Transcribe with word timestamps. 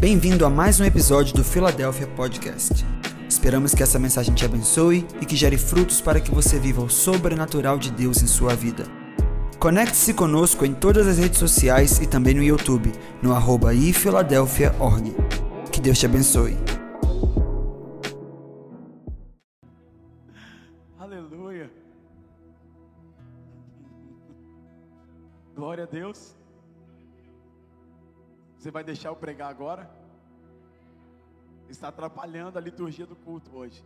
Bem-vindo 0.00 0.44
a 0.44 0.50
mais 0.50 0.80
um 0.80 0.84
episódio 0.84 1.34
do 1.34 1.44
Philadelphia 1.44 2.06
Podcast. 2.08 2.84
Esperamos 3.28 3.74
que 3.74 3.82
essa 3.82 3.98
mensagem 3.98 4.34
te 4.34 4.44
abençoe 4.44 5.06
e 5.20 5.24
que 5.24 5.36
gere 5.36 5.56
frutos 5.56 6.00
para 6.00 6.20
que 6.20 6.30
você 6.30 6.58
viva 6.58 6.82
o 6.82 6.90
sobrenatural 6.90 7.78
de 7.78 7.90
Deus 7.90 8.22
em 8.22 8.26
sua 8.26 8.54
vida. 8.54 8.84
Conecte-se 9.58 10.12
conosco 10.12 10.66
em 10.66 10.74
todas 10.74 11.06
as 11.06 11.18
redes 11.18 11.38
sociais 11.38 12.00
e 12.00 12.06
também 12.06 12.34
no 12.34 12.42
YouTube, 12.42 12.92
no 13.22 13.32
arroba 13.32 13.72
ifiladelphia.org. 13.72 15.14
Que 15.72 15.80
Deus 15.80 15.98
te 15.98 16.06
abençoe. 16.06 16.56
Aleluia. 20.98 21.70
Glória 25.54 25.84
a 25.84 25.86
Deus. 25.86 26.36
Você 28.64 28.70
vai 28.70 28.82
deixar 28.82 29.10
eu 29.10 29.16
pregar 29.16 29.50
agora? 29.50 29.90
Está 31.68 31.88
atrapalhando 31.88 32.56
a 32.56 32.62
liturgia 32.62 33.04
do 33.04 33.14
culto 33.14 33.54
hoje. 33.54 33.84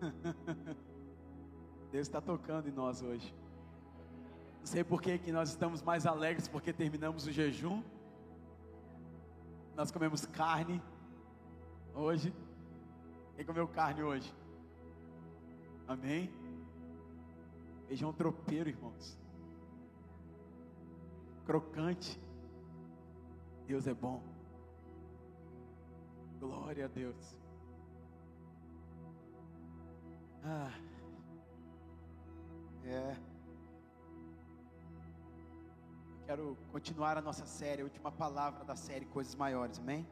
Deus 1.92 2.08
está 2.08 2.20
tocando 2.20 2.68
em 2.68 2.72
nós 2.72 3.00
hoje. 3.00 3.32
Não 4.58 4.66
sei 4.66 4.82
por 4.82 5.00
que, 5.00 5.16
que 5.18 5.30
nós 5.30 5.50
estamos 5.50 5.82
mais 5.82 6.04
alegres 6.04 6.48
porque 6.48 6.72
terminamos 6.72 7.28
o 7.28 7.30
jejum. 7.30 7.80
Nós 9.76 9.92
comemos 9.92 10.26
carne 10.26 10.82
hoje. 11.94 12.34
Quem 13.36 13.46
comeu 13.46 13.68
carne 13.68 14.02
hoje? 14.02 14.34
Amém? 15.86 16.28
Feijão 17.86 18.12
tropeiro, 18.12 18.68
irmãos 18.68 19.21
crocante. 21.52 22.18
Deus 23.66 23.86
é 23.86 23.92
bom. 23.92 24.22
Glória 26.40 26.86
a 26.86 26.88
Deus. 26.88 27.36
Ah, 30.42 30.72
é. 32.86 33.16
Quero 36.24 36.56
continuar 36.72 37.18
a 37.18 37.20
nossa 37.20 37.44
série, 37.44 37.82
a 37.82 37.84
última 37.84 38.10
palavra 38.10 38.64
da 38.64 38.74
série 38.74 39.04
Coisas 39.04 39.34
Maiores, 39.34 39.78
amém? 39.78 40.06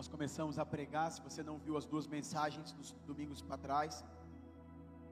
Nós 0.00 0.08
começamos 0.08 0.58
a 0.58 0.64
pregar. 0.64 1.12
Se 1.12 1.20
você 1.20 1.42
não 1.42 1.58
viu 1.58 1.76
as 1.76 1.84
duas 1.84 2.06
mensagens 2.06 2.72
dos 2.72 2.90
domingos 3.06 3.42
para 3.42 3.58
trás, 3.58 4.02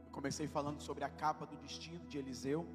eu 0.07 0.11
comecei 0.11 0.47
falando 0.49 0.81
sobre 0.81 1.05
a 1.05 1.11
capa 1.11 1.45
do 1.45 1.57
destino 1.57 2.07
de 2.07 2.17
Eliseu. 2.17 2.67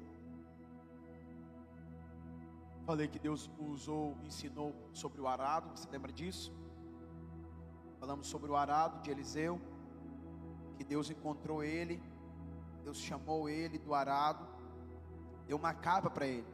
Falei 2.86 3.08
que 3.08 3.18
Deus 3.18 3.50
usou, 3.58 4.16
ensinou 4.22 4.72
sobre 4.92 5.20
o 5.20 5.26
arado. 5.26 5.68
Você 5.76 5.88
lembra 5.90 6.12
disso? 6.12 6.52
Falamos 7.98 8.28
sobre 8.28 8.48
o 8.48 8.54
arado 8.54 9.02
de 9.02 9.10
Eliseu. 9.10 9.60
Que 10.76 10.84
Deus 10.84 11.10
encontrou 11.10 11.64
ele. 11.64 12.00
Deus 12.84 12.98
chamou 12.98 13.48
ele 13.48 13.76
do 13.76 13.92
arado. 13.92 14.46
Deu 15.48 15.56
uma 15.56 15.74
capa 15.74 16.08
para 16.08 16.28
ele. 16.28 16.53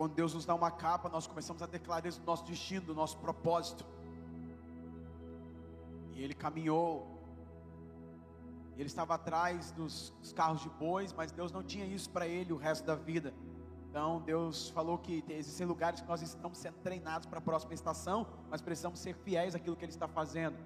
Quando 0.00 0.14
Deus 0.14 0.32
nos 0.32 0.46
dá 0.46 0.54
uma 0.54 0.70
capa, 0.70 1.10
nós 1.10 1.26
começamos 1.26 1.60
a 1.60 1.66
declarar 1.66 2.10
o 2.10 2.24
nosso 2.24 2.42
destino, 2.42 2.86
do 2.86 2.94
nosso 2.94 3.18
propósito. 3.18 3.84
E 6.14 6.22
ele 6.22 6.32
caminhou. 6.32 7.20
Ele 8.78 8.86
estava 8.86 9.16
atrás 9.16 9.72
dos, 9.72 10.08
dos 10.18 10.32
carros 10.32 10.62
de 10.62 10.70
bois, 10.70 11.12
mas 11.12 11.30
Deus 11.32 11.52
não 11.52 11.62
tinha 11.62 11.84
isso 11.84 12.08
para 12.08 12.26
ele 12.26 12.50
o 12.50 12.56
resto 12.56 12.86
da 12.86 12.94
vida. 12.94 13.34
Então 13.90 14.22
Deus 14.22 14.70
falou 14.70 14.96
que 14.96 15.22
existem 15.28 15.66
lugares 15.66 16.00
que 16.00 16.08
nós 16.08 16.22
estamos 16.22 16.56
sendo 16.56 16.78
treinados 16.78 17.26
para 17.26 17.38
a 17.38 17.42
próxima 17.42 17.74
estação, 17.74 18.26
mas 18.48 18.62
precisamos 18.62 19.00
ser 19.00 19.14
fiéis 19.16 19.54
àquilo 19.54 19.76
que 19.76 19.84
Ele 19.84 19.92
está 19.92 20.08
fazendo. 20.08 20.56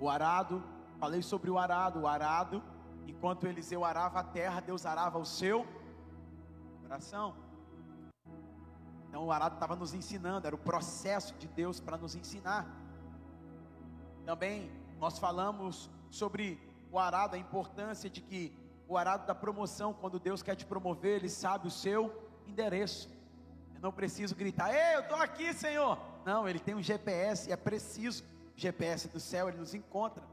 O 0.00 0.08
arado, 0.08 0.64
falei 0.98 1.20
sobre 1.20 1.50
o 1.50 1.58
arado. 1.58 2.00
O 2.00 2.06
arado, 2.06 2.62
enquanto 3.06 3.46
Eliseu 3.46 3.84
arava 3.84 4.20
a 4.20 4.24
terra, 4.24 4.58
Deus 4.60 4.86
arava 4.86 5.18
o 5.18 5.26
seu 5.26 5.66
coração. 6.80 7.46
Então 9.08 9.24
o 9.24 9.32
arado 9.32 9.54
estava 9.54 9.74
nos 9.74 9.94
ensinando, 9.94 10.46
era 10.46 10.54
o 10.54 10.58
processo 10.58 11.34
de 11.34 11.48
Deus 11.48 11.80
para 11.80 11.96
nos 11.96 12.14
ensinar. 12.14 12.66
Também 14.24 14.70
nós 14.98 15.18
falamos 15.18 15.90
sobre 16.10 16.60
o 16.90 16.98
arado, 16.98 17.34
a 17.34 17.38
importância 17.38 18.10
de 18.10 18.20
que 18.20 18.52
o 18.86 18.96
arado 18.96 19.26
da 19.26 19.34
promoção, 19.34 19.92
quando 19.92 20.18
Deus 20.18 20.42
quer 20.42 20.54
te 20.54 20.64
promover, 20.64 21.16
Ele 21.16 21.28
sabe 21.28 21.66
o 21.68 21.70
seu 21.70 22.28
endereço. 22.46 23.08
Eu 23.74 23.80
não 23.80 23.92
preciso 23.92 24.34
gritar, 24.34 24.72
ei, 24.72 24.96
eu 24.96 25.00
estou 25.00 25.18
aqui, 25.18 25.52
Senhor. 25.52 25.98
Não, 26.24 26.48
Ele 26.48 26.58
tem 26.58 26.74
um 26.74 26.82
GPS, 26.82 27.50
é 27.50 27.56
preciso. 27.56 28.24
GPS 28.56 29.08
do 29.08 29.20
céu, 29.20 29.48
Ele 29.48 29.58
nos 29.58 29.72
encontra. 29.72 30.24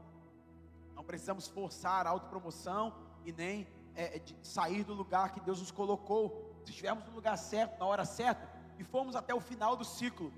Não 0.94 1.04
precisamos 1.04 1.46
forçar 1.46 2.06
a 2.06 2.10
autopromoção 2.10 2.92
e 3.24 3.32
nem 3.32 3.68
é, 3.94 4.20
sair 4.42 4.84
do 4.84 4.94
lugar 4.94 5.32
que 5.32 5.40
Deus 5.40 5.60
nos 5.60 5.70
colocou. 5.70 6.54
Se 6.64 6.70
estivermos 6.70 7.04
no 7.04 7.12
lugar 7.12 7.36
certo, 7.36 7.78
na 7.78 7.86
hora 7.86 8.04
certa, 8.04 8.55
e 8.78 8.84
fomos 8.84 9.16
até 9.16 9.34
o 9.34 9.40
final 9.40 9.76
do 9.76 9.84
ciclo. 9.84 10.32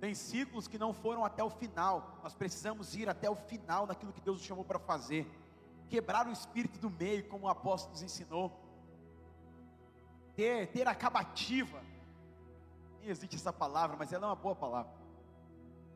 Tem 0.00 0.14
ciclos 0.14 0.66
que 0.66 0.78
não 0.78 0.92
foram 0.92 1.24
até 1.24 1.44
o 1.44 1.50
final. 1.50 2.18
Nós 2.22 2.34
precisamos 2.34 2.94
ir 2.96 3.08
até 3.08 3.30
o 3.30 3.36
final 3.36 3.86
naquilo 3.86 4.12
que 4.12 4.20
Deus 4.20 4.38
nos 4.38 4.46
chamou 4.46 4.64
para 4.64 4.78
fazer. 4.78 5.30
Quebrar 5.88 6.26
o 6.26 6.32
espírito 6.32 6.78
do 6.78 6.90
meio, 6.90 7.28
como 7.28 7.46
o 7.46 7.48
apóstolo 7.48 7.92
nos 7.92 8.02
ensinou. 8.02 8.50
Ter, 10.34 10.66
ter 10.68 10.88
acabativa. 10.88 11.80
Nem 13.00 13.10
existe 13.10 13.36
essa 13.36 13.52
palavra, 13.52 13.96
mas 13.96 14.12
ela 14.12 14.26
é 14.26 14.30
uma 14.30 14.36
boa 14.36 14.56
palavra. 14.56 14.92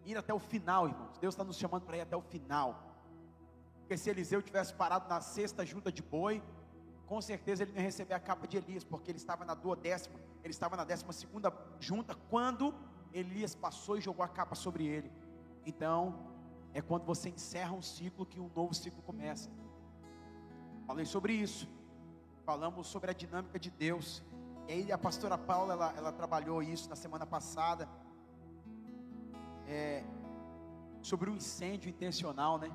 Ir 0.05 0.17
até 0.17 0.33
o 0.33 0.39
final, 0.39 0.87
irmãos. 0.87 1.19
Deus 1.19 1.35
está 1.35 1.43
nos 1.43 1.57
chamando 1.57 1.85
para 1.85 1.97
ir 1.97 2.03
até 2.03 2.17
o 2.17 2.23
final. 2.23 2.81
Porque 3.81 3.97
se 3.97 4.11
Eliseu 4.11 4.43
tivesse 4.43 4.73
parado 4.75 5.09
na 5.09 5.21
sexta 5.21 5.65
junta 5.67 5.91
de 5.91 6.03
boi, 6.03 6.43
com 7.07 7.21
certeza 7.21 7.63
ele 7.63 7.73
não 7.73 7.79
ia 7.79 7.85
receber 7.85 8.15
a 8.15 8.21
capa 8.21 8.47
de 8.47 8.57
Elias, 8.57 8.85
porque 8.85 9.11
ele 9.11 9.19
estava 9.19 9.45
na 9.45 9.55
duodécima, 9.55 10.19
ele 10.43 10.51
estava 10.51 10.77
na 10.77 10.85
décima 10.85 11.13
segunda 11.13 11.51
junta, 11.81 12.15
quando 12.31 12.75
Elias 13.13 13.55
passou 13.55 13.97
e 13.99 14.01
jogou 14.01 14.25
a 14.25 14.29
capa 14.29 14.55
sobre 14.55 14.87
ele. 14.87 15.11
Então, 15.65 16.15
é 16.73 16.81
quando 16.81 17.05
você 17.05 17.29
encerra 17.29 17.73
um 17.73 17.83
ciclo 17.83 18.27
que 18.27 18.39
um 18.39 18.51
novo 18.55 18.75
ciclo 18.75 19.03
começa. 19.03 19.51
Falei 20.87 21.05
sobre 21.05 21.33
isso. 21.33 21.69
Falamos 22.45 22.87
sobre 22.87 23.11
a 23.11 23.15
dinâmica 23.15 23.59
de 23.59 23.71
Deus. 23.71 24.23
E 24.69 24.73
aí 24.73 24.93
a 24.93 24.99
pastora 24.99 25.39
Paula, 25.39 25.73
ela, 25.73 25.95
ela 25.97 26.13
trabalhou 26.13 26.63
isso 26.63 26.89
na 26.89 26.97
semana 26.97 27.27
passada. 27.27 27.89
É, 29.67 30.05
sobre 31.03 31.31
um 31.31 31.37
incêndio 31.37 31.89
intencional, 31.89 32.59
né? 32.59 32.71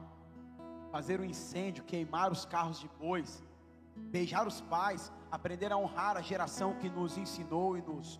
Fazer 0.91 1.21
um 1.21 1.23
incêndio, 1.23 1.83
queimar 1.83 2.31
os 2.31 2.45
carros 2.45 2.79
de 2.79 2.89
bois 2.99 3.41
beijar 3.95 4.47
os 4.47 4.61
pais, 4.61 5.11
aprender 5.31 5.71
a 5.71 5.77
honrar 5.77 6.17
a 6.17 6.21
geração 6.21 6.75
que 6.75 6.89
nos 6.89 7.17
ensinou 7.17 7.77
e 7.77 7.81
nos, 7.81 8.19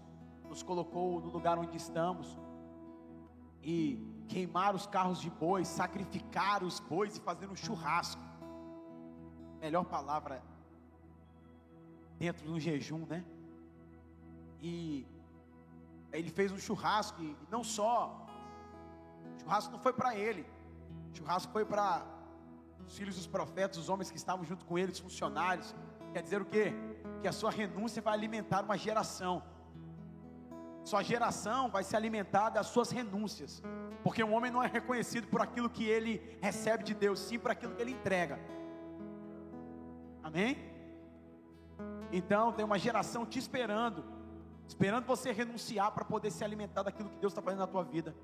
nos 0.51 0.61
colocou 0.61 1.21
no 1.21 1.29
lugar 1.29 1.57
onde 1.57 1.77
estamos, 1.77 2.37
e 3.63 3.77
queimar 4.27 4.75
os 4.75 4.85
carros 4.85 5.19
de 5.21 5.29
bois, 5.29 5.65
sacrificar 5.67 6.61
os 6.61 6.77
bois 6.79 7.15
e 7.15 7.21
fazer 7.21 7.47
um 7.49 7.55
churrasco. 7.55 8.21
Melhor 9.61 9.85
palavra 9.85 10.43
dentro 12.19 12.43
de 12.45 12.51
um 12.51 12.59
jejum, 12.59 13.05
né? 13.05 13.23
E 14.61 15.07
ele 16.11 16.29
fez 16.29 16.51
um 16.51 16.57
churrasco 16.57 17.21
e 17.21 17.37
não 17.49 17.63
só, 17.63 18.27
o 19.35 19.39
churrasco 19.39 19.71
não 19.71 19.79
foi 19.79 19.93
para 19.93 20.15
ele, 20.17 20.45
o 21.11 21.15
churrasco 21.15 21.51
foi 21.53 21.63
para 21.63 22.05
os 22.85 22.97
filhos 22.97 23.15
dos 23.15 23.27
profetas, 23.27 23.77
os 23.77 23.87
homens 23.87 24.11
que 24.11 24.17
estavam 24.17 24.43
junto 24.43 24.65
com 24.65 24.77
ele, 24.77 24.91
os 24.91 24.99
funcionários. 24.99 25.73
Quer 26.11 26.21
dizer 26.21 26.41
o 26.41 26.45
quê? 26.45 26.73
Que 27.21 27.27
a 27.29 27.31
sua 27.31 27.51
renúncia 27.51 28.01
vai 28.01 28.13
alimentar 28.13 28.63
uma 28.65 28.77
geração. 28.77 29.41
Sua 30.83 31.03
geração 31.03 31.69
vai 31.69 31.83
se 31.83 31.95
alimentar 31.95 32.49
das 32.49 32.67
suas 32.67 32.91
renúncias. 32.91 33.61
Porque 34.03 34.23
um 34.23 34.33
homem 34.33 34.51
não 34.51 34.63
é 34.63 34.67
reconhecido 34.67 35.27
por 35.27 35.41
aquilo 35.41 35.69
que 35.69 35.85
ele 35.85 36.37
recebe 36.41 36.83
de 36.83 36.93
Deus, 36.93 37.19
sim 37.19 37.37
por 37.37 37.51
aquilo 37.51 37.75
que 37.75 37.81
ele 37.81 37.91
entrega. 37.91 38.39
Amém? 40.23 40.57
Então 42.11 42.51
tem 42.51 42.65
uma 42.65 42.77
geração 42.77 43.25
te 43.25 43.39
esperando, 43.39 44.03
esperando 44.67 45.05
você 45.05 45.31
renunciar 45.31 45.91
para 45.91 46.03
poder 46.03 46.31
se 46.31 46.43
alimentar 46.43 46.83
daquilo 46.83 47.09
que 47.09 47.17
Deus 47.17 47.31
está 47.31 47.41
fazendo 47.41 47.59
na 47.59 47.67
tua 47.67 47.83
vida. 47.83 48.15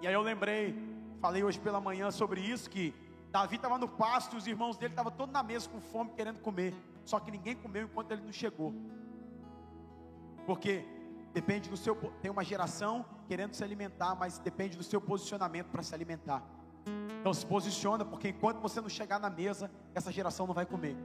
E 0.00 0.06
aí 0.06 0.14
eu 0.14 0.22
lembrei, 0.22 0.74
falei 1.20 1.44
hoje 1.44 1.60
pela 1.60 1.80
manhã 1.80 2.10
sobre 2.10 2.40
isso, 2.40 2.68
que 2.68 2.94
Davi 3.30 3.56
estava 3.56 3.78
no 3.78 3.88
pasto 3.88 4.34
e 4.34 4.38
os 4.38 4.46
irmãos 4.46 4.76
dele 4.76 4.92
estavam 4.92 5.12
todos 5.12 5.32
na 5.32 5.42
mesa 5.42 5.68
com 5.68 5.80
fome, 5.80 6.10
querendo 6.10 6.40
comer. 6.40 6.74
Só 7.04 7.20
que 7.20 7.30
ninguém 7.30 7.54
comeu 7.54 7.84
enquanto 7.84 8.10
ele 8.10 8.22
não 8.22 8.32
chegou. 8.32 8.74
Porque 10.44 10.84
depende 11.32 11.68
do 11.68 11.76
seu. 11.76 11.94
Tem 12.20 12.30
uma 12.30 12.44
geração 12.44 13.04
querendo 13.26 13.54
se 13.54 13.64
alimentar, 13.64 14.14
mas 14.14 14.38
depende 14.38 14.76
do 14.76 14.82
seu 14.82 15.00
posicionamento 15.00 15.68
para 15.68 15.82
se 15.82 15.94
alimentar. 15.94 16.42
Então 17.20 17.32
se 17.32 17.46
posiciona, 17.46 18.04
porque 18.04 18.28
enquanto 18.28 18.60
você 18.60 18.80
não 18.80 18.88
chegar 18.88 19.18
na 19.18 19.30
mesa, 19.30 19.70
essa 19.94 20.10
geração 20.10 20.46
não 20.46 20.54
vai 20.54 20.66
comer. 20.66 20.96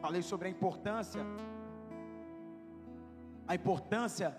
Falei 0.00 0.22
sobre 0.22 0.48
a 0.48 0.50
importância, 0.50 1.22
a 3.46 3.54
importância, 3.54 4.36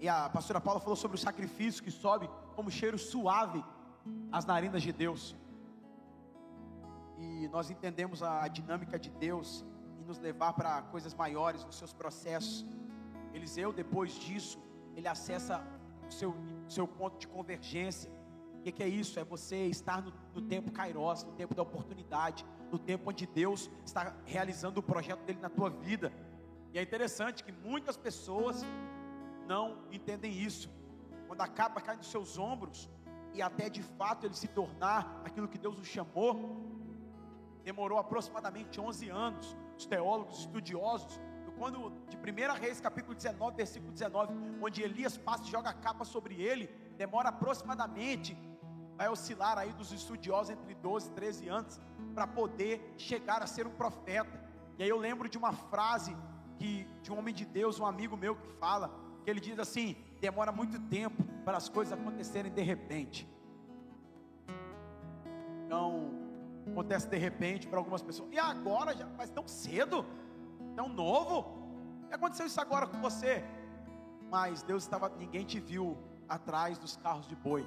e 0.00 0.08
a 0.08 0.28
pastora 0.28 0.60
Paula 0.60 0.80
falou 0.80 0.96
sobre 0.96 1.16
o 1.16 1.20
sacrifício 1.20 1.82
que 1.82 1.90
sobe 1.90 2.28
como 2.54 2.70
cheiro 2.70 2.98
suave 2.98 3.64
às 4.30 4.44
narinas 4.44 4.82
de 4.82 4.92
Deus. 4.92 5.34
E 7.18 7.48
nós 7.48 7.70
entendemos 7.70 8.22
a 8.22 8.46
dinâmica 8.46 8.98
de 8.98 9.10
Deus 9.10 9.64
nos 10.06 10.18
levar 10.18 10.52
para 10.52 10.82
coisas 10.82 11.14
maiores 11.14 11.64
nos 11.64 11.76
seus 11.76 11.92
processos. 11.92 12.64
Eliseu, 13.36 13.72
depois 13.72 14.12
disso, 14.12 14.58
ele 14.94 15.08
acessa 15.08 15.64
o 16.08 16.12
seu, 16.12 16.34
seu 16.68 16.86
ponto 16.88 17.18
de 17.18 17.28
convergência 17.28 18.10
que, 18.66 18.72
que 18.72 18.82
é 18.82 18.88
isso? 18.88 19.20
É 19.20 19.24
você 19.24 19.66
estar 19.66 20.02
no, 20.02 20.12
no 20.34 20.42
tempo 20.42 20.72
kairos, 20.72 21.22
no 21.22 21.32
tempo 21.32 21.54
da 21.54 21.62
oportunidade, 21.62 22.44
no 22.72 22.78
tempo 22.80 23.10
onde 23.10 23.24
Deus 23.24 23.70
está 23.84 24.12
realizando 24.24 24.80
o 24.80 24.82
projeto 24.82 25.22
dele 25.22 25.38
na 25.40 25.48
tua 25.48 25.70
vida. 25.70 26.12
E 26.72 26.78
é 26.78 26.82
interessante 26.82 27.44
que 27.44 27.52
muitas 27.52 27.96
pessoas 27.96 28.64
não 29.46 29.78
entendem 29.92 30.32
isso. 30.32 30.68
Quando 31.28 31.42
a 31.42 31.46
capa 31.46 31.80
cai 31.80 31.96
nos 31.96 32.10
seus 32.10 32.38
ombros 32.38 32.90
e 33.32 33.40
até 33.40 33.70
de 33.70 33.84
fato 33.84 34.26
ele 34.26 34.34
se 34.34 34.48
tornar 34.48 35.22
aquilo 35.24 35.46
que 35.46 35.58
Deus 35.58 35.78
o 35.78 35.84
chamou, 35.84 36.34
demorou 37.62 37.98
aproximadamente 38.00 38.80
11 38.80 39.08
anos. 39.10 39.56
Os 39.78 39.86
teólogos 39.86 40.40
estudiosos, 40.40 41.20
quando 41.58 41.92
de 42.08 42.16
1 42.16 42.54
Reis, 42.60 42.80
capítulo 42.80 43.14
19, 43.14 43.56
versículo 43.56 43.92
19, 43.92 44.34
onde 44.60 44.82
Elias 44.82 45.16
passa 45.16 45.44
e 45.44 45.50
joga 45.50 45.70
a 45.70 45.74
capa 45.74 46.04
sobre 46.04 46.40
ele, 46.40 46.68
demora 46.96 47.30
aproximadamente 47.30 48.36
vai 48.96 49.08
oscilar 49.08 49.58
aí 49.58 49.72
dos 49.72 49.92
estudiosos 49.92 50.50
entre 50.50 50.74
12 50.74 51.08
e 51.08 51.12
13 51.12 51.48
anos 51.48 51.80
para 52.14 52.26
poder 52.26 52.94
chegar 52.96 53.42
a 53.42 53.46
ser 53.46 53.66
um 53.66 53.70
profeta. 53.70 54.42
E 54.78 54.82
aí 54.82 54.88
eu 54.88 54.98
lembro 54.98 55.28
de 55.28 55.36
uma 55.36 55.52
frase 55.52 56.16
que 56.58 56.84
de 57.02 57.12
um 57.12 57.18
homem 57.18 57.34
de 57.34 57.44
Deus, 57.44 57.78
um 57.78 57.86
amigo 57.86 58.16
meu 58.16 58.34
que 58.34 58.48
fala, 58.58 58.90
que 59.22 59.30
ele 59.30 59.40
diz 59.40 59.58
assim: 59.58 59.96
demora 60.20 60.50
muito 60.50 60.80
tempo 60.88 61.22
para 61.44 61.58
as 61.58 61.68
coisas 61.68 61.92
acontecerem 61.92 62.50
de 62.50 62.62
repente. 62.62 63.28
Então, 65.66 66.10
acontece 66.70 67.08
de 67.08 67.18
repente 67.18 67.66
para 67.66 67.78
algumas 67.78 68.02
pessoas. 68.02 68.32
E 68.32 68.38
agora, 68.38 68.94
já, 68.94 69.06
mas 69.18 69.30
tão 69.30 69.46
cedo? 69.46 70.06
Tão 70.76 70.90
novo? 70.90 71.38
O 72.04 72.08
que 72.08 72.14
aconteceu 72.14 72.46
isso 72.46 72.60
agora 72.60 72.86
com 72.86 73.00
você? 73.00 73.42
Mas 74.30 74.62
Deus 74.62 74.82
estava, 74.82 75.08
ninguém 75.08 75.42
te 75.42 75.58
viu 75.58 75.96
atrás 76.28 76.76
dos 76.76 76.98
carros 76.98 77.26
de 77.26 77.34
boi. 77.34 77.66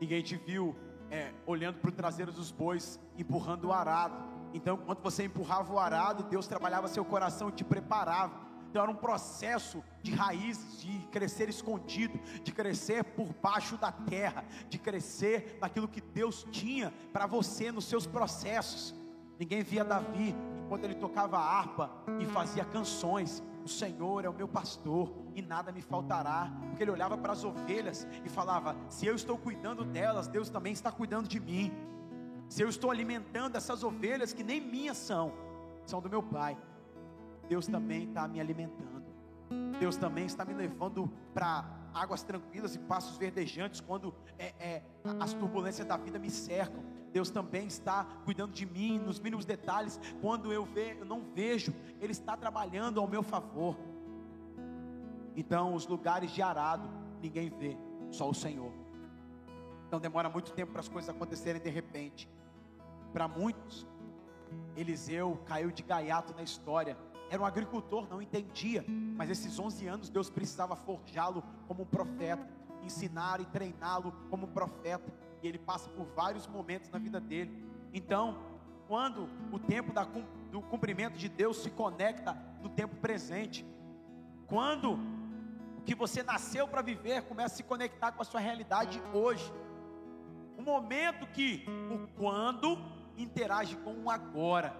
Ninguém 0.00 0.22
te 0.22 0.34
viu 0.36 0.74
é, 1.10 1.34
olhando 1.46 1.78
para 1.80 1.90
o 1.90 1.92
traseiro 1.92 2.32
dos 2.32 2.50
bois, 2.50 2.98
empurrando 3.18 3.66
o 3.66 3.72
arado. 3.72 4.16
Então, 4.54 4.78
enquanto 4.82 5.02
você 5.02 5.24
empurrava 5.24 5.70
o 5.70 5.78
arado, 5.78 6.22
Deus 6.22 6.46
trabalhava 6.46 6.88
seu 6.88 7.04
coração 7.04 7.50
e 7.50 7.52
te 7.52 7.62
preparava. 7.62 8.48
Então, 8.70 8.82
era 8.82 8.90
um 8.90 8.96
processo 8.96 9.84
de 10.02 10.14
raízes, 10.14 10.80
de 10.80 10.98
crescer 11.08 11.50
escondido, 11.50 12.18
de 12.42 12.52
crescer 12.52 13.04
por 13.04 13.34
baixo 13.34 13.76
da 13.76 13.92
terra, 13.92 14.46
de 14.70 14.78
crescer 14.78 15.58
naquilo 15.60 15.86
que 15.86 16.00
Deus 16.00 16.46
tinha 16.50 16.90
para 17.12 17.26
você 17.26 17.70
nos 17.70 17.84
seus 17.84 18.06
processos. 18.06 18.94
Ninguém 19.38 19.62
via 19.62 19.84
Davi 19.84 20.34
enquanto 20.68 20.84
ele 20.84 20.94
tocava 20.94 21.38
harpa 21.38 21.90
e 22.20 22.26
fazia 22.26 22.62
canções. 22.62 23.42
O 23.64 23.68
Senhor 23.68 24.22
é 24.24 24.28
o 24.28 24.34
meu 24.34 24.46
pastor 24.46 25.10
e 25.34 25.40
nada 25.40 25.72
me 25.72 25.80
faltará. 25.80 26.52
Porque 26.68 26.84
ele 26.84 26.90
olhava 26.90 27.16
para 27.16 27.32
as 27.32 27.42
ovelhas 27.42 28.06
e 28.22 28.28
falava: 28.28 28.76
Se 28.90 29.06
eu 29.06 29.14
estou 29.14 29.38
cuidando 29.38 29.82
delas, 29.82 30.28
Deus 30.28 30.50
também 30.50 30.74
está 30.74 30.92
cuidando 30.92 31.26
de 31.26 31.40
mim. 31.40 31.72
Se 32.50 32.62
eu 32.62 32.68
estou 32.68 32.90
alimentando 32.90 33.56
essas 33.56 33.82
ovelhas 33.82 34.34
que 34.34 34.44
nem 34.44 34.60
minhas 34.60 34.98
são, 34.98 35.32
são 35.86 36.02
do 36.02 36.10
meu 36.10 36.22
Pai, 36.22 36.56
Deus 37.48 37.66
também 37.66 38.04
está 38.04 38.28
me 38.28 38.38
alimentando. 38.38 39.06
Deus 39.80 39.96
também 39.96 40.26
está 40.26 40.44
me 40.44 40.52
levando 40.52 41.10
para 41.32 41.64
águas 41.94 42.22
tranquilas 42.22 42.74
e 42.74 42.78
passos 42.78 43.16
verdejantes 43.16 43.80
quando 43.80 44.14
é, 44.38 44.52
é, 44.58 44.82
as 45.18 45.32
turbulências 45.32 45.86
da 45.86 45.96
vida 45.96 46.18
me 46.18 46.30
cercam. 46.30 46.82
Deus 47.12 47.30
também 47.30 47.66
está 47.66 48.04
cuidando 48.24 48.52
de 48.52 48.66
mim 48.66 48.98
nos 48.98 49.18
mínimos 49.18 49.44
detalhes. 49.44 49.98
Quando 50.20 50.52
eu, 50.52 50.64
ve, 50.64 50.96
eu 50.98 51.04
não 51.04 51.22
vejo, 51.34 51.74
Ele 52.00 52.12
está 52.12 52.36
trabalhando 52.36 53.00
ao 53.00 53.08
meu 53.08 53.22
favor. 53.22 53.76
Então, 55.36 55.74
os 55.74 55.86
lugares 55.86 56.30
de 56.30 56.42
arado, 56.42 56.88
ninguém 57.22 57.48
vê, 57.48 57.76
só 58.10 58.28
o 58.28 58.34
Senhor. 58.34 58.72
Então, 59.86 60.00
demora 60.00 60.28
muito 60.28 60.52
tempo 60.52 60.72
para 60.72 60.80
as 60.80 60.88
coisas 60.88 61.08
acontecerem 61.08 61.60
de 61.60 61.70
repente. 61.70 62.28
Para 63.12 63.26
muitos, 63.26 63.86
Eliseu 64.76 65.40
caiu 65.46 65.70
de 65.70 65.82
gaiato 65.82 66.34
na 66.34 66.42
história. 66.42 66.96
Era 67.30 67.40
um 67.42 67.46
agricultor, 67.46 68.08
não 68.08 68.20
entendia, 68.22 68.84
mas 69.16 69.30
esses 69.30 69.58
11 69.58 69.86
anos 69.86 70.08
Deus 70.08 70.30
precisava 70.30 70.74
forjá-lo 70.74 71.42
como 71.66 71.82
um 71.82 71.86
profeta, 71.86 72.48
ensinar 72.82 73.40
e 73.40 73.46
treiná-lo 73.46 74.12
como 74.30 74.46
um 74.46 74.50
profeta 74.50 75.12
e 75.42 75.48
ele 75.48 75.58
passa 75.58 75.88
por 75.90 76.06
vários 76.06 76.46
momentos 76.46 76.90
na 76.90 76.98
vida 76.98 77.20
dele. 77.20 77.64
Então, 77.92 78.38
quando 78.86 79.28
o 79.52 79.58
tempo 79.58 79.92
da, 79.92 80.04
do 80.50 80.62
cumprimento 80.62 81.16
de 81.16 81.28
Deus 81.28 81.58
se 81.58 81.70
conecta 81.70 82.36
no 82.62 82.68
tempo 82.68 82.96
presente, 82.96 83.64
quando 84.46 84.98
o 85.78 85.82
que 85.84 85.94
você 85.94 86.22
nasceu 86.22 86.66
para 86.66 86.82
viver 86.82 87.22
começa 87.22 87.54
a 87.54 87.56
se 87.56 87.62
conectar 87.62 88.12
com 88.12 88.22
a 88.22 88.24
sua 88.24 88.40
realidade 88.40 89.00
hoje, 89.12 89.52
o 90.56 90.62
momento 90.62 91.26
que 91.26 91.64
o 91.92 92.08
quando 92.18 92.78
interage 93.16 93.76
com 93.76 93.94
o 94.04 94.10
agora. 94.10 94.74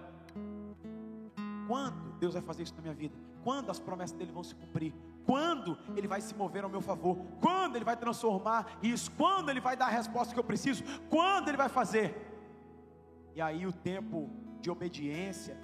Quando 1.67 2.17
Deus 2.19 2.33
vai 2.33 2.41
fazer 2.41 2.63
isso 2.63 2.75
na 2.75 2.81
minha 2.81 2.93
vida? 2.93 3.15
Quando 3.43 3.69
as 3.69 3.79
promessas 3.79 4.17
dele 4.17 4.31
vão 4.31 4.43
se 4.43 4.55
cumprir? 4.55 4.93
Quando 5.25 5.77
Ele 5.95 6.07
vai 6.07 6.21
se 6.21 6.33
mover 6.33 6.63
ao 6.63 6.69
meu 6.69 6.81
favor? 6.81 7.17
Quando 7.39 7.75
Ele 7.75 7.85
vai 7.85 7.95
transformar 7.95 8.77
isso? 8.81 9.11
Quando 9.11 9.49
Ele 9.49 9.59
vai 9.59 9.75
dar 9.75 9.87
a 9.87 9.89
resposta 9.89 10.33
que 10.33 10.39
eu 10.39 10.43
preciso? 10.43 10.83
Quando 11.09 11.49
Ele 11.49 11.57
vai 11.57 11.69
fazer? 11.69 12.25
E 13.35 13.41
aí 13.41 13.65
o 13.65 13.71
tempo 13.71 14.29
de 14.59 14.69
obediência, 14.69 15.57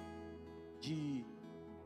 de 0.80 1.24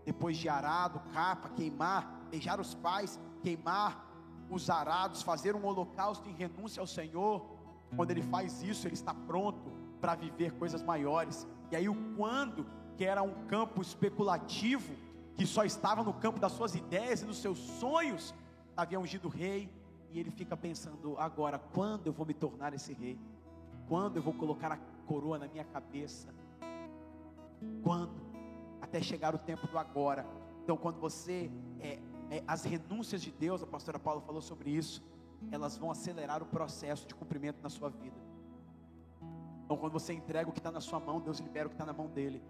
depois 0.05 0.37
de 0.37 0.49
arado, 0.49 1.01
capa, 1.13 1.49
queimar, 1.51 2.27
beijar 2.31 2.61
os 2.61 2.75
pais, 2.75 3.21
queimar 3.43 4.07
os 4.51 4.69
arados, 4.69 5.23
fazer 5.23 5.55
um 5.55 5.65
holocausto 5.65 6.29
em 6.29 6.33
renúncia 6.33 6.81
ao 6.81 6.87
Senhor. 6.87 7.47
Quando 7.97 8.11
ele 8.11 8.23
faz 8.23 8.63
isso, 8.63 8.87
ele 8.87 8.95
está 8.95 9.15
pronto 9.15 9.73
para 10.01 10.15
viver 10.15 10.53
coisas 10.53 10.83
maiores. 10.83 11.47
E 11.71 11.77
aí 11.77 11.89
o 11.89 12.15
quando, 12.17 12.67
que 12.97 13.05
era 13.05 13.23
um 13.23 13.47
campo 13.47 13.81
especulativo, 13.81 14.95
que 15.41 15.47
só 15.47 15.65
estava 15.65 16.03
no 16.05 16.13
campo 16.13 16.39
das 16.39 16.53
suas 16.53 16.75
ideias 16.75 17.23
e 17.23 17.25
dos 17.25 17.39
seus 17.39 17.57
sonhos, 17.57 18.35
havia 18.77 19.01
ungido 19.01 19.27
rei, 19.27 19.73
e 20.11 20.21
ele 20.21 20.31
fica 20.31 20.55
pensando: 20.55 21.17
agora, 21.17 21.59
quando 21.59 22.07
eu 22.09 22.13
vou 22.13 22.27
me 22.27 22.35
tornar 22.35 22.75
esse 22.75 22.93
rei? 22.93 23.19
Quando 23.89 24.19
eu 24.19 24.23
vou 24.23 24.35
colocar 24.35 24.71
a 24.71 24.77
coroa 25.07 25.39
na 25.39 25.49
minha 25.49 25.65
cabeça? 25.65 26.29
Quando? 27.83 28.13
Até 28.83 29.01
chegar 29.01 29.35
o 29.35 29.39
tempo 29.39 29.67
do 29.67 29.79
agora. 29.79 30.27
Então, 30.63 30.77
quando 30.77 31.01
você, 31.01 31.51
é, 31.81 31.99
é, 32.31 32.45
as 32.47 32.65
renúncias 32.65 33.23
de 33.23 33.31
Deus, 33.31 33.63
a 33.63 33.67
pastora 33.67 33.99
Paula 33.99 34.21
falou 34.21 34.43
sobre 34.43 34.69
isso, 34.69 35.03
elas 35.51 35.75
vão 35.75 35.91
acelerar 35.91 36.43
o 36.43 36.47
processo 36.47 37.09
de 37.09 37.15
cumprimento 37.15 37.63
na 37.63 37.71
sua 37.71 37.89
vida. 37.89 38.21
Então, 39.65 39.79
quando 39.79 39.95
você 39.95 40.13
entrega 40.13 40.51
o 40.51 40.53
que 40.53 40.61
está 40.61 40.71
na 40.71 40.83
sua 40.83 41.01
mão, 41.01 41.19
Deus 41.19 41.39
libera 41.39 41.67
o 41.67 41.71
que 41.71 41.77
está 41.77 41.87
na 41.87 41.95
mão 41.95 42.09
dele. 42.09 42.43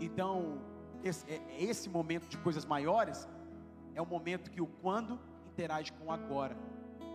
Então, 0.00 0.76
esse, 1.02 1.30
é, 1.30 1.36
é, 1.36 1.64
esse 1.64 1.88
momento 1.88 2.28
de 2.28 2.38
coisas 2.38 2.64
maiores 2.64 3.28
é 3.94 4.02
o 4.02 4.06
momento 4.06 4.50
que 4.50 4.60
o 4.60 4.66
quando 4.66 5.18
interage 5.46 5.92
com 5.92 6.06
o 6.06 6.12
agora. 6.12 6.56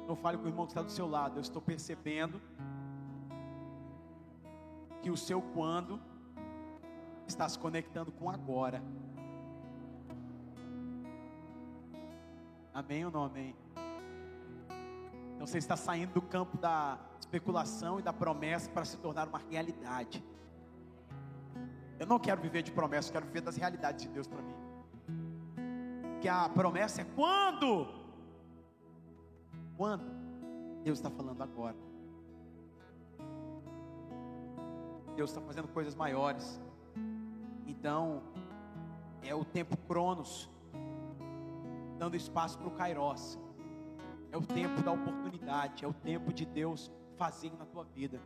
Não 0.07 0.15
fale 0.15 0.37
com 0.37 0.45
o 0.45 0.47
irmão 0.47 0.65
que 0.65 0.71
está 0.71 0.81
do 0.81 0.91
seu 0.91 1.07
lado. 1.07 1.37
Eu 1.37 1.41
estou 1.41 1.61
percebendo 1.61 2.41
que 5.01 5.09
o 5.09 5.17
seu 5.17 5.41
quando 5.41 5.99
está 7.27 7.47
se 7.47 7.57
conectando 7.57 8.11
com 8.11 8.29
agora. 8.29 8.83
Amém 12.73 13.05
ou 13.05 13.11
não 13.11 13.25
amém? 13.25 13.55
Então 15.35 15.45
você 15.45 15.57
está 15.57 15.75
saindo 15.75 16.13
do 16.13 16.21
campo 16.21 16.57
da 16.57 16.97
especulação 17.19 17.99
e 17.99 18.03
da 18.03 18.11
promessa 18.11 18.69
para 18.69 18.85
se 18.85 18.97
tornar 18.97 19.27
uma 19.27 19.39
realidade. 19.39 20.23
Eu 22.03 22.07
não 22.07 22.19
quero 22.19 22.41
viver 22.41 22.61
de 22.61 22.69
promessas, 22.69 23.09
quero 23.09 23.25
viver 23.25 23.39
das 23.39 23.55
realidades 23.55 24.05
de 24.05 24.09
Deus 24.09 24.27
para 24.27 24.41
mim. 24.41 24.53
Que 26.19 26.27
a 26.27 26.49
promessa 26.49 26.99
é 26.99 27.05
quando? 27.15 27.87
Quando? 29.77 30.03
Deus 30.83 30.99
está 30.99 31.09
falando 31.09 31.41
agora. 31.41 31.77
Deus 35.15 35.29
está 35.29 35.39
fazendo 35.39 35.69
coisas 35.69 35.95
maiores. 35.95 36.59
Então, 37.65 38.21
é 39.21 39.33
o 39.33 39.45
tempo 39.45 39.77
Cronos, 39.87 40.49
dando 41.97 42.17
espaço 42.17 42.57
para 42.57 42.67
o 42.67 42.71
Kairos. 42.71 43.39
É 44.29 44.35
o 44.35 44.41
tempo 44.41 44.81
da 44.83 44.91
oportunidade, 44.91 45.85
é 45.85 45.87
o 45.87 45.93
tempo 45.93 46.33
de 46.33 46.45
Deus 46.45 46.91
fazer 47.15 47.53
na 47.57 47.65
tua 47.65 47.85
vida. 47.85 48.19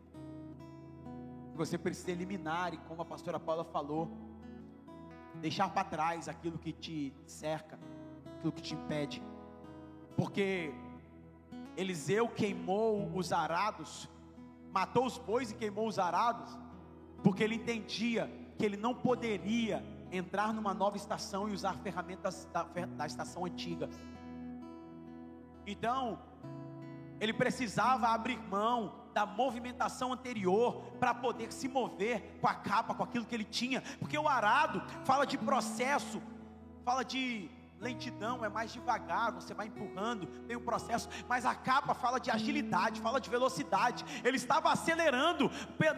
Você 1.58 1.76
precisa 1.76 2.12
eliminar, 2.12 2.74
e 2.74 2.78
como 2.78 3.02
a 3.02 3.06
pastora 3.06 3.40
Paula 3.40 3.66
falou, 3.66 4.08
deixar 5.42 5.70
para 5.70 5.84
trás 5.84 6.30
aquilo 6.30 6.58
que 6.60 6.72
te 6.72 7.12
cerca, 7.26 7.80
aquilo 8.36 8.52
que 8.52 8.62
te 8.62 8.76
impede. 8.76 9.24
Porque 10.16 10.72
Eliseu 11.76 12.30
queimou 12.30 13.12
os 13.16 13.34
arados, 13.34 14.08
matou 14.72 15.08
os 15.08 15.18
bois 15.18 15.50
e 15.50 15.56
queimou 15.56 15.88
os 15.88 15.98
arados, 15.98 16.56
porque 17.24 17.44
ele 17.44 17.56
entendia 17.56 18.32
que 18.56 18.64
ele 18.64 18.78
não 18.78 18.94
poderia 18.94 19.84
entrar 20.12 20.54
numa 20.54 20.76
nova 20.76 20.96
estação 20.96 21.50
e 21.50 21.54
usar 21.54 21.74
ferramentas 21.80 22.48
da, 22.54 22.64
da 22.64 23.08
estação 23.08 23.46
antiga. 23.46 23.90
Então, 25.66 26.20
ele 27.20 27.34
precisava 27.34 28.10
abrir 28.10 28.38
mão 28.48 28.94
da 29.18 29.26
movimentação 29.26 30.14
anterior 30.14 30.84
para 31.00 31.12
poder 31.12 31.52
se 31.52 31.68
mover 31.68 32.38
com 32.40 32.48
a 32.48 32.54
capa, 32.54 32.94
com 32.94 33.02
aquilo 33.02 33.26
que 33.26 33.34
ele 33.34 33.44
tinha, 33.44 33.82
porque 34.00 34.16
o 34.16 34.28
arado 34.28 34.80
fala 35.04 35.26
de 35.26 35.40
processo, 35.40 36.22
fala 36.86 37.04
de 37.04 37.50
lentidão, 37.80 38.46
é 38.46 38.50
mais 38.50 38.72
devagar, 38.72 39.32
você 39.32 39.56
vai 39.56 39.68
empurrando, 39.68 40.28
tem 40.48 40.56
um 40.56 40.64
processo, 40.64 41.10
mas 41.28 41.48
a 41.48 41.56
capa 41.56 41.96
fala 41.96 42.20
de 42.20 42.30
agilidade, 42.30 43.02
fala 43.02 43.20
de 43.20 43.28
velocidade. 43.28 44.06
Ele 44.24 44.38
estava 44.38 44.72
acelerando 44.72 45.50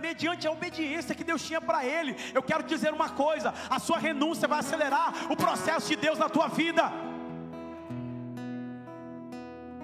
mediante 0.01 0.47
a 0.47 0.51
obediência 0.51 1.13
que 1.13 1.23
Deus 1.25 1.45
tinha 1.45 1.59
para 1.59 1.85
ele. 1.85 2.15
Eu 2.33 2.41
quero 2.41 2.63
dizer 2.63 2.93
uma 2.93 3.09
coisa: 3.09 3.53
a 3.69 3.79
sua 3.79 3.97
renúncia 3.97 4.47
vai 4.47 4.59
acelerar 4.59 5.29
o 5.29 5.35
processo 5.35 5.89
de 5.89 5.97
Deus 5.97 6.17
na 6.17 6.29
tua 6.29 6.47
vida. 6.47 6.89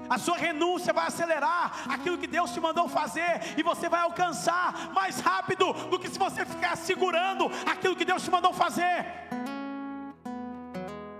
A 0.10 0.18
sua 0.18 0.38
renúncia 0.38 0.94
vai 0.94 1.08
acelerar 1.08 1.92
aquilo 1.92 2.18
que 2.18 2.28
Deus 2.28 2.52
te 2.52 2.60
mandou 2.60 2.88
fazer, 2.88 3.42
e 3.58 3.64
você 3.64 3.90
vai 3.90 4.02
alcançar 4.02 4.94
mais 4.94 5.20
rápido 5.20 5.74
do 5.90 6.00
que 6.00 6.10
se 6.10 6.20
você 6.20 6.46
ficar 6.46 6.76
segurando 6.76 7.46
aquilo 7.66 7.96
que 7.96 8.06
Deus 8.06 8.24
te 8.24 8.32
mandou 8.32 8.54
fazer. 8.54 9.06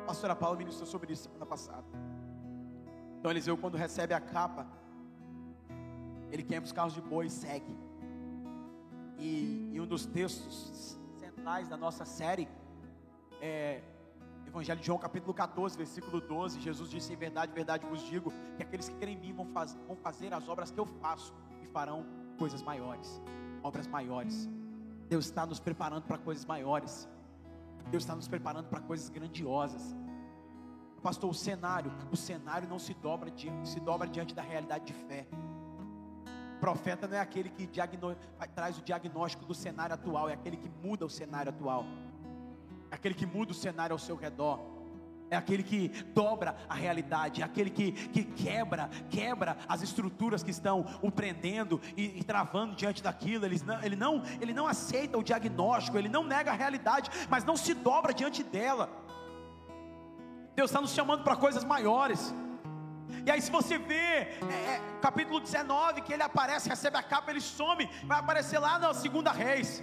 A 0.04 0.06
pastora 0.06 0.36
Paula 0.36 0.58
ministrou 0.58 0.88
sobre 0.88 1.14
isso 1.14 1.24
semana 1.24 1.46
passada. 1.46 1.86
Então 3.20 3.32
Eliseu, 3.32 3.58
quando 3.58 3.76
recebe 3.76 4.14
a 4.14 4.20
capa, 4.20 4.68
ele 6.32 6.44
queima 6.44 6.66
os 6.66 6.72
carros 6.72 6.94
de 6.94 7.02
boi 7.02 7.26
e 7.26 7.30
segue. 7.30 7.76
E, 9.18 9.72
e 9.74 9.82
um 9.82 9.88
dos 9.88 10.06
textos 10.06 11.00
centrais 11.18 11.68
da 11.68 11.78
nossa 11.78 12.06
série 12.06 12.48
é 13.42 13.82
Evangelho 14.56 14.80
de 14.80 14.86
João, 14.86 14.98
capítulo 14.98 15.34
14, 15.34 15.78
versículo 15.78 16.22
12, 16.22 16.62
Jesus 16.62 16.90
disse: 16.90 17.12
Em 17.12 17.18
verdade, 17.18 17.52
verdade 17.52 17.86
vos 17.86 18.02
digo, 18.04 18.32
que 18.56 18.64
aqueles 18.64 18.88
que 18.88 18.96
creem 18.96 19.18
em 19.18 19.20
mim 19.20 19.34
vão, 19.34 19.46
faz, 19.48 19.78
vão 19.86 19.98
fazer 19.98 20.34
as 20.34 20.48
obras 20.48 20.72
que 20.72 20.80
eu 20.80 20.86
faço 20.86 21.34
e 21.62 21.68
farão 21.68 22.06
coisas 22.38 22.62
maiores, 22.62 23.22
obras 23.62 23.86
maiores. 23.86 24.50
Deus 25.10 25.26
está 25.26 25.46
nos 25.46 25.60
preparando 25.60 26.04
para 26.04 26.18
coisas 26.18 26.46
maiores, 26.46 27.06
Deus 27.92 28.04
está 28.04 28.16
nos 28.16 28.30
preparando 28.30 28.70
para 28.70 28.80
coisas 28.80 29.10
grandiosas. 29.10 29.94
Pastor, 31.04 31.30
o 31.30 31.34
cenário, 31.34 31.92
o 32.10 32.16
cenário 32.16 32.66
não 32.66 32.80
se 32.80 32.94
dobra, 32.94 33.30
se 33.66 33.80
dobra 33.82 34.08
diante 34.08 34.34
da 34.34 34.42
realidade 34.42 34.86
de 34.86 34.94
fé. 34.94 35.28
Profeta 36.62 37.10
não 37.10 37.18
é 37.18 37.20
aquele 37.20 37.50
que 37.50 37.68
diagno, 37.68 38.16
traz 38.56 38.78
o 38.78 38.82
diagnóstico 38.82 39.46
do 39.46 39.54
cenário 39.54 39.94
atual, 39.94 40.30
é 40.30 40.34
aquele 40.34 40.56
que 40.56 40.70
muda 40.82 41.06
o 41.06 41.10
cenário 41.10 41.50
atual 41.50 41.84
aquele 42.96 43.14
que 43.14 43.26
muda 43.26 43.52
o 43.52 43.56
cenário 43.56 43.94
ao 43.94 44.00
seu 44.00 44.16
redor, 44.16 44.76
é 45.30 45.36
aquele 45.36 45.64
que 45.64 45.90
dobra 46.14 46.56
a 46.70 46.76
realidade, 46.76 47.42
é 47.42 47.46
aquele 47.46 47.70
que, 47.70 47.92
que 47.92 48.24
quebra, 48.24 48.90
quebra 49.10 49.58
as 49.68 49.82
estruturas 49.82 50.44
que 50.44 50.52
estão 50.52 50.86
o 51.02 51.12
prendendo 51.12 51.82
e, 51.98 52.20
e 52.20 52.24
travando 52.24 52.76
diante 52.76 53.02
daquilo. 53.02 53.46
Ele 53.46 53.60
não, 53.66 53.84
ele, 53.84 53.96
não, 53.96 54.24
ele 54.40 54.54
não 54.54 54.68
aceita 54.68 55.18
o 55.18 55.24
diagnóstico, 55.24 55.98
ele 55.98 56.10
não 56.10 56.24
nega 56.24 56.52
a 56.52 56.54
realidade, 56.54 57.10
mas 57.30 57.44
não 57.44 57.58
se 57.58 57.74
dobra 57.74 58.14
diante 58.14 58.44
dela. 58.44 58.90
Deus 60.56 60.70
está 60.70 60.80
nos 60.80 60.92
chamando 60.92 61.24
para 61.24 61.36
coisas 61.36 61.64
maiores. 61.64 62.34
E 63.26 63.32
aí, 63.32 63.42
se 63.42 63.52
você 63.52 63.78
vê 63.78 63.96
é, 63.96 64.30
é, 64.68 64.82
capítulo 65.02 65.40
19, 65.40 66.02
que 66.02 66.14
ele 66.14 66.24
aparece, 66.24 66.70
recebe 66.70 66.98
a 66.98 67.04
capa, 67.04 67.32
ele 67.32 67.42
some, 67.42 67.90
vai 68.06 68.20
aparecer 68.20 68.60
lá 68.60 68.78
na 68.78 68.94
segunda 68.94 69.32
reis. 69.32 69.82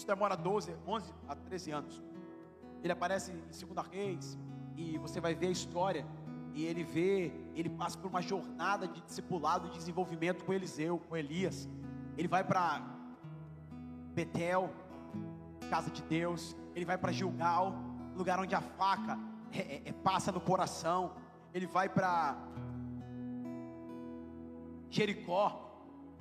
Isso 0.00 0.06
demora 0.06 0.34
12, 0.34 0.74
11 0.86 1.12
a 1.28 1.34
13 1.36 1.70
anos. 1.72 2.02
Ele 2.82 2.90
aparece 2.90 3.32
em 3.32 3.36
2 3.36 3.86
Reis 3.92 4.38
e 4.74 4.96
você 4.96 5.20
vai 5.20 5.34
ver 5.34 5.48
a 5.48 5.50
história 5.50 6.06
e 6.54 6.64
ele 6.64 6.82
vê, 6.82 7.30
ele 7.54 7.68
passa 7.68 7.98
por 7.98 8.08
uma 8.08 8.22
jornada 8.22 8.88
de 8.88 9.02
discipulado 9.02 9.66
e 9.66 9.70
desenvolvimento 9.72 10.42
com 10.42 10.54
Eliseu, 10.54 10.98
com 11.06 11.14
Elias. 11.14 11.68
Ele 12.16 12.26
vai 12.26 12.42
para 12.42 12.80
Betel, 14.14 14.70
casa 15.68 15.90
de 15.90 16.02
Deus. 16.04 16.56
Ele 16.74 16.86
vai 16.86 16.96
para 16.96 17.12
Gilgal, 17.12 17.74
lugar 18.16 18.40
onde 18.40 18.54
a 18.54 18.62
faca 18.62 19.18
é, 19.52 19.58
é, 19.58 19.82
é 19.84 19.92
passa 19.92 20.32
no 20.32 20.40
coração. 20.40 21.12
Ele 21.52 21.66
vai 21.66 21.90
para 21.90 22.38
Jericó, 24.88 25.46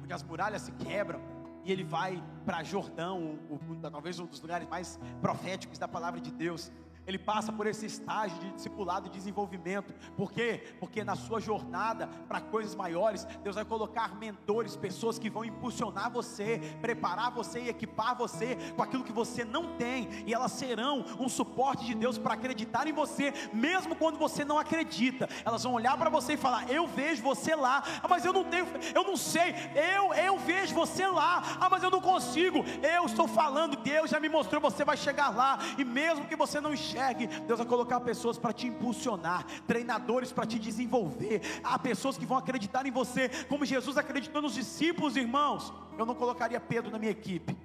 onde 0.04 0.12
as 0.12 0.22
muralhas 0.22 0.64
se 0.64 0.74
quebram 0.74 1.39
e 1.70 1.72
ele 1.72 1.84
vai 1.84 2.22
para 2.46 2.64
Jordão, 2.64 3.40
o, 3.50 3.56
o, 3.56 3.76
talvez 3.92 4.20
um 4.20 4.26
dos 4.26 4.42
lugares 4.42 4.68
mais 4.68 5.00
proféticos 5.22 5.78
da 5.78 5.88
palavra 5.88 6.20
de 6.20 6.32
Deus 6.32 6.72
ele 7.10 7.18
passa 7.18 7.52
por 7.52 7.66
esse 7.66 7.88
estágio 7.88 8.38
de 8.38 8.52
discipulado 8.52 9.08
e 9.08 9.10
desenvolvimento. 9.10 9.92
Por 10.16 10.32
quê? 10.32 10.76
Porque 10.80 11.04
na 11.04 11.16
sua 11.16 11.40
jornada 11.40 12.08
para 12.28 12.40
coisas 12.40 12.76
maiores, 12.76 13.26
Deus 13.44 13.56
vai 13.56 13.66
colocar 13.66 14.16
mentores, 14.16 14.76
pessoas 14.76 15.18
que 15.18 15.28
vão 15.28 15.44
impulsionar 15.44 16.12
você, 16.12 16.62
preparar 16.80 17.32
você 17.32 17.62
e 17.62 17.70
equipar 17.70 18.16
você 18.16 18.56
com 18.76 18.84
aquilo 18.84 19.04
que 19.04 19.12
você 19.12 19.44
não 19.44 19.76
tem, 19.76 20.08
e 20.28 20.34
elas 20.36 20.52
serão 20.52 21.04
um 21.20 21.28
suporte 21.28 21.84
de 21.84 21.96
Deus 21.96 22.20
para 22.20 22.36
acreditar 22.36 22.88
em 22.88 22.94
você, 22.94 23.34
mesmo 23.52 23.96
quando 23.96 24.20
você 24.20 24.46
não 24.46 24.60
acredita. 24.60 25.28
Elas 25.44 25.64
vão 25.64 25.74
olhar 25.74 25.98
para 25.98 26.12
você 26.12 26.34
e 26.34 26.38
falar: 26.38 26.70
"Eu 26.70 26.88
vejo 26.88 27.24
você 27.24 27.56
lá". 27.56 27.84
Ah, 28.04 28.08
mas 28.08 28.24
eu 28.24 28.32
não 28.32 28.44
tenho, 28.44 28.68
eu 28.94 29.04
não 29.04 29.18
sei. 29.18 29.56
Eu 29.74 30.14
eu 30.14 30.38
vejo 30.38 30.76
você 30.76 31.08
lá. 31.08 31.42
Ah, 31.60 31.70
mas 31.72 31.82
eu 31.82 31.90
não 31.90 32.02
consigo. 32.02 32.64
Eu 32.84 33.06
estou 33.06 33.28
falando, 33.28 33.78
Deus 33.78 34.12
já 34.12 34.20
me 34.20 34.30
mostrou, 34.30 34.62
você 34.62 34.86
vai 34.86 34.96
chegar 34.96 35.30
lá, 35.36 35.58
e 35.76 35.84
mesmo 35.84 36.28
que 36.28 36.36
você 36.36 36.62
não 36.62 36.72
enxergue 36.72 36.99
enxergue, 37.00 37.28
Deus 37.28 37.60
vai 37.60 37.68
colocar 37.68 38.00
pessoas 38.02 38.38
para 38.38 38.52
te 38.52 38.68
impulsionar, 38.68 39.46
treinadores 39.66 40.32
para 40.32 40.46
te 40.46 40.60
desenvolver. 40.60 41.42
Há 41.64 41.80
pessoas 41.80 42.18
que 42.18 42.26
vão 42.26 42.38
acreditar 42.38 42.86
em 42.86 42.92
você, 42.92 43.30
como 43.48 43.66
Jesus 43.66 43.98
acreditou 43.98 44.42
nos 44.42 44.54
discípulos, 44.54 45.16
irmãos. 45.16 45.74
Eu 45.98 46.06
não 46.06 46.16
colocaria 46.16 46.60
Pedro 46.60 46.92
na 46.92 47.00
minha 47.00 47.12
equipe, 47.12 47.58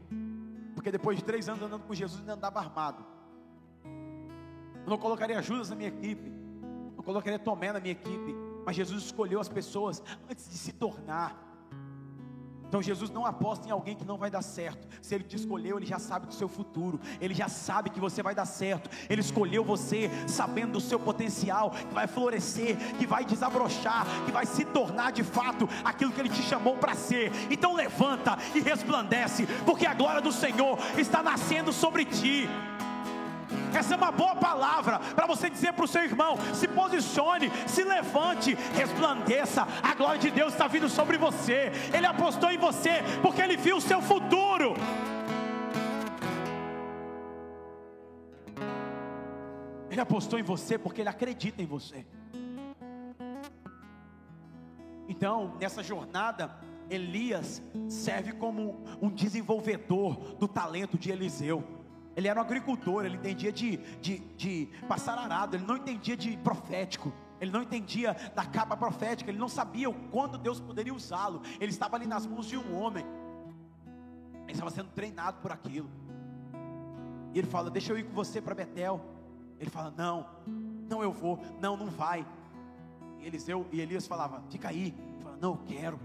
porque 0.74 0.90
depois 0.90 1.18
de 1.18 1.24
três 1.24 1.48
anos 1.48 1.62
andando 1.62 1.82
com 1.82 1.94
Jesus, 1.94 2.22
ele 2.22 2.30
andava 2.30 2.60
armado. 2.60 3.04
Eu 3.84 4.90
não 4.90 4.98
colocaria 4.98 5.40
Judas 5.42 5.70
na 5.70 5.76
minha 5.76 5.88
equipe, 5.88 6.30
não 6.96 7.02
colocaria 7.02 7.38
Tomé 7.38 7.72
na 7.72 7.80
minha 7.80 7.92
equipe, 7.92 8.34
mas 8.64 8.76
Jesus 8.76 9.04
escolheu 9.04 9.40
as 9.40 9.48
pessoas 9.48 10.02
antes 10.30 10.48
de 10.48 10.56
se 10.56 10.72
tornar. 10.72 11.43
Então 12.68 12.82
Jesus 12.82 13.10
não 13.10 13.24
aposta 13.24 13.68
em 13.68 13.70
alguém 13.70 13.94
que 13.94 14.04
não 14.04 14.18
vai 14.18 14.30
dar 14.30 14.42
certo. 14.42 14.86
Se 15.00 15.14
ele 15.14 15.24
te 15.24 15.36
escolheu, 15.36 15.76
ele 15.76 15.86
já 15.86 15.98
sabe 15.98 16.26
do 16.26 16.34
seu 16.34 16.48
futuro. 16.48 17.00
Ele 17.20 17.34
já 17.34 17.48
sabe 17.48 17.90
que 17.90 18.00
você 18.00 18.22
vai 18.22 18.34
dar 18.34 18.46
certo. 18.46 18.90
Ele 19.08 19.20
escolheu 19.20 19.64
você 19.64 20.10
sabendo 20.26 20.72
do 20.72 20.80
seu 20.80 20.98
potencial, 20.98 21.70
que 21.70 21.94
vai 21.94 22.06
florescer, 22.06 22.76
que 22.98 23.06
vai 23.06 23.24
desabrochar, 23.24 24.06
que 24.24 24.32
vai 24.32 24.46
se 24.46 24.64
tornar 24.64 25.12
de 25.12 25.22
fato 25.22 25.68
aquilo 25.84 26.12
que 26.12 26.20
ele 26.20 26.28
te 26.28 26.42
chamou 26.42 26.76
para 26.76 26.94
ser. 26.94 27.30
Então 27.50 27.74
levanta 27.74 28.36
e 28.54 28.60
resplandece, 28.60 29.46
porque 29.64 29.86
a 29.86 29.94
glória 29.94 30.20
do 30.20 30.32
Senhor 30.32 30.78
está 30.98 31.22
nascendo 31.22 31.72
sobre 31.72 32.04
ti. 32.04 32.48
Essa 33.74 33.94
é 33.94 33.96
uma 33.96 34.12
boa 34.12 34.36
palavra 34.36 34.98
para 34.98 35.26
você 35.26 35.50
dizer 35.50 35.72
para 35.72 35.84
o 35.84 35.88
seu 35.88 36.04
irmão: 36.04 36.36
se 36.54 36.68
posicione, 36.68 37.50
se 37.66 37.82
levante, 37.82 38.54
resplandeça. 38.74 39.66
A 39.82 39.94
glória 39.94 40.20
de 40.20 40.30
Deus 40.30 40.52
está 40.52 40.66
vindo 40.66 40.88
sobre 40.88 41.16
você. 41.16 41.72
Ele 41.92 42.06
apostou 42.06 42.50
em 42.50 42.58
você 42.58 43.02
porque 43.22 43.40
ele 43.40 43.56
viu 43.56 43.76
o 43.76 43.80
seu 43.80 44.00
futuro. 44.00 44.74
Ele 49.90 50.00
apostou 50.00 50.38
em 50.38 50.42
você 50.42 50.76
porque 50.76 51.00
ele 51.00 51.08
acredita 51.08 51.62
em 51.62 51.66
você. 51.66 52.04
Então, 55.08 55.56
nessa 55.60 55.82
jornada, 55.82 56.50
Elias 56.90 57.62
serve 57.88 58.32
como 58.32 58.82
um 59.00 59.08
desenvolvedor 59.08 60.34
do 60.34 60.48
talento 60.48 60.98
de 60.98 61.10
Eliseu. 61.10 61.83
Ele 62.16 62.28
era 62.28 62.38
um 62.38 62.42
agricultor, 62.42 63.04
ele 63.04 63.16
entendia 63.16 63.52
de, 63.52 63.76
de, 64.00 64.18
de 64.36 64.68
passar 64.88 65.18
arado, 65.18 65.56
ele 65.56 65.64
não 65.64 65.76
entendia 65.76 66.16
de 66.16 66.36
profético, 66.36 67.12
ele 67.40 67.50
não 67.50 67.62
entendia 67.62 68.14
da 68.34 68.44
capa 68.44 68.76
profética, 68.76 69.30
ele 69.30 69.38
não 69.38 69.48
sabia 69.48 69.90
o 69.90 69.94
quando 70.10 70.38
Deus 70.38 70.60
poderia 70.60 70.94
usá-lo. 70.94 71.42
Ele 71.60 71.70
estava 71.70 71.96
ali 71.96 72.06
nas 72.06 72.26
mãos 72.26 72.46
de 72.46 72.56
um 72.56 72.78
homem, 72.78 73.04
ele 74.44 74.52
estava 74.52 74.70
sendo 74.70 74.90
treinado 74.90 75.38
por 75.40 75.50
aquilo. 75.50 75.90
E 77.32 77.38
ele 77.38 77.48
fala: 77.48 77.68
Deixa 77.70 77.92
eu 77.92 77.98
ir 77.98 78.04
com 78.04 78.12
você 78.12 78.40
para 78.40 78.54
Betel. 78.54 79.00
Ele 79.58 79.70
fala: 79.70 79.92
Não, 79.96 80.26
não 80.88 81.02
eu 81.02 81.12
vou, 81.12 81.40
não, 81.60 81.76
não 81.76 81.86
vai. 81.86 82.24
E 83.18 83.26
Eliseu 83.26 83.66
e 83.72 83.80
Elias 83.80 84.06
falavam: 84.06 84.42
Fica 84.48 84.68
aí. 84.68 84.94
Fala, 85.20 85.36
não, 85.40 85.50
eu 85.50 85.60
quero. 85.66 85.98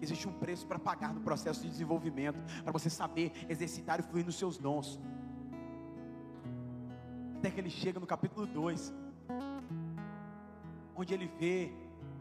Existe 0.00 0.28
um 0.28 0.32
preço 0.32 0.66
para 0.66 0.78
pagar 0.78 1.14
no 1.14 1.20
processo 1.20 1.62
de 1.62 1.68
desenvolvimento, 1.68 2.38
para 2.62 2.72
você 2.72 2.90
saber 2.90 3.32
exercitar 3.48 3.98
e 4.00 4.02
fluir 4.02 4.24
nos 4.24 4.36
seus 4.36 4.58
dons. 4.58 5.00
Até 7.38 7.50
que 7.50 7.60
ele 7.60 7.70
chega 7.70 8.00
no 8.00 8.06
capítulo 8.06 8.46
2, 8.46 8.92
onde 10.94 11.14
ele 11.14 11.30
vê, 11.38 11.70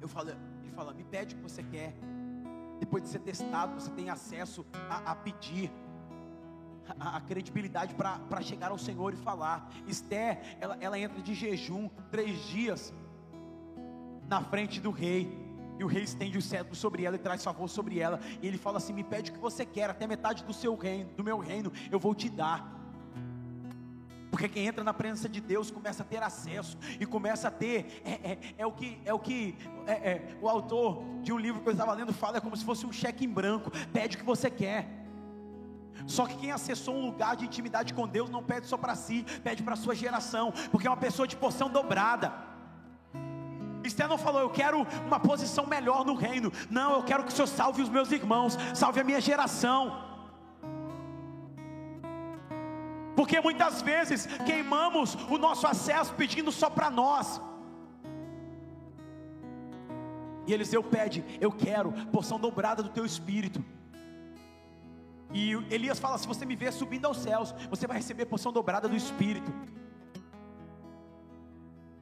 eu 0.01 0.07
falo, 0.07 0.29
ele 0.29 0.71
fala: 0.75 0.93
Me 0.93 1.03
pede 1.03 1.33
o 1.33 1.37
que 1.37 1.43
você 1.43 1.63
quer. 1.63 1.95
Depois 2.79 3.03
de 3.03 3.09
ser 3.09 3.19
testado, 3.19 3.73
você 3.79 3.89
tem 3.91 4.09
acesso 4.09 4.65
a, 4.89 5.11
a 5.11 5.15
pedir 5.15 5.71
a, 6.99 7.17
a 7.17 7.21
credibilidade 7.21 7.95
para 7.95 8.41
chegar 8.41 8.71
ao 8.71 8.77
Senhor 8.77 9.13
e 9.13 9.17
falar. 9.17 9.69
Esther, 9.87 10.57
ela, 10.59 10.77
ela 10.81 10.99
entra 10.99 11.21
de 11.21 11.33
jejum 11.33 11.89
três 12.11 12.37
dias 12.47 12.93
na 14.27 14.41
frente 14.41 14.79
do 14.79 14.91
rei. 14.91 15.43
E 15.77 15.83
o 15.83 15.87
rei 15.87 16.03
estende 16.03 16.37
o 16.37 16.41
cetro 16.41 16.73
sobre 16.73 17.03
ela 17.03 17.15
e 17.15 17.19
traz 17.19 17.43
favor 17.43 17.67
sobre 17.67 17.99
ela. 17.99 18.19
E 18.41 18.47
ele 18.47 18.57
fala 18.57 18.77
assim: 18.77 18.93
Me 18.93 19.03
pede 19.03 19.31
o 19.31 19.33
que 19.33 19.39
você 19.39 19.65
quer, 19.65 19.89
até 19.89 20.05
metade 20.05 20.43
do 20.43 20.53
seu 20.53 20.75
reino, 20.75 21.11
do 21.13 21.23
meu 21.23 21.37
reino, 21.39 21.71
eu 21.91 21.99
vou 21.99 22.13
te 22.13 22.29
dar. 22.29 22.74
Porque 24.35 24.49
quem 24.49 24.67
entra 24.67 24.83
na 24.83 24.93
presença 24.93 25.29
de 25.29 25.39
Deus 25.39 25.71
começa 25.71 26.03
a 26.03 26.05
ter 26.05 26.21
acesso 26.21 26.77
e 26.99 27.05
começa 27.05 27.47
a 27.47 27.51
ter 27.51 28.01
é, 28.03 28.31
é, 28.31 28.37
é 28.57 28.65
o 28.65 28.71
que 28.73 28.99
é 29.05 29.13
o 29.13 29.17
que 29.17 29.55
é, 29.87 29.93
é 29.93 30.37
o 30.41 30.49
autor 30.49 31.05
de 31.21 31.31
um 31.31 31.39
livro 31.39 31.61
que 31.61 31.69
eu 31.69 31.71
estava 31.71 31.93
lendo 31.93 32.11
fala 32.11 32.35
é 32.35 32.41
como 32.41 32.57
se 32.57 32.65
fosse 32.65 32.85
um 32.85 32.91
cheque 32.91 33.23
em 33.23 33.29
branco. 33.29 33.71
Pede 33.93 34.17
o 34.17 34.19
que 34.19 34.25
você 34.25 34.49
quer. 34.49 34.89
Só 36.05 36.25
que 36.25 36.35
quem 36.35 36.51
acessou 36.51 36.95
um 36.95 37.05
lugar 37.05 37.37
de 37.37 37.45
intimidade 37.45 37.93
com 37.93 38.05
Deus 38.05 38.29
não 38.29 38.43
pede 38.43 38.67
só 38.67 38.75
para 38.75 38.93
si, 38.93 39.25
pede 39.41 39.63
para 39.63 39.75
a 39.75 39.77
sua 39.77 39.95
geração, 39.95 40.51
porque 40.69 40.85
é 40.85 40.89
uma 40.89 40.97
pessoa 40.97 41.25
de 41.25 41.37
porção 41.37 41.69
dobrada. 41.69 42.33
Esther 43.85 44.09
não 44.09 44.17
falou, 44.17 44.41
eu 44.41 44.49
quero 44.49 44.85
uma 45.07 45.17
posição 45.17 45.65
melhor 45.65 46.03
no 46.03 46.13
reino. 46.13 46.51
Não, 46.69 46.95
eu 46.95 47.03
quero 47.03 47.23
que 47.23 47.29
o 47.29 47.33
Senhor 47.33 47.47
salve 47.47 47.81
os 47.81 47.87
meus 47.87 48.11
irmãos, 48.11 48.57
salve 48.73 48.99
a 48.99 49.03
minha 49.05 49.21
geração. 49.21 50.14
Porque 53.15 53.39
muitas 53.39 53.81
vezes 53.81 54.25
queimamos 54.45 55.15
o 55.29 55.37
nosso 55.37 55.65
acesso 55.65 56.13
pedindo 56.13 56.51
só 56.51 56.69
para 56.69 56.89
nós. 56.89 57.41
E 60.47 60.53
Eliseu 60.53 60.83
pede: 60.83 61.23
Eu 61.39 61.51
quero 61.51 61.91
porção 62.11 62.39
dobrada 62.39 62.83
do 62.83 62.89
teu 62.89 63.05
espírito. 63.05 63.63
E 65.33 65.51
Elias 65.69 65.99
fala: 65.99 66.17
se 66.17 66.27
você 66.27 66.45
me 66.45 66.55
ver 66.55 66.71
subindo 66.71 67.05
aos 67.05 67.17
céus, 67.17 67.53
você 67.69 67.85
vai 67.85 67.97
receber 67.97 68.25
porção 68.25 68.53
dobrada 68.53 68.87
do 68.87 68.95
Espírito. 68.95 69.51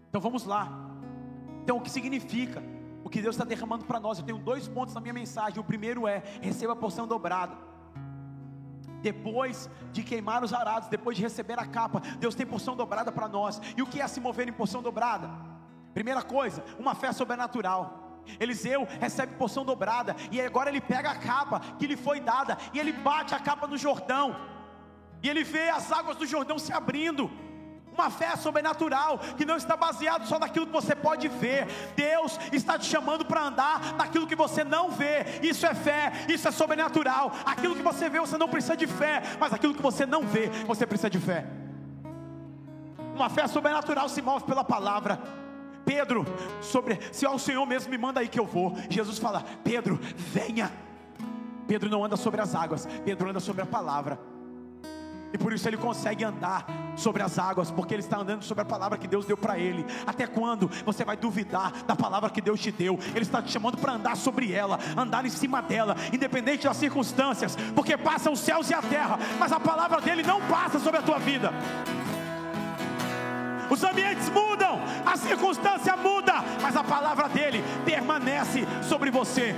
Então 0.08 0.22
vamos 0.22 0.46
lá. 0.46 0.72
Então 1.64 1.78
o 1.78 1.82
que 1.82 1.90
significa? 1.90 2.62
O 3.04 3.10
que 3.10 3.22
Deus 3.22 3.36
está 3.36 3.44
derramando 3.44 3.86
para 3.86 4.00
nós. 4.00 4.20
Eu 4.20 4.26
tenho 4.26 4.38
dois 4.38 4.68
pontos 4.68 4.94
na 4.94 5.02
minha 5.02 5.14
mensagem. 5.14 5.60
O 5.60 5.64
primeiro 5.64 6.08
é: 6.08 6.22
receba 6.42 6.74
a 6.74 6.76
porção 6.76 7.08
dobrada. 7.08 7.58
Depois 9.04 9.70
de 9.92 10.02
queimar 10.02 10.44
os 10.44 10.54
arados, 10.54 10.88
depois 10.88 11.18
de 11.18 11.22
receber 11.22 11.60
a 11.60 11.66
capa, 11.68 12.00
Deus 12.18 12.34
tem 12.34 12.46
porção 12.46 12.76
dobrada 12.76 13.12
para 13.12 13.28
nós. 13.28 13.62
E 13.78 13.82
o 13.82 13.86
que 13.86 14.02
é 14.02 14.08
se 14.08 14.22
mover 14.22 14.48
em 14.48 14.54
porção 14.54 14.82
dobrada? 14.82 15.30
Primeira 15.94 16.24
coisa, 16.24 16.64
uma 16.80 16.96
fé 16.96 17.12
sobrenatural. 17.12 18.24
Eliseu 18.40 18.88
recebe 19.02 19.36
porção 19.36 19.66
dobrada, 19.66 20.16
e 20.32 20.40
agora 20.40 20.70
ele 20.70 20.80
pega 20.80 21.12
a 21.12 21.16
capa 21.16 21.60
que 21.78 21.86
lhe 21.86 21.98
foi 21.98 22.22
dada, 22.22 22.58
e 22.74 22.80
ele 22.80 22.94
bate 22.94 23.36
a 23.36 23.40
capa 23.40 23.68
no 23.68 23.78
Jordão, 23.78 24.34
e 25.22 25.30
ele 25.30 25.44
vê 25.44 25.70
as 25.70 25.92
águas 25.92 26.16
do 26.16 26.26
Jordão 26.26 26.58
se 26.58 26.72
abrindo. 26.72 27.30
Uma 27.94 28.10
fé 28.10 28.36
sobrenatural, 28.36 29.20
que 29.38 29.46
não 29.46 29.56
está 29.56 29.78
baseado 29.78 30.26
só 30.26 30.40
naquilo 30.40 30.66
que 30.66 30.72
você 30.72 30.96
pode 30.96 31.28
ver. 31.28 31.68
Deus 31.96 32.40
está 32.52 32.78
te 32.78 32.86
chamando 32.86 33.24
para 33.24 33.44
andar 33.44 33.94
naquilo 33.96 34.28
que 34.28 34.36
você 34.36 34.64
não 34.64 34.90
vê. 34.90 35.26
Isso 35.42 35.66
é 35.66 35.76
fé, 35.76 36.12
isso 36.28 36.48
é 36.48 36.52
sobrenatural. 36.52 37.32
Aquilo 37.46 37.76
que 37.76 37.84
você 37.84 38.10
vê, 38.10 38.20
você 38.20 38.38
não 38.38 38.50
precisa 38.50 38.76
de 38.76 38.88
fé, 38.88 39.22
mas 39.40 39.54
aquilo 39.54 39.76
que 39.76 39.82
você 39.82 40.06
não 40.06 40.24
vê, 40.26 40.50
você 40.66 40.86
precisa 40.88 41.10
de 41.10 41.20
fé. 41.20 41.46
Uma 43.16 43.30
fé 43.30 43.48
sobrenatural 43.48 44.10
se 44.10 44.22
move 44.22 44.44
pela 44.46 44.64
palavra. 44.64 45.20
Pedro, 45.86 46.26
sobre, 46.62 47.00
se 47.12 47.26
é 47.26 47.30
o 47.30 47.38
Senhor 47.38 47.66
mesmo 47.66 47.92
me 47.92 47.98
manda 47.98 48.20
aí 48.20 48.28
que 48.28 48.40
eu 48.40 48.46
vou. 48.46 48.76
Jesus 48.90 49.20
fala: 49.20 49.44
Pedro, 49.64 50.00
venha. 50.16 50.72
Pedro 51.68 51.90
não 51.90 52.04
anda 52.04 52.18
sobre 52.18 52.42
as 52.42 52.56
águas, 52.56 52.88
Pedro 53.06 53.30
anda 53.30 53.40
sobre 53.40 53.62
a 53.62 53.66
palavra. 53.66 54.20
E 55.34 55.38
por 55.38 55.52
isso 55.52 55.68
ele 55.68 55.78
consegue 55.78 56.24
andar 56.24 56.66
sobre 56.96 57.24
as 57.24 57.40
águas, 57.40 57.72
porque 57.72 57.96
ele 57.96 58.04
está 58.04 58.20
andando 58.20 58.44
sobre 58.44 58.62
a 58.62 58.66
palavra 58.66 59.00
que 59.00 59.08
Deus 59.08 59.26
deu 59.26 59.36
para 59.36 59.58
ele. 59.58 59.84
Até 60.06 60.28
quando 60.28 60.70
você 60.86 61.04
vai 61.04 61.18
duvidar 61.18 61.72
da 61.88 61.96
palavra 61.96 62.30
que 62.30 62.40
Deus 62.40 62.60
te 62.60 62.72
deu? 62.72 63.00
Ele 63.16 63.22
está 63.24 63.42
te 63.42 63.52
chamando 63.52 63.78
para 63.78 63.94
andar 63.94 64.16
sobre 64.16 64.52
ela, 64.54 64.80
andar 64.96 65.26
em 65.26 65.30
cima 65.30 65.60
dela, 65.62 65.96
independente 66.14 66.66
das 66.66 66.78
circunstâncias, 66.78 67.58
porque 67.76 67.98
passam 67.98 68.34
os 68.34 68.40
céus 68.40 68.70
e 68.70 68.76
a 68.76 68.82
terra, 68.82 69.18
mas 69.40 69.52
a 69.52 69.60
palavra 69.60 70.00
dele 70.00 70.22
não 70.22 70.40
passa 70.42 70.80
sobre 70.80 71.00
a 71.00 71.04
tua 71.04 71.18
vida. 71.18 71.52
Os 73.70 73.84
ambientes 73.84 74.30
mudam, 74.30 74.80
a 75.04 75.18
circunstância 75.18 75.98
muda, 75.98 76.44
mas 76.62 76.76
a 76.76 76.84
palavra 76.84 77.28
dele 77.28 77.64
permanece 77.84 78.68
sobre 78.84 79.10
você. 79.10 79.56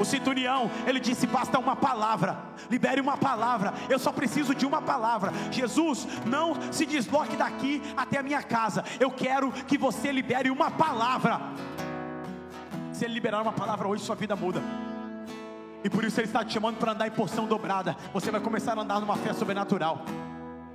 O 0.00 0.04
centurião, 0.04 0.70
ele 0.86 0.98
disse: 0.98 1.26
basta 1.26 1.58
uma 1.58 1.76
palavra, 1.76 2.38
libere 2.70 3.00
uma 3.00 3.18
palavra, 3.18 3.74
eu 3.88 3.98
só 3.98 4.10
preciso 4.10 4.54
de 4.54 4.64
uma 4.64 4.80
palavra. 4.80 5.30
Jesus, 5.50 6.08
não 6.24 6.54
se 6.72 6.86
desloque 6.86 7.36
daqui 7.36 7.82
até 7.94 8.18
a 8.18 8.22
minha 8.22 8.42
casa, 8.42 8.82
eu 8.98 9.10
quero 9.10 9.52
que 9.52 9.76
você 9.76 10.10
libere 10.10 10.50
uma 10.50 10.70
palavra. 10.70 11.40
Se 12.94 13.04
ele 13.04 13.14
liberar 13.14 13.42
uma 13.42 13.52
palavra 13.52 13.86
hoje, 13.86 14.02
sua 14.02 14.16
vida 14.16 14.34
muda. 14.34 14.62
E 15.84 15.88
por 15.88 16.04
isso 16.04 16.20
ele 16.20 16.26
está 16.26 16.44
te 16.44 16.52
chamando 16.52 16.78
para 16.78 16.92
andar 16.92 17.06
em 17.06 17.10
porção 17.10 17.46
dobrada. 17.46 17.96
Você 18.12 18.30
vai 18.30 18.40
começar 18.40 18.76
a 18.76 18.82
andar 18.82 19.00
numa 19.00 19.16
fé 19.16 19.32
sobrenatural. 19.32 20.04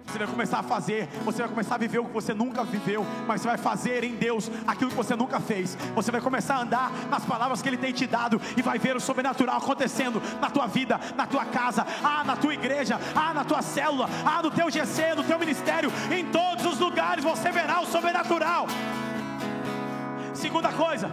Você 0.07 0.19
vai 0.19 0.27
começar 0.27 0.59
a 0.59 0.63
fazer, 0.63 1.07
você 1.25 1.39
vai 1.39 1.49
começar 1.49 1.75
a 1.75 1.77
viver 1.77 1.99
o 1.99 2.05
que 2.05 2.13
você 2.13 2.33
nunca 2.33 2.63
viveu, 2.63 3.05
mas 3.27 3.41
você 3.41 3.47
vai 3.47 3.57
fazer 3.57 4.03
em 4.03 4.15
Deus 4.15 4.49
aquilo 4.65 4.89
que 4.89 4.95
você 4.95 5.15
nunca 5.15 5.39
fez. 5.39 5.75
Você 5.93 6.11
vai 6.11 6.21
começar 6.21 6.55
a 6.55 6.61
andar 6.61 6.91
nas 7.09 7.25
palavras 7.25 7.61
que 7.61 7.67
Ele 7.67 7.77
tem 7.77 7.91
te 7.91 8.07
dado 8.07 8.39
e 8.55 8.61
vai 8.61 8.77
ver 8.77 8.95
o 8.95 8.99
sobrenatural 8.99 9.57
acontecendo 9.57 10.21
na 10.39 10.49
tua 10.49 10.67
vida, 10.67 10.99
na 11.15 11.25
tua 11.27 11.43
casa, 11.45 11.85
ah, 12.03 12.23
na 12.23 12.35
tua 12.37 12.53
igreja, 12.53 12.99
ah, 13.15 13.33
na 13.33 13.43
tua 13.43 13.61
célula, 13.61 14.07
ah, 14.25 14.41
no 14.41 14.51
teu 14.51 14.69
GC, 14.69 15.15
no 15.15 15.23
teu 15.23 15.39
ministério, 15.39 15.91
em 16.11 16.25
todos 16.25 16.65
os 16.65 16.79
lugares 16.79 17.23
você 17.23 17.51
verá 17.51 17.81
o 17.81 17.85
sobrenatural. 17.85 18.67
Segunda 20.33 20.71
coisa, 20.71 21.09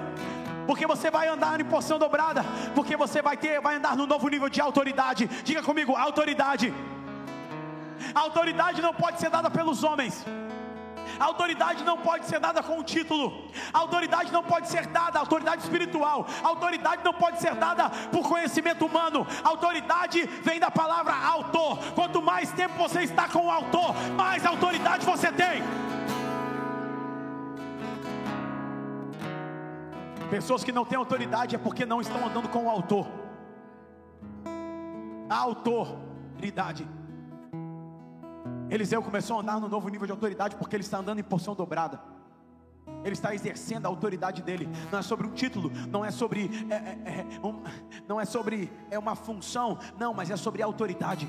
porque 0.66 0.87
você 0.87 1.11
vai 1.11 1.28
andar 1.28 1.61
em 1.61 1.64
porção 1.64 1.98
dobrada, 1.98 2.44
porque 2.74 2.96
você 2.96 3.20
vai 3.20 3.37
ter, 3.37 3.61
vai 3.61 3.76
andar 3.76 3.96
no 3.96 4.07
novo 4.07 4.28
nível 4.28 4.48
de 4.48 4.61
autoridade. 4.61 5.28
Diga 5.44 5.62
comigo, 5.62 5.96
autoridade. 5.96 6.72
A 8.15 8.21
autoridade 8.21 8.81
não 8.83 8.95
pode 8.95 9.21
ser 9.21 9.31
dada 9.31 9.51
pelos 9.51 9.83
homens. 9.83 10.25
A 11.19 11.25
autoridade 11.25 11.85
não 11.85 11.99
pode 11.99 12.27
ser 12.27 12.41
dada 12.41 12.62
com 12.62 12.79
um 12.79 12.83
título. 12.83 13.49
A 13.73 13.79
autoridade 13.79 14.33
não 14.33 14.43
pode 14.43 14.69
ser 14.69 14.87
dada, 14.87 15.19
autoridade 15.19 15.62
espiritual. 15.62 16.27
A 16.43 16.49
autoridade 16.49 17.05
não 17.05 17.12
pode 17.12 17.41
ser 17.41 17.55
dada 17.55 17.91
por 18.11 18.29
conhecimento 18.29 18.87
humano. 18.87 19.27
A 19.45 19.49
autoridade 19.49 20.27
vem 20.43 20.59
da 20.59 20.71
palavra 20.71 21.15
autor. 21.15 21.79
Quanto 21.95 22.23
mais 22.23 22.51
tempo 22.53 22.75
você 22.77 23.03
está 23.03 23.29
com 23.29 23.47
o 23.47 23.51
autor, 23.51 23.95
mais 24.17 24.45
autoridade 24.45 25.05
você 25.05 25.31
tem. 25.31 25.62
Pessoas 30.31 30.65
que 30.65 30.73
não 30.73 30.85
têm 30.85 30.97
autoridade 30.97 31.55
é 31.55 31.59
porque 31.59 31.85
não 31.85 32.01
estão 32.01 32.27
andando 32.27 32.49
com 32.49 32.65
o 32.65 32.71
autor. 32.71 33.07
A 35.29 35.37
autoridade. 35.37 36.87
Eliseu 38.73 39.03
começou 39.03 39.37
a 39.37 39.41
andar 39.41 39.61
no 39.61 39.69
novo 39.69 39.87
nível 39.91 40.07
de 40.07 40.13
autoridade 40.13 40.57
porque 40.57 40.75
ele 40.75 40.83
está 40.83 40.97
andando 40.97 41.19
em 41.19 41.23
porção 41.23 41.55
dobrada. 41.55 42.01
Ele 43.05 43.13
está 43.13 43.35
exercendo 43.35 43.85
a 43.85 43.89
autoridade 43.91 44.41
dele. 44.43 44.67
Não 44.91 44.99
é 44.99 45.03
sobre 45.03 45.27
um 45.27 45.31
título, 45.31 45.71
não 45.89 46.03
é 46.03 46.11
sobre, 46.11 46.51
é, 46.71 46.75
é, 46.75 47.21
é, 47.21 47.47
um, 47.47 47.63
não 48.09 48.19
é 48.19 48.25
sobre 48.25 48.73
é 48.91 48.99
uma 48.99 49.15
função, 49.15 49.79
não, 49.99 50.15
mas 50.15 50.31
é 50.31 50.37
sobre 50.39 50.63
autoridade. 50.63 51.29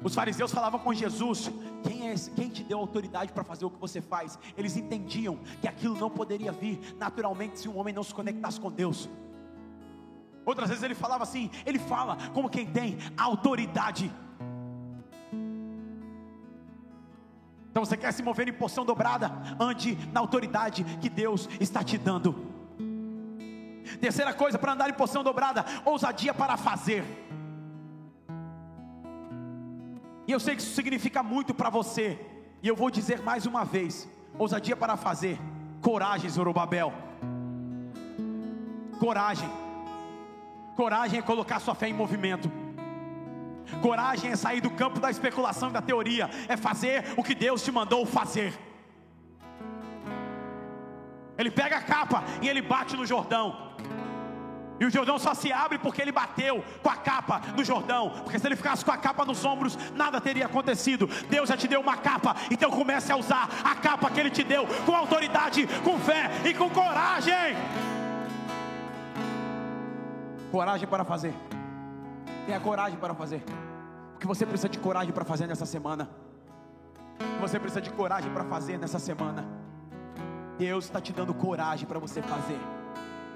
Os 0.00 0.14
fariseus 0.14 0.52
falavam 0.52 0.78
com 0.78 0.94
Jesus: 0.94 1.50
quem, 1.82 2.08
é 2.08 2.12
esse, 2.12 2.30
quem 2.30 2.48
te 2.48 2.62
deu 2.62 2.78
autoridade 2.78 3.32
para 3.32 3.42
fazer 3.42 3.64
o 3.64 3.70
que 3.70 3.80
você 3.80 4.00
faz? 4.00 4.38
Eles 4.56 4.76
entendiam 4.76 5.40
que 5.60 5.66
aquilo 5.66 5.98
não 5.98 6.08
poderia 6.08 6.52
vir 6.52 6.94
naturalmente 7.00 7.58
se 7.58 7.68
um 7.68 7.76
homem 7.76 7.92
não 7.92 8.04
se 8.04 8.14
conectasse 8.14 8.60
com 8.60 8.70
Deus. 8.70 9.10
Outras 10.46 10.68
vezes 10.68 10.84
ele 10.84 10.94
falava 10.94 11.24
assim: 11.24 11.50
ele 11.66 11.80
fala 11.80 12.16
como 12.32 12.48
quem 12.48 12.64
tem 12.64 12.96
autoridade. 13.16 14.08
Então 17.70 17.84
você 17.84 17.96
quer 17.96 18.12
se 18.12 18.22
mover 18.22 18.48
em 18.48 18.52
porção 18.52 18.84
dobrada? 18.84 19.30
Ande 19.58 19.96
na 20.12 20.20
autoridade 20.20 20.84
que 21.00 21.08
Deus 21.08 21.48
está 21.60 21.84
te 21.84 21.96
dando. 21.96 22.34
Terceira 24.00 24.34
coisa 24.34 24.58
para 24.58 24.72
andar 24.72 24.90
em 24.90 24.94
porção 24.94 25.22
dobrada: 25.22 25.64
ousadia 25.84 26.34
para 26.34 26.56
fazer. 26.56 27.04
E 30.26 30.32
eu 30.32 30.40
sei 30.40 30.54
que 30.56 30.62
isso 30.62 30.74
significa 30.74 31.22
muito 31.22 31.54
para 31.54 31.70
você. 31.70 32.18
E 32.62 32.68
eu 32.68 32.76
vou 32.76 32.90
dizer 32.90 33.22
mais 33.22 33.46
uma 33.46 33.64
vez: 33.64 34.08
ousadia 34.38 34.76
para 34.76 34.96
fazer. 34.96 35.38
Coragem, 35.80 36.28
Zorobabel. 36.28 36.92
Coragem. 38.98 39.48
Coragem 40.76 41.18
é 41.18 41.22
colocar 41.22 41.60
sua 41.60 41.74
fé 41.74 41.88
em 41.88 41.94
movimento. 41.94 42.50
Coragem 43.82 44.30
é 44.30 44.36
sair 44.36 44.60
do 44.60 44.70
campo 44.70 45.00
da 45.00 45.10
especulação 45.10 45.70
e 45.70 45.72
da 45.72 45.82
teoria, 45.82 46.28
é 46.48 46.56
fazer 46.56 47.04
o 47.16 47.22
que 47.22 47.34
Deus 47.34 47.62
te 47.62 47.72
mandou 47.72 48.04
fazer. 48.06 48.52
Ele 51.38 51.50
pega 51.50 51.78
a 51.78 51.82
capa 51.82 52.22
e 52.42 52.48
ele 52.48 52.60
bate 52.60 52.96
no 52.96 53.06
Jordão. 53.06 53.70
E 54.80 54.84
o 54.86 54.90
Jordão 54.90 55.18
só 55.18 55.34
se 55.34 55.52
abre 55.52 55.78
porque 55.78 56.00
ele 56.00 56.10
bateu 56.10 56.64
com 56.82 56.88
a 56.88 56.96
capa 56.96 57.42
no 57.54 57.62
Jordão. 57.62 58.10
Porque 58.24 58.38
se 58.38 58.46
ele 58.46 58.56
ficasse 58.56 58.82
com 58.82 58.90
a 58.90 58.96
capa 58.96 59.26
nos 59.26 59.44
ombros, 59.44 59.78
nada 59.94 60.20
teria 60.22 60.46
acontecido. 60.46 61.06
Deus 61.28 61.50
já 61.50 61.56
te 61.56 61.68
deu 61.68 61.82
uma 61.82 61.98
capa, 61.98 62.34
então 62.50 62.70
comece 62.70 63.12
a 63.12 63.16
usar 63.16 63.48
a 63.62 63.74
capa 63.74 64.10
que 64.10 64.18
ele 64.18 64.30
te 64.30 64.42
deu 64.42 64.66
com 64.86 64.96
autoridade, 64.96 65.66
com 65.84 65.98
fé 65.98 66.30
e 66.46 66.54
com 66.54 66.70
coragem. 66.70 67.56
Coragem 70.50 70.88
para 70.88 71.04
fazer. 71.04 71.34
Tenha 72.50 72.58
coragem 72.58 72.98
para 72.98 73.14
fazer. 73.14 73.44
O 74.16 74.18
que 74.18 74.26
você 74.26 74.44
precisa 74.44 74.68
de 74.68 74.76
coragem 74.80 75.12
para 75.12 75.24
fazer 75.24 75.46
nessa 75.46 75.64
semana? 75.64 76.10
Você 77.40 77.60
precisa 77.60 77.80
de 77.80 77.90
coragem 77.90 78.28
para 78.32 78.42
fazer 78.42 78.76
nessa 78.76 78.98
semana? 78.98 79.46
Deus 80.58 80.86
está 80.86 81.00
te 81.00 81.12
dando 81.12 81.32
coragem 81.32 81.86
para 81.86 82.00
você 82.00 82.20
fazer. 82.20 82.58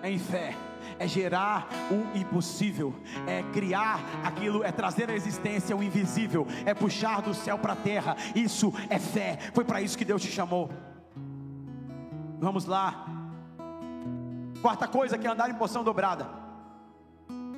Em 0.03 0.18
fé 0.18 0.57
é 0.98 1.07
gerar 1.07 1.68
o 1.92 2.18
impossível, 2.18 2.92
é 3.24 3.44
criar 3.53 4.00
aquilo, 4.24 4.64
é 4.64 4.72
trazer 4.72 5.09
à 5.09 5.14
existência 5.14 5.77
o 5.77 5.83
invisível, 5.85 6.44
é 6.66 6.74
puxar 6.74 7.22
do 7.22 7.33
céu 7.33 7.57
para 7.57 7.74
a 7.74 7.77
terra. 7.77 8.16
Isso 8.35 8.74
é 8.90 8.98
fé. 8.98 9.38
Foi 9.55 9.64
para 9.64 9.81
isso 9.81 9.96
que 9.96 10.05
Deus 10.05 10.22
te 10.22 10.29
chamou. 10.29 10.72
Vamos 12.40 12.64
lá. 12.64 13.07
Quarta 14.61 14.88
coisa 14.88 15.16
que 15.16 15.24
é 15.24 15.31
andar 15.31 15.48
em 15.48 15.55
porção 15.55 15.85
dobrada. 15.85 16.43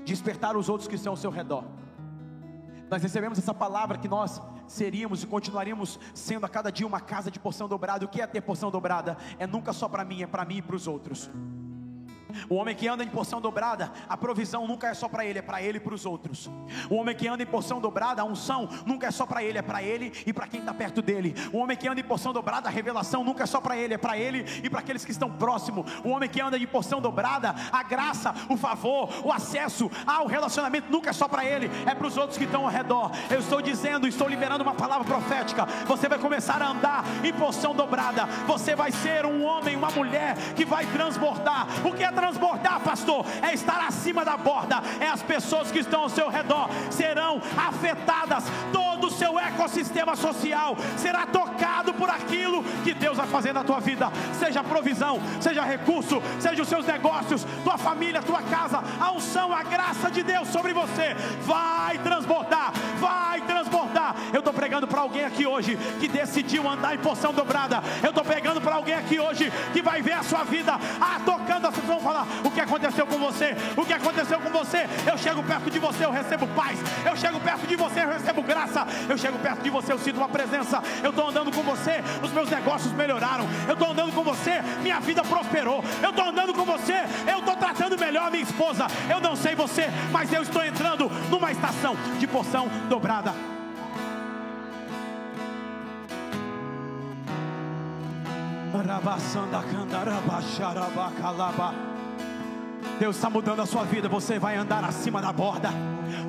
Despertar 0.07 0.57
os 0.57 0.71
outros 0.71 0.88
que 0.88 0.95
estão 0.95 1.12
ao 1.12 1.16
seu 1.16 1.31
redor. 1.31 1.64
Nós 2.88 3.03
recebemos 3.03 3.38
essa 3.38 3.53
palavra 3.53 3.99
que 3.99 4.09
nós 4.09 4.40
seríamos 4.66 5.23
e 5.23 5.27
continuaríamos 5.27 5.99
sendo 6.14 6.47
a 6.47 6.49
cada 6.49 6.71
dia 6.71 6.87
uma 6.87 7.01
casa 7.01 7.31
de 7.31 7.38
porção 7.38 7.69
dobrada. 7.69 8.05
O 8.05 8.09
que 8.09 8.23
é 8.23 8.27
ter 8.27 8.40
porção 8.40 8.71
dobrada? 8.71 9.16
É 9.38 9.47
nunca 9.47 9.73
só 9.73 9.88
para 9.88 10.05
mim, 10.05 10.23
é 10.23 10.27
para 10.27 10.45
mim 10.45 10.59
e 10.59 10.62
para 10.62 10.77
os 10.77 10.87
outros. 10.87 11.29
O 12.49 12.55
homem 12.57 12.75
que 12.75 12.88
anda 12.88 13.03
em 13.03 13.09
porção 13.09 13.40
dobrada, 13.40 13.92
a 14.09 14.16
provisão 14.16 14.66
nunca 14.66 14.88
é 14.88 14.94
só 14.94 15.09
para 15.09 15.25
ele, 15.25 15.38
é 15.38 15.42
para 15.42 15.62
ele 15.62 15.79
e 15.79 15.81
para 15.81 15.94
os 15.94 16.07
outros. 16.07 16.51
O 16.90 16.96
homem 16.96 17.14
que 17.14 17.27
anda 17.29 17.42
em 17.42 17.46
porção 17.46 17.81
dobrada, 17.81 18.22
a 18.22 18.25
unção 18.25 18.68
nunca 18.85 19.07
é 19.07 19.11
só 19.11 19.27
para 19.27 19.42
ele, 19.42 19.59
é 19.59 19.62
para 19.62 19.83
ele 19.83 20.12
e 20.27 20.33
para 20.33 20.46
quem 20.46 20.61
está 20.61 20.72
perto 20.75 21.03
dele. 21.03 21.35
O 21.53 21.59
homem 21.59 21.77
que 21.77 21.88
anda 21.88 22.01
em 22.01 22.05
porção 22.05 22.33
dobrada, 22.33 22.68
a 22.68 22.70
revelação 22.70 23.25
nunca 23.25 23.44
é 23.44 23.46
só 23.46 23.61
para 23.61 23.77
ele, 23.77 23.94
é 23.94 23.99
para 23.99 24.18
ele 24.18 24.44
e 24.62 24.70
para 24.70 24.81
aqueles 24.81 25.05
que 25.05 25.11
estão 25.11 25.31
próximos. 25.31 25.90
O 26.05 26.11
homem 26.11 26.29
que 26.29 26.40
anda 26.40 26.59
em 26.59 26.66
porção 26.66 27.01
dobrada, 27.01 27.55
a 27.72 27.83
graça, 27.83 28.35
o 28.49 28.57
favor, 28.57 29.09
o 29.25 29.33
acesso 29.33 29.90
ao 30.07 30.27
relacionamento 30.27 30.90
nunca 30.90 31.11
é 31.11 31.12
só 31.12 31.29
para 31.29 31.44
ele, 31.44 31.70
é 31.87 31.94
para 31.94 32.07
os 32.07 32.16
outros 32.16 32.38
que 32.38 32.44
estão 32.44 32.64
ao 32.64 32.70
redor. 32.70 33.11
Eu 33.31 33.40
estou 33.40 33.61
dizendo, 33.62 34.07
estou 34.07 34.29
liberando 34.29 34.62
uma 34.62 34.75
palavra 34.75 35.05
profética. 35.05 35.66
Você 35.87 36.09
vai 36.09 36.18
começar 36.18 36.61
a 36.61 36.68
andar 36.68 37.05
em 37.25 37.33
porção 37.33 37.75
dobrada. 37.75 38.27
Você 38.46 38.75
vai 38.75 38.92
ser 38.92 39.25
um 39.25 39.44
homem, 39.44 39.77
uma 39.77 39.90
mulher 39.90 40.37
que 40.55 40.64
vai 40.64 40.87
transbordar. 40.87 41.66
O 41.85 41.92
que 41.92 42.03
é 42.03 42.12
transbordar? 42.12 42.26
Transbordar, 42.27 42.81
pastor, 42.81 43.25
é 43.41 43.55
estar 43.55 43.87
acima 43.87 44.25
da 44.25 44.37
borda, 44.37 44.83
é 45.01 45.09
as 45.09 45.23
pessoas 45.23 45.71
que 45.71 45.79
estão 45.79 46.03
ao 46.03 46.09
seu 46.09 46.29
redor 46.29 46.69
serão 46.91 47.41
afetadas, 47.57 48.45
todo 48.73 49.07
o 49.07 49.11
seu 49.11 49.39
ecossistema 49.39 50.17
social 50.17 50.77
será 50.97 51.27
tocado 51.27 51.95
por 51.95 52.11
aquilo 52.11 52.65
que 52.83 52.95
Deus 52.95 53.17
vai 53.17 53.27
fazer 53.27 53.53
na 53.53 53.62
tua 53.62 53.81
vida, 53.81 54.11
seja 54.39 54.65
provisão, 54.65 55.21
seja 55.41 55.62
recurso, 55.62 56.21
seja 56.41 56.62
os 56.62 56.69
seus 56.69 56.85
negócios, 56.85 57.47
tua 57.62 57.79
família, 57.79 58.23
tua 58.23 58.43
casa, 58.43 58.83
a 59.01 59.12
unção, 59.12 59.53
a 59.53 59.62
graça 59.62 60.11
de 60.11 60.23
Deus 60.23 60.49
sobre 60.49 60.73
você 60.73 61.15
vai 61.45 61.99
transbordar, 61.99 62.73
vai. 62.99 63.26
Eu 64.37 64.40
estou 64.40 64.53
pregando 64.53 64.87
para 64.87 65.01
alguém 65.01 65.25
aqui 65.25 65.46
hoje 65.46 65.79
que 65.99 66.07
decidiu 66.07 66.68
andar 66.68 66.94
em 66.94 66.99
porção 66.99 67.33
dobrada. 67.33 67.83
Eu 68.03 68.11
estou 68.11 68.22
pregando 68.22 68.61
para 68.61 68.75
alguém 68.75 68.94
aqui 68.94 69.18
hoje 69.18 69.51
que 69.72 69.81
vai 69.81 70.03
ver 70.03 70.12
a 70.12 70.22
sua 70.22 70.44
vida 70.44 70.79
ah, 71.01 71.18
tocando, 71.25 71.70
vocês 71.70 71.87
vão 71.87 71.99
falar 71.99 72.27
o 72.44 72.51
que 72.51 72.61
aconteceu 72.61 73.07
com 73.07 73.16
você, 73.16 73.57
o 73.75 73.83
que 73.87 73.94
aconteceu 73.94 74.38
com 74.38 74.51
você. 74.51 74.87
Eu 75.11 75.16
chego 75.16 75.42
perto 75.42 75.70
de 75.70 75.79
você, 75.79 76.05
eu 76.05 76.11
recebo 76.11 76.46
paz. 76.49 76.79
Eu 77.07 77.16
chego 77.16 77.40
perto 77.40 77.66
de 77.66 77.77
você, 77.77 78.05
eu 78.05 78.11
recebo 78.11 78.42
graça. 78.42 78.87
Eu 79.09 79.16
chego 79.16 79.38
perto 79.38 79.62
de 79.62 79.70
você, 79.70 79.92
eu 79.94 79.99
sinto 79.99 80.18
uma 80.18 80.29
presença. 80.29 80.83
Eu 81.03 81.09
estou 81.09 81.31
andando 81.31 81.51
com 81.51 81.62
você, 81.62 82.05
os 82.22 82.31
meus 82.31 82.51
negócios 82.51 82.92
melhoraram. 82.92 83.49
Eu 83.66 83.72
estou 83.72 83.90
andando 83.90 84.12
com 84.12 84.22
você, 84.22 84.61
minha 84.83 85.01
vida 85.01 85.22
prosperou. 85.22 85.83
Eu 86.03 86.11
estou 86.11 86.29
andando 86.29 86.53
com 86.53 86.66
você, 86.66 87.07
eu 87.27 87.38
estou 87.38 87.57
tratando 87.57 87.99
melhor 87.99 88.27
a 88.27 88.31
minha 88.31 88.42
esposa. 88.42 88.87
Eu 89.09 89.18
não 89.18 89.35
sei 89.35 89.55
você, 89.55 89.87
mas 90.12 90.31
eu 90.31 90.42
estou 90.42 90.62
entrando 90.62 91.11
numa 91.31 91.51
estação 91.51 91.96
de 92.18 92.27
porção 92.27 92.68
dobrada. 92.90 93.56
Deus 102.99 103.17
está 103.17 103.29
mudando 103.29 103.61
a 103.61 103.67
sua 103.67 103.85
vida. 103.85 104.09
Você 104.09 104.39
vai 104.39 104.57
andar 104.57 104.85
acima 104.85 105.21
da 105.21 105.33
borda, 105.33 105.71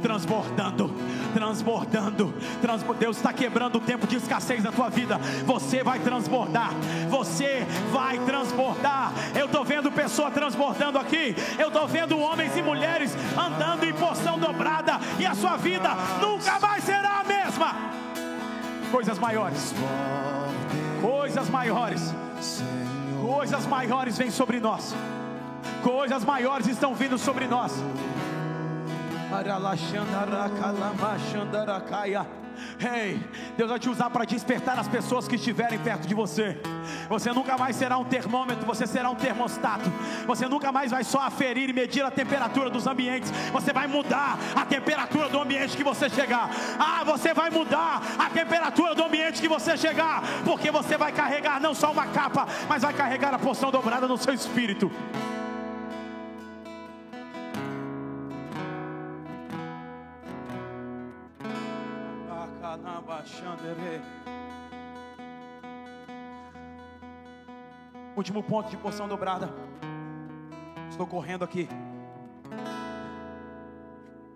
transbordando, 0.02 0.94
transbordando. 1.34 2.34
Deus 3.00 3.18
está 3.18 3.32
quebrando 3.32 3.78
o 3.78 3.82
tempo 3.82 4.06
de 4.06 4.18
escassez 4.18 4.64
na 4.64 4.72
tua 4.72 4.90
vida. 4.90 5.18
Você 5.46 5.84
vai 5.84 6.00
transbordar. 6.00 6.72
Você 7.10 7.66
vai 7.92 8.20
transbordar. 8.20 9.12
Eu 9.36 9.46
estou 9.46 9.64
vendo 9.64 9.92
pessoas 9.92 10.34
transbordando 10.34 11.00
aqui. 11.00 11.36
Eu 11.58 11.70
estou 11.70 11.88
vendo 11.88 12.20
homens 12.20 12.56
e 12.58 12.62
mulheres 12.62 13.16
andando 13.38 13.86
em 13.86 13.94
porção 13.94 14.38
dobrada. 14.38 15.00
E 15.20 15.26
a 15.26 15.34
sua 15.34 15.58
vida 15.58 15.90
nunca 16.22 16.60
mais 16.60 16.84
será 16.84 17.22
a 17.22 17.24
mesma. 17.24 17.76
Coisas 18.92 19.18
maiores. 19.20 19.74
Coisas 21.02 21.50
maiores. 21.50 22.14
Coisas 23.22 23.66
maiores 23.66 24.18
vêm 24.18 24.32
sobre 24.32 24.60
nós. 24.60 24.94
Coisas 25.84 26.24
maiores 26.24 26.68
estão 26.68 26.94
vindo 26.94 27.18
sobre 27.18 27.48
nós. 27.48 27.74
Ei, 32.80 33.20
Deus 33.56 33.70
vai 33.70 33.80
te 33.80 33.90
usar 33.90 34.10
para 34.10 34.26
despertar 34.26 34.78
as 34.78 34.88
pessoas 34.88 35.28
que 35.28 35.36
estiverem 35.36 35.80
perto 35.80 36.08
de 36.08 36.14
você. 36.14 36.58
Você 37.10 37.32
nunca 37.32 37.58
mais 37.58 37.76
será 37.76 37.98
um 37.98 38.04
termômetro, 38.04 38.66
você 38.66 38.86
será 38.86 39.10
um 39.10 39.16
termostato. 39.16 39.92
Você 40.26 40.48
nunca 40.48 40.72
mais 40.72 40.92
vai 40.92 41.04
só 41.04 41.22
aferir 41.22 41.70
e 41.70 41.74
medir 41.74 42.04
a 42.04 42.12
temperatura 42.12 42.70
dos 42.70 42.88
ambientes. 42.88 43.32
Você 43.52 43.74
vai 43.74 43.88
mudar 43.88 44.38
a 44.56 44.66
temperatura 44.66 45.30
do 45.30 45.40
ambiente 45.40 45.76
que 45.76 45.84
você 45.84 46.10
chegar. 46.10 46.50
Ah, 46.80 47.04
você 47.04 47.34
vai 47.34 47.50
mudar 47.50 48.02
a 48.18 48.30
temperatura 48.30 48.94
do 48.94 49.04
ambiente 49.04 49.42
que 49.42 49.48
você 49.48 49.78
chegar, 49.78 50.24
porque 50.44 50.72
você 50.72 50.98
vai 50.98 51.12
carregar 51.12 51.60
não 51.60 51.74
só 51.74 51.92
uma 51.92 52.08
capa, 52.08 52.48
mas 52.68 52.84
vai 52.84 52.94
carregar 52.94 53.34
a 53.34 53.40
porção 53.40 53.72
dobrada 53.72 54.08
no 54.08 54.18
seu 54.18 54.34
espírito. 54.34 54.92
Último 68.16 68.42
ponto 68.42 68.70
de 68.70 68.78
porção 68.78 69.08
dobrada. 69.08 69.50
Estou 70.90 71.06
correndo 71.06 71.44
aqui. 71.44 71.68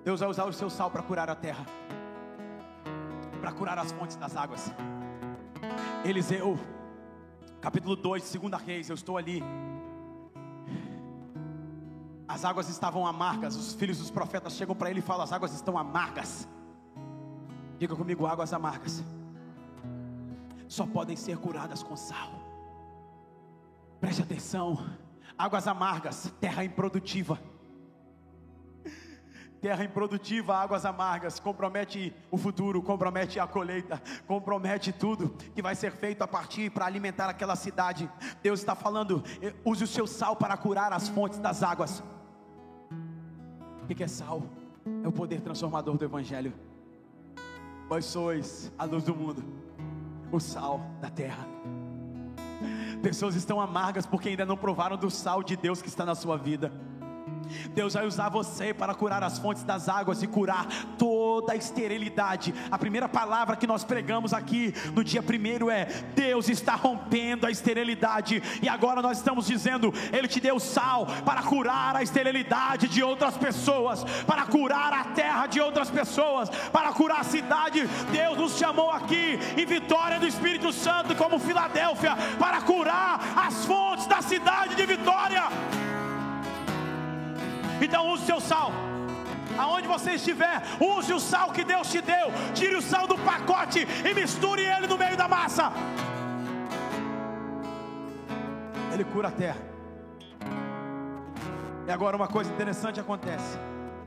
Deus 0.03 0.19
vai 0.19 0.29
usar 0.29 0.45
o 0.45 0.53
seu 0.53 0.69
sal 0.69 0.91
para 0.91 1.01
curar 1.01 1.29
a 1.29 1.35
terra, 1.35 1.65
para 3.39 3.51
curar 3.51 3.77
as 3.79 3.91
fontes 3.91 4.17
das 4.17 4.35
águas. 4.35 4.71
Eliseu, 6.03 6.59
capítulo 7.61 7.95
2, 7.95 8.23
segunda 8.23 8.57
Reis, 8.57 8.89
eu 8.89 8.95
estou 8.95 9.17
ali. 9.17 9.41
As 12.27 12.43
águas 12.43 12.69
estavam 12.69 13.07
amargas. 13.07 13.55
Os 13.55 13.73
filhos 13.73 13.97
dos 13.97 14.11
profetas 14.11 14.53
chegam 14.53 14.75
para 14.75 14.89
ele 14.89 14.99
e 14.99 15.03
falam: 15.03 15.23
As 15.23 15.31
águas 15.31 15.53
estão 15.53 15.77
amargas. 15.77 16.47
Diga 17.79 17.95
comigo: 17.95 18.27
águas 18.27 18.53
amargas 18.53 19.03
só 20.71 20.85
podem 20.85 21.17
ser 21.17 21.37
curadas 21.37 21.83
com 21.83 21.97
sal. 21.97 22.31
Preste 23.99 24.21
atenção: 24.21 24.89
águas 25.37 25.67
amargas, 25.67 26.33
terra 26.39 26.63
improdutiva. 26.63 27.37
Terra 29.59 29.83
improdutiva, 29.83 30.55
águas 30.55 30.85
amargas, 30.85 31.39
compromete 31.41 32.15
o 32.31 32.37
futuro, 32.37 32.81
compromete 32.81 33.37
a 33.37 33.45
colheita, 33.45 34.01
compromete 34.25 34.93
tudo 34.93 35.35
que 35.53 35.61
vai 35.61 35.75
ser 35.75 35.91
feito 35.91 36.23
a 36.23 36.27
partir 36.27 36.71
para 36.71 36.85
alimentar 36.85 37.29
aquela 37.29 37.57
cidade. 37.57 38.09
Deus 38.41 38.61
está 38.61 38.73
falando: 38.73 39.21
use 39.65 39.83
o 39.83 39.87
seu 39.87 40.07
sal 40.07 40.37
para 40.37 40.55
curar 40.55 40.93
as 40.93 41.09
fontes 41.09 41.37
das 41.37 41.61
águas. 41.63 42.01
O 43.83 43.93
que 43.93 44.01
é 44.01 44.07
sal? 44.07 44.41
É 45.03 45.07
o 45.07 45.11
poder 45.11 45.41
transformador 45.41 45.97
do 45.97 46.05
Evangelho. 46.05 46.53
Vós 47.89 48.05
sois 48.05 48.71
a 48.79 48.85
luz 48.85 49.03
do 49.03 49.13
mundo, 49.13 49.43
o 50.31 50.39
sal 50.39 50.81
da 51.01 51.09
terra. 51.09 51.45
Pessoas 53.01 53.35
estão 53.35 53.59
amargas 53.59 54.05
porque 54.05 54.29
ainda 54.29 54.45
não 54.45 54.55
provaram 54.55 54.95
do 54.95 55.09
sal 55.09 55.41
de 55.43 55.57
Deus 55.57 55.81
que 55.81 55.87
está 55.87 56.05
na 56.05 56.15
sua 56.15 56.37
vida. 56.37 56.71
Deus 57.73 57.93
vai 57.93 58.05
usar 58.05 58.29
você 58.29 58.73
para 58.73 58.93
curar 58.93 59.23
as 59.23 59.37
fontes 59.37 59.63
das 59.63 59.89
águas 59.89 60.21
e 60.23 60.27
curar 60.27 60.67
toda 60.97 61.53
a 61.53 61.55
esterilidade. 61.55 62.53
A 62.69 62.77
primeira 62.77 63.07
palavra 63.07 63.55
que 63.55 63.67
nós 63.67 63.83
pregamos 63.83 64.33
aqui 64.33 64.73
no 64.93 65.03
dia 65.03 65.21
primeiro 65.21 65.69
é: 65.69 65.85
Deus 66.15 66.49
está 66.49 66.75
rompendo 66.75 67.45
a 67.45 67.51
esterilidade, 67.51 68.41
e 68.61 68.69
agora 68.69 69.01
nós 69.01 69.17
estamos 69.17 69.47
dizendo, 69.47 69.93
Ele 70.11 70.27
te 70.27 70.39
deu 70.39 70.59
sal 70.59 71.07
para 71.25 71.43
curar 71.43 71.95
a 71.95 72.03
esterilidade 72.03 72.87
de 72.87 73.03
outras 73.03 73.37
pessoas, 73.37 74.03
para 74.25 74.45
curar 74.45 74.93
a 74.93 75.03
terra 75.05 75.47
de 75.47 75.59
outras 75.59 75.89
pessoas, 75.89 76.49
para 76.71 76.91
curar 76.93 77.21
a 77.21 77.23
cidade. 77.23 77.87
Deus 78.11 78.37
nos 78.37 78.57
chamou 78.57 78.89
aqui 78.91 79.39
em 79.57 79.65
vitória 79.65 80.19
do 80.19 80.27
Espírito 80.27 80.71
Santo, 80.71 81.15
como 81.15 81.39
Filadélfia, 81.39 82.15
para 82.39 82.61
curar 82.61 83.19
as 83.35 83.65
fontes 83.65 84.05
da 84.07 84.21
cidade 84.21 84.75
de 84.75 84.85
Vitória. 84.85 85.43
Então 87.81 88.09
use 88.09 88.23
o 88.23 88.25
seu 88.25 88.39
sal. 88.39 88.71
Aonde 89.57 89.87
você 89.87 90.11
estiver, 90.11 90.61
use 90.79 91.11
o 91.13 91.19
sal 91.19 91.51
que 91.51 91.63
Deus 91.63 91.91
te 91.91 92.01
deu. 92.01 92.27
Tire 92.53 92.75
o 92.75 92.81
sal 92.81 93.07
do 93.07 93.17
pacote 93.17 93.79
e 93.79 94.13
misture 94.13 94.61
ele 94.61 94.87
no 94.87 94.97
meio 94.97 95.17
da 95.17 95.27
massa. 95.27 95.71
Ele 98.93 99.03
cura 99.03 99.29
a 99.29 99.31
terra. 99.31 99.61
E 101.87 101.91
agora 101.91 102.15
uma 102.15 102.27
coisa 102.27 102.51
interessante 102.53 102.99
acontece. 102.99 103.57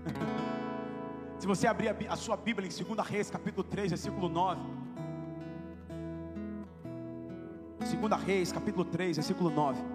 Se 1.39 1.47
você 1.47 1.67
abrir 1.67 1.95
a 2.09 2.17
sua 2.17 2.37
Bíblia 2.37 2.67
em 2.67 2.85
2 2.85 3.07
Reis, 3.07 3.29
capítulo 3.29 3.65
3, 3.65 3.91
versículo 3.91 4.29
9. 4.29 4.61
2 7.81 8.23
Reis, 8.23 8.53
capítulo 8.53 8.85
3, 8.85 9.17
versículo 9.17 9.51
9. 9.51 9.93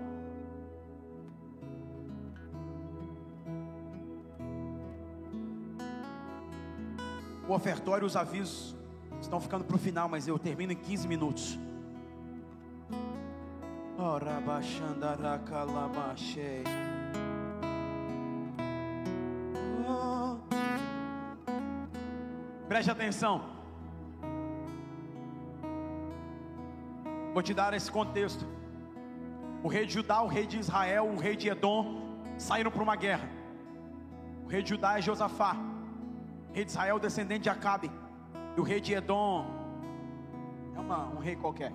O 7.49 7.53
ofertório 7.55 8.05
e 8.05 8.05
os 8.05 8.15
avisos 8.15 8.75
estão 9.19 9.39
ficando 9.41 9.63
para 9.63 9.75
o 9.75 9.79
final, 9.79 10.07
mas 10.07 10.27
eu 10.27 10.37
termino 10.37 10.71
em 10.71 10.75
15 10.75 11.07
minutos. 11.07 11.57
Preste 22.67 22.91
atenção. 22.91 23.41
Vou 27.33 27.41
te 27.41 27.55
dar 27.55 27.73
esse 27.73 27.91
contexto. 27.91 28.45
O 29.63 29.67
rei 29.67 29.87
de 29.87 29.93
Judá, 29.93 30.21
o 30.21 30.27
rei 30.27 30.45
de 30.45 30.59
Israel, 30.59 31.07
o 31.07 31.17
rei 31.17 31.35
de 31.35 31.49
Edom 31.49 32.15
saíram 32.37 32.69
para 32.69 32.83
uma 32.83 32.95
guerra. 32.95 33.27
O 34.45 34.47
rei 34.47 34.61
de 34.61 34.69
Judá 34.69 34.99
é 34.99 35.01
Josafá 35.01 35.68
rei 36.53 36.65
de 36.65 36.71
Israel, 36.71 36.99
descendente 36.99 37.43
de 37.43 37.49
Acabe, 37.49 37.91
e 38.55 38.59
o 38.59 38.63
rei 38.63 38.81
de 38.81 38.93
Edom 38.93 39.45
é 40.75 40.79
uma, 40.79 41.07
um 41.07 41.19
rei 41.19 41.35
qualquer. 41.35 41.71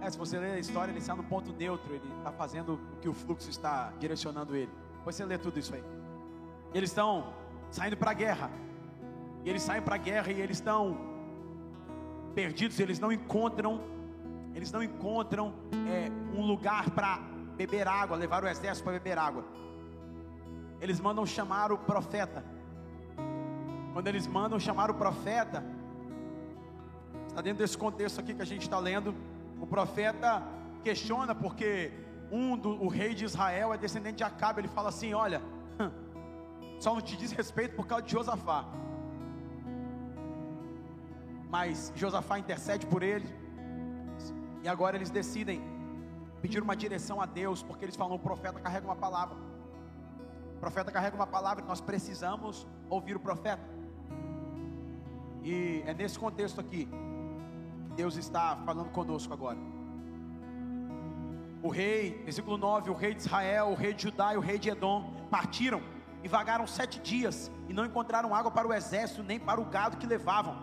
É, 0.00 0.10
se 0.10 0.18
você 0.18 0.38
ler 0.38 0.52
a 0.52 0.58
história, 0.58 0.92
ele 0.92 0.98
está 0.98 1.14
no 1.14 1.24
ponto 1.24 1.52
neutro, 1.52 1.94
ele 1.94 2.08
está 2.18 2.30
fazendo 2.32 2.74
o 2.74 2.96
que 3.00 3.08
o 3.08 3.12
fluxo 3.12 3.50
está 3.50 3.92
direcionando 3.98 4.54
ele. 4.54 4.70
Depois 4.98 5.16
você 5.16 5.24
lê 5.24 5.36
tudo 5.38 5.58
isso 5.58 5.74
aí. 5.74 5.82
Eles 6.72 6.90
estão 6.90 7.32
saindo 7.70 7.96
para 7.96 8.12
a 8.12 8.14
guerra. 8.14 8.50
E 9.44 9.50
eles 9.50 9.62
saem 9.62 9.82
para 9.82 9.96
a 9.96 9.98
guerra 9.98 10.30
e 10.30 10.40
eles 10.40 10.58
estão 10.58 10.96
perdidos, 12.34 12.78
eles 12.78 13.00
não 13.00 13.10
encontram, 13.10 13.80
eles 14.54 14.70
não 14.70 14.82
encontram 14.82 15.54
é, 15.88 16.10
um 16.38 16.46
lugar 16.46 16.90
para 16.90 17.18
beber 17.56 17.88
água, 17.88 18.16
levar 18.16 18.44
o 18.44 18.48
exército 18.48 18.84
para 18.84 18.92
beber 18.92 19.18
água 19.18 19.44
eles 20.80 21.00
mandam 21.00 21.24
chamar 21.26 21.72
o 21.72 21.78
profeta. 21.78 22.44
Quando 23.92 24.06
eles 24.06 24.26
mandam 24.26 24.60
chamar 24.60 24.90
o 24.90 24.94
profeta, 24.94 25.64
está 27.28 27.40
dentro 27.40 27.58
desse 27.58 27.76
contexto 27.76 28.20
aqui 28.20 28.34
que 28.34 28.42
a 28.42 28.46
gente 28.46 28.62
está 28.62 28.78
lendo, 28.78 29.14
o 29.60 29.66
profeta 29.66 30.42
questiona 30.82 31.34
porque 31.34 31.92
um 32.30 32.56
do 32.56 32.70
o 32.82 32.88
rei 32.88 33.14
de 33.14 33.24
Israel 33.24 33.72
é 33.72 33.78
descendente 33.78 34.18
de 34.18 34.24
Acabe. 34.24 34.60
Ele 34.60 34.68
fala 34.68 34.90
assim: 34.90 35.14
Olha, 35.14 35.42
só 36.78 36.94
não 36.94 37.00
te 37.00 37.16
diz 37.16 37.32
respeito 37.32 37.74
por 37.74 37.86
causa 37.86 38.04
de 38.04 38.12
Josafá. 38.12 38.64
Mas 41.50 41.92
Josafá 41.96 42.38
intercede 42.38 42.86
por 42.86 43.02
ele. 43.02 43.28
E 44.62 44.68
agora 44.68 44.96
eles 44.96 45.10
decidem 45.10 45.62
pedir 46.42 46.62
uma 46.62 46.76
direção 46.76 47.20
a 47.20 47.26
Deus, 47.26 47.62
porque 47.62 47.84
eles 47.84 47.96
falam: 47.96 48.16
o 48.16 48.18
profeta 48.18 48.60
carrega 48.60 48.86
uma 48.86 48.96
palavra. 48.96 49.47
O 50.58 50.60
profeta 50.60 50.90
carrega 50.90 51.14
uma 51.14 51.26
palavra 51.26 51.62
que 51.62 51.68
nós 51.68 51.80
precisamos 51.80 52.66
ouvir 52.90 53.14
o 53.14 53.20
profeta. 53.20 53.62
E 55.44 55.84
é 55.86 55.94
nesse 55.94 56.18
contexto 56.18 56.60
aqui 56.60 56.88
Deus 57.94 58.16
está 58.16 58.56
falando 58.66 58.90
conosco 58.90 59.32
agora. 59.32 59.56
O 61.62 61.68
rei, 61.68 62.20
versículo 62.24 62.58
9: 62.58 62.90
o 62.90 62.92
rei 62.92 63.14
de 63.14 63.20
Israel, 63.20 63.68
o 63.68 63.74
rei 63.74 63.94
de 63.94 64.02
Judá 64.02 64.34
e 64.34 64.36
o 64.36 64.40
rei 64.40 64.58
de 64.58 64.68
Edom 64.68 65.12
partiram 65.30 65.80
e 66.24 66.28
vagaram 66.28 66.66
sete 66.66 66.98
dias 66.98 67.52
e 67.68 67.72
não 67.72 67.86
encontraram 67.86 68.34
água 68.34 68.50
para 68.50 68.66
o 68.66 68.74
exército 68.74 69.22
nem 69.22 69.38
para 69.38 69.60
o 69.60 69.64
gado 69.64 69.96
que 69.96 70.08
levavam. 70.08 70.58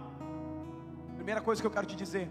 Primeira 1.15 1.39
coisa 1.39 1.61
que 1.61 1.67
eu 1.67 1.71
quero 1.71 1.87
te 1.87 1.95
dizer: 1.95 2.29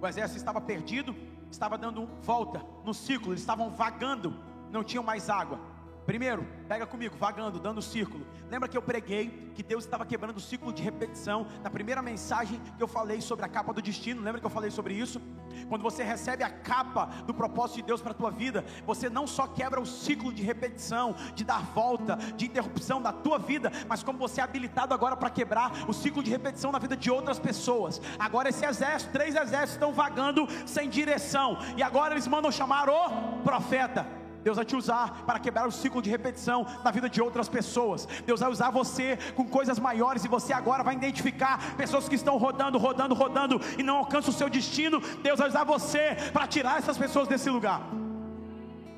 o 0.00 0.06
exército 0.06 0.38
estava 0.38 0.62
perdido, 0.62 1.14
estava 1.50 1.76
dando 1.76 2.06
volta 2.22 2.64
no 2.86 2.94
ciclo, 2.94 3.32
eles 3.32 3.40
estavam 3.40 3.68
vagando, 3.68 4.34
não 4.70 4.82
tinham 4.82 5.04
mais 5.04 5.28
água. 5.28 5.73
Primeiro, 6.06 6.46
pega 6.68 6.86
comigo, 6.86 7.16
vagando, 7.16 7.58
dando 7.58 7.80
círculo. 7.80 8.26
Lembra 8.50 8.68
que 8.68 8.76
eu 8.76 8.82
preguei 8.82 9.52
que 9.54 9.62
Deus 9.62 9.84
estava 9.84 10.04
quebrando 10.04 10.36
o 10.36 10.40
ciclo 10.40 10.72
de 10.72 10.82
repetição 10.82 11.46
na 11.62 11.70
primeira 11.70 12.02
mensagem 12.02 12.60
que 12.76 12.82
eu 12.82 12.88
falei 12.88 13.22
sobre 13.22 13.44
a 13.46 13.48
capa 13.48 13.72
do 13.72 13.80
destino? 13.80 14.20
Lembra 14.20 14.38
que 14.38 14.46
eu 14.46 14.50
falei 14.50 14.70
sobre 14.70 14.94
isso? 14.94 15.20
Quando 15.68 15.82
você 15.82 16.02
recebe 16.02 16.42
a 16.42 16.50
capa 16.50 17.06
do 17.26 17.32
propósito 17.32 17.76
de 17.76 17.82
Deus 17.84 18.02
para 18.02 18.10
a 18.10 18.14
tua 18.14 18.30
vida, 18.30 18.64
você 18.84 19.08
não 19.08 19.26
só 19.26 19.46
quebra 19.46 19.80
o 19.80 19.86
ciclo 19.86 20.32
de 20.32 20.42
repetição, 20.42 21.14
de 21.34 21.42
dar 21.42 21.62
volta, 21.74 22.16
de 22.36 22.44
interrupção 22.44 23.00
da 23.00 23.12
tua 23.12 23.38
vida, 23.38 23.72
mas 23.88 24.02
como 24.02 24.18
você 24.18 24.40
é 24.40 24.44
habilitado 24.44 24.92
agora 24.92 25.16
para 25.16 25.30
quebrar 25.30 25.88
o 25.88 25.92
ciclo 25.94 26.22
de 26.22 26.30
repetição 26.30 26.70
na 26.70 26.78
vida 26.78 26.96
de 26.96 27.10
outras 27.10 27.38
pessoas. 27.38 28.00
Agora 28.18 28.50
esse 28.50 28.64
exército, 28.64 29.12
três 29.12 29.34
exércitos 29.34 29.74
estão 29.74 29.92
vagando 29.92 30.46
sem 30.66 30.88
direção, 30.88 31.56
e 31.76 31.82
agora 31.82 32.12
eles 32.12 32.28
mandam 32.28 32.52
chamar 32.52 32.88
o 32.90 33.42
profeta. 33.42 34.23
Deus 34.44 34.56
vai 34.56 34.64
te 34.66 34.76
usar 34.76 35.24
para 35.24 35.38
quebrar 35.38 35.66
o 35.66 35.72
ciclo 35.72 36.02
de 36.02 36.10
repetição 36.10 36.66
na 36.84 36.90
vida 36.90 37.08
de 37.08 37.20
outras 37.22 37.48
pessoas. 37.48 38.06
Deus 38.26 38.40
vai 38.40 38.50
usar 38.50 38.70
você 38.70 39.16
com 39.34 39.48
coisas 39.48 39.78
maiores 39.78 40.22
e 40.22 40.28
você 40.28 40.52
agora 40.52 40.84
vai 40.84 40.94
identificar 40.94 41.74
pessoas 41.76 42.06
que 42.06 42.14
estão 42.14 42.36
rodando, 42.36 42.76
rodando, 42.76 43.14
rodando 43.14 43.58
e 43.78 43.82
não 43.82 43.96
alcançam 43.96 44.30
o 44.30 44.36
seu 44.36 44.50
destino. 44.50 45.00
Deus 45.22 45.38
vai 45.38 45.48
usar 45.48 45.64
você 45.64 46.14
para 46.30 46.46
tirar 46.46 46.78
essas 46.78 46.98
pessoas 46.98 47.26
desse 47.26 47.48
lugar. 47.48 47.80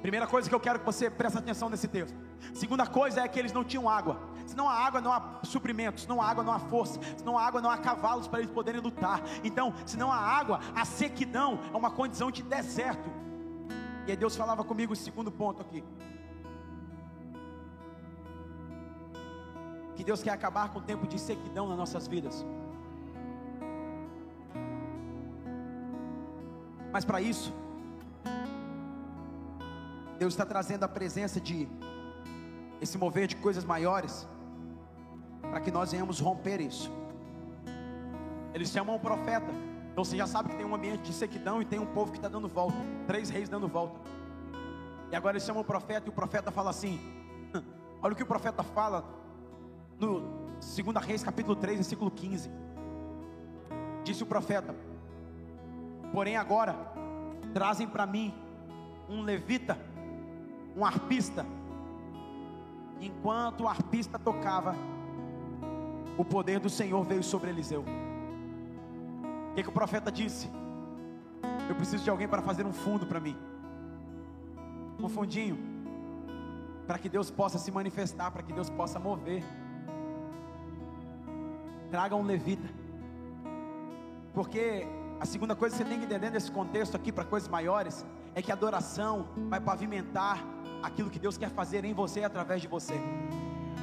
Primeira 0.03 0.27
coisa 0.27 0.49
que 0.49 0.55
eu 0.55 0.61
quero 0.61 0.81
que 0.81 0.85
você 0.85 1.09
preste 1.09 1.39
atenção 1.39 1.69
nesse 1.69 1.87
texto. 1.87 2.17
Segunda 2.53 2.85
coisa 2.85 3.21
é 3.21 3.29
que 3.29 3.39
eles 3.39 3.53
não 3.53 3.63
tinham 3.63 3.89
água. 3.89 4.21
Se 4.47 4.57
não 4.57 4.69
há 4.69 4.75
água, 4.75 5.01
não 5.01 5.13
há 5.13 5.41
suprimentos. 5.45 6.03
Se 6.03 6.09
não 6.09 6.21
há 6.21 6.29
água, 6.29 6.43
não 6.43 6.53
há 6.53 6.59
força. 6.59 7.01
Se 7.17 7.25
não 7.25 7.39
há 7.39 7.47
água, 7.47 7.61
não 7.61 7.71
há 7.71 7.79
cavalos 7.79 8.27
para 8.27 8.41
eles 8.41 8.51
poderem 8.51 8.81
lutar. 8.81 9.23
Então, 9.45 9.73
se 9.85 9.97
não 9.97 10.11
há 10.13 10.19
água, 10.19 10.61
a 10.75 10.85
sequidão 10.85 11.61
é 11.73 11.77
uma 11.77 11.91
condição 11.91 12.31
de 12.33 12.43
deserto. 12.43 13.26
E 14.07 14.11
aí 14.13 14.17
Deus 14.17 14.37
falava 14.37 14.63
comigo 14.63 14.93
o 14.93 14.97
segundo 14.97 15.33
ponto 15.33 15.61
aqui. 15.61 15.83
Que 19.97 20.05
Deus 20.05 20.23
quer 20.23 20.31
acabar 20.31 20.71
com 20.73 20.79
o 20.79 20.83
tempo 20.83 21.07
de 21.07 21.19
sequidão 21.19 21.69
nas 21.69 21.77
nossas 21.77 22.07
vidas. 22.07 22.45
Mas 26.93 27.05
para 27.05 27.21
isso, 27.21 27.53
Deus 30.19 30.33
está 30.33 30.47
trazendo 30.47 30.85
a 30.85 30.89
presença 30.89 31.41
de 31.41 31.69
esse 32.81 32.97
mover 32.97 33.27
de 33.27 33.37
coisas 33.37 33.65
maiores, 33.65 34.27
para 35.41 35.61
que 35.61 35.71
nós 35.71 35.93
venhamos 35.93 36.21
romper 36.21 36.61
isso. 36.61 36.91
Eles 38.55 38.71
chamam 38.71 38.97
o 38.97 39.01
profeta. 39.01 39.66
Então 39.97 40.05
você 40.05 40.15
já 40.15 40.27
sabe 40.27 40.51
que 40.51 40.57
tem 40.57 40.67
um 40.67 40.75
ambiente 40.75 41.05
de 41.05 41.13
sequidão 41.15 41.63
e 41.63 41.65
tem 41.65 41.79
um 41.79 41.87
povo 41.87 42.13
que 42.13 42.19
está 42.19 42.29
dando 42.29 42.47
volta. 42.47 42.77
Três 43.07 43.31
reis 43.31 43.49
dando 43.49 43.67
volta. 43.67 43.99
E 45.11 45.17
agora 45.17 45.33
eles 45.33 45.43
chamam 45.43 45.63
o 45.63 45.65
profeta 45.65 46.07
e 46.07 46.11
o 46.11 46.13
profeta 46.13 46.51
fala 46.51 46.69
assim: 46.69 47.01
olha 48.03 48.13
o 48.13 48.15
que 48.15 48.23
o 48.23 48.27
profeta 48.27 48.63
fala 48.63 49.03
no 49.99 50.21
2 50.61 51.03
Reis, 51.03 51.23
capítulo 51.23 51.57
3, 51.57 51.77
versículo 51.79 52.11
15. 52.11 52.51
Disse 54.05 54.23
o 54.23 54.27
profeta: 54.27 54.77
Porém 56.13 56.37
agora 56.37 56.77
trazem 57.55 57.89
para 57.89 58.05
mim 58.05 58.35
um 59.09 59.23
levita, 59.23 59.79
um 60.77 60.85
arpista. 60.85 61.47
Enquanto 63.01 63.63
o 63.63 63.67
arpista 63.67 64.19
tocava, 64.19 64.77
o 66.19 66.25
poder 66.25 66.61
do 66.61 66.69
Senhor 66.69 67.03
veio 67.03 67.23
sobre 67.23 67.49
Eliseu. 67.49 67.83
Que, 69.57 69.63
que 69.63 69.69
o 69.71 69.73
profeta 69.73 70.13
disse? 70.13 70.51
Eu 71.69 71.75
preciso 71.75 72.05
de 72.05 72.11
alguém 72.11 72.29
para 72.29 72.43
fazer 72.43 72.67
um 72.67 72.75
fundo 72.75 73.07
para 73.07 73.19
mim. 73.19 73.35
Um 75.01 75.09
fundinho. 75.09 75.59
Para 76.87 76.99
que 76.99 77.09
Deus 77.09 77.31
possa 77.31 77.59
se 77.59 77.71
manifestar, 77.71 78.31
para 78.31 78.43
que 78.43 78.53
Deus 78.53 78.69
possa 78.69 78.99
mover. 78.99 79.43
Traga 81.91 82.15
um 82.15 82.23
levita. 82.23 82.69
Porque 84.35 84.87
a 85.19 85.25
segunda 85.25 85.57
coisa 85.57 85.75
que 85.75 85.83
você 85.83 85.89
tem 85.89 85.99
que 85.99 86.05
entender 86.05 86.31
nesse 86.31 86.53
contexto 86.53 86.95
aqui, 86.95 87.11
para 87.11 87.25
coisas 87.25 87.49
maiores, 87.49 88.05
é 88.35 88.43
que 88.43 88.53
a 88.53 88.55
adoração 88.55 89.27
vai 89.49 89.59
pavimentar 89.59 90.45
aquilo 90.83 91.09
que 91.09 91.19
Deus 91.19 91.39
quer 91.39 91.49
fazer 91.49 91.83
em 91.87 91.95
você 91.95 92.21
e 92.21 92.25
através 92.25 92.61
de 92.61 92.69
você. 92.69 93.01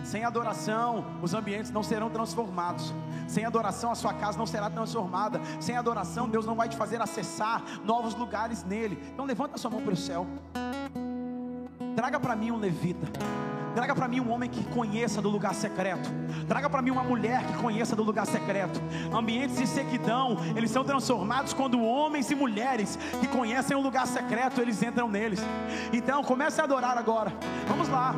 Sem 0.04 0.24
adoração, 0.24 1.06
os 1.22 1.34
ambientes 1.34 1.72
não 1.72 1.82
serão 1.82 2.10
transformados. 2.10 2.94
Sem 3.28 3.46
adoração, 3.46 3.92
a 3.92 3.96
sua 3.96 4.14
casa 4.14 4.38
não 4.38 4.46
será 4.46 4.70
transformada. 4.70 5.40
Sem 5.60 5.78
adoração, 5.78 6.28
Deus 6.28 6.46
não 6.46 6.56
vai 6.56 6.70
te 6.70 6.76
fazer 6.76 7.02
acessar 7.02 7.64
novos 7.84 8.14
lugares 8.14 8.64
nele. 8.64 9.02
Então 9.14 9.26
levanta 9.26 9.56
a 9.56 9.58
sua 9.58 9.72
mão 9.72 9.82
para 9.82 9.94
o 9.94 9.98
céu. 9.98 10.28
Traga 11.96 12.20
para 12.20 12.36
mim 12.36 12.52
um 12.52 12.58
levita. 12.58 13.08
Traga 13.74 13.96
para 13.96 14.08
mim 14.08 14.20
um 14.20 14.32
homem 14.32 14.50
que 14.50 14.64
conheça 14.66 15.22
do 15.22 15.30
lugar 15.30 15.56
secreto. 15.56 16.10
Traga 16.48 16.70
para 16.70 16.82
mim 16.82 16.92
uma 16.92 17.04
mulher 17.04 17.44
que 17.46 17.54
conheça 17.54 17.96
do 17.96 18.04
lugar 18.04 18.28
secreto. 18.28 18.80
Ambientes 19.12 19.58
de 19.58 19.66
sequidão, 19.66 20.38
eles 20.56 20.70
são 20.70 20.84
transformados 20.84 21.54
quando 21.54 21.82
homens 21.82 22.30
e 22.30 22.36
mulheres 22.36 23.00
que 23.20 23.28
conhecem 23.28 23.76
o 23.76 23.82
lugar 23.82 24.06
secreto, 24.06 24.62
eles 24.62 24.82
entram 24.84 25.10
neles. 25.10 25.40
Então, 25.92 26.24
comece 26.24 26.62
a 26.62 26.66
adorar 26.66 26.98
agora. 26.98 27.34
Vamos 27.68 27.90
lá. 27.90 28.14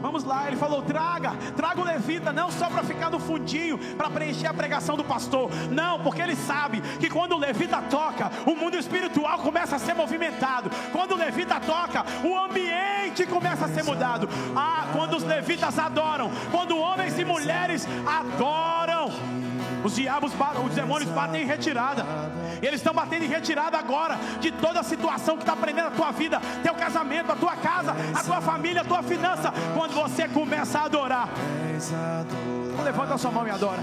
Vamos 0.00 0.24
lá, 0.24 0.46
ele 0.46 0.56
falou: 0.56 0.82
traga, 0.82 1.32
traga 1.56 1.80
o 1.80 1.84
levita, 1.84 2.32
não 2.32 2.50
só 2.50 2.68
para 2.68 2.82
ficar 2.82 3.10
no 3.10 3.18
fundinho, 3.18 3.78
para 3.96 4.10
preencher 4.10 4.46
a 4.46 4.54
pregação 4.54 4.96
do 4.96 5.04
pastor, 5.04 5.50
não, 5.70 6.00
porque 6.00 6.22
ele 6.22 6.36
sabe 6.36 6.80
que 7.00 7.10
quando 7.10 7.32
o 7.32 7.38
levita 7.38 7.82
toca, 7.82 8.30
o 8.46 8.54
mundo 8.54 8.76
espiritual 8.76 9.38
começa 9.38 9.76
a 9.76 9.78
ser 9.78 9.94
movimentado, 9.94 10.70
quando 10.92 11.12
o 11.12 11.16
levita 11.16 11.60
toca, 11.60 12.04
o 12.24 12.36
ambiente 12.36 13.26
começa 13.26 13.64
a 13.64 13.68
ser 13.68 13.82
mudado. 13.84 14.28
Ah, 14.54 14.88
quando 14.92 15.16
os 15.16 15.24
levitas 15.24 15.78
adoram, 15.78 16.30
quando 16.50 16.78
homens 16.78 17.18
e 17.18 17.24
mulheres 17.24 17.86
adoram, 18.06 19.12
os 19.84 19.94
diabos, 19.94 20.32
os 20.64 20.74
demônios 20.74 21.10
batem 21.10 21.42
em 21.42 21.46
retirada. 21.46 22.04
Eles 22.60 22.80
estão 22.80 22.92
batendo 22.92 23.24
em 23.24 23.28
retirada 23.28 23.78
agora 23.78 24.18
de 24.40 24.50
toda 24.52 24.80
a 24.80 24.82
situação 24.82 25.36
que 25.36 25.42
está 25.42 25.56
prendendo 25.56 25.88
a 25.88 25.90
tua 25.90 26.10
vida, 26.10 26.40
teu 26.62 26.74
casamento, 26.74 27.32
a 27.32 27.36
tua 27.36 27.56
casa, 27.56 27.94
a 28.14 28.22
tua 28.22 28.40
família, 28.40 28.82
a 28.82 28.84
tua 28.84 29.02
finança. 29.02 29.52
Quando 29.74 29.94
você 29.94 30.28
começa 30.28 30.80
a 30.80 30.84
adorar, 30.84 31.28
levanta 32.84 33.14
a 33.14 33.18
sua 33.18 33.30
mão 33.30 33.46
e 33.46 33.50
adora. 33.50 33.82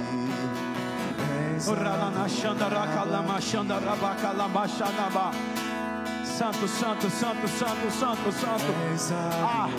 Santo, 6.35 6.67
santo, 6.67 7.09
santo, 7.09 7.47
santo, 7.47 7.91
santo, 7.91 8.31
santo. 8.33 8.65
Ah, 9.41 9.69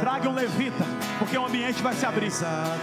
traga 0.00 0.28
um 0.28 0.34
levita, 0.34 0.84
porque 1.16 1.38
o 1.38 1.46
ambiente 1.46 1.80
vai 1.80 1.94
se 1.94 2.04
abrir. 2.04 2.32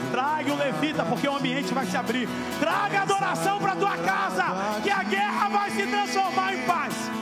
Traga 0.10 0.54
um 0.54 0.56
levita, 0.56 1.04
porque 1.04 1.28
o 1.28 1.36
ambiente 1.36 1.74
vai 1.74 1.86
se 1.86 1.98
abrir. 1.98 2.30
Traga 2.62 3.02
adoração 3.02 3.60
para 3.60 3.76
tua 3.76 3.98
casa, 3.98 4.46
que 4.82 4.90
a 4.90 5.04
guerra 5.04 5.50
vai 5.50 5.70
se 5.70 5.86
transformar 5.86 6.54
em 6.56 6.66
paz. 6.66 7.19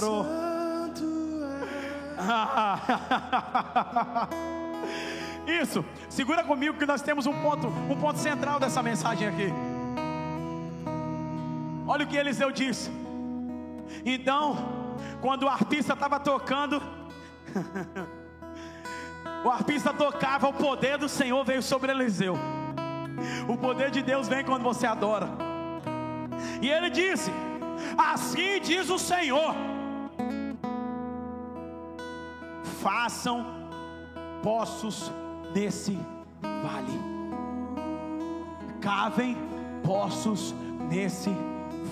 Isso, 5.62 5.84
segura 6.08 6.44
comigo 6.44 6.78
que 6.78 6.86
nós 6.86 7.02
temos 7.02 7.26
um 7.26 7.42
ponto, 7.42 7.66
um 7.66 7.96
ponto 7.96 8.18
central 8.18 8.60
dessa 8.60 8.82
mensagem 8.82 9.28
aqui. 9.28 9.52
Olha 11.86 12.04
o 12.04 12.08
que 12.08 12.16
Eliseu 12.16 12.50
disse. 12.52 12.90
Então, 14.04 14.56
quando 15.20 15.44
o 15.44 15.48
arpista 15.48 15.94
estava 15.94 16.20
tocando, 16.20 16.80
o 19.44 19.50
arpista 19.50 19.92
tocava, 19.92 20.48
o 20.48 20.52
poder 20.52 20.98
do 20.98 21.08
Senhor 21.08 21.44
veio 21.44 21.62
sobre 21.62 21.90
Eliseu. 21.90 22.36
O 23.48 23.56
poder 23.56 23.90
de 23.90 24.02
Deus 24.02 24.28
vem 24.28 24.44
quando 24.44 24.62
você 24.62 24.86
adora. 24.86 25.28
E 26.62 26.70
ele 26.70 26.90
disse: 26.90 27.32
Assim 27.98 28.60
diz 28.60 28.88
o 28.88 28.98
Senhor: 28.98 29.54
façam 32.82 33.44
poços 34.42 35.12
nesse 35.54 35.98
vale, 36.42 36.98
cavem 38.80 39.36
poços 39.84 40.54
nesse 40.88 41.30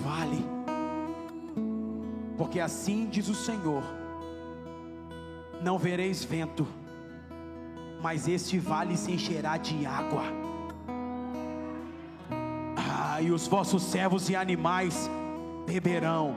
vale, 0.02 0.44
porque 2.36 2.58
assim 2.58 3.06
diz 3.10 3.28
o 3.28 3.34
Senhor: 3.34 3.82
não 5.62 5.78
vereis 5.78 6.24
vento, 6.24 6.66
mas 8.00 8.26
este 8.26 8.58
vale 8.58 8.96
se 8.96 9.12
encherá 9.12 9.56
de 9.56 9.84
água. 9.84 10.22
Ah, 12.76 13.20
e 13.20 13.30
os 13.30 13.46
vossos 13.46 13.82
servos 13.82 14.30
e 14.30 14.36
animais 14.36 15.10
beberão. 15.66 16.34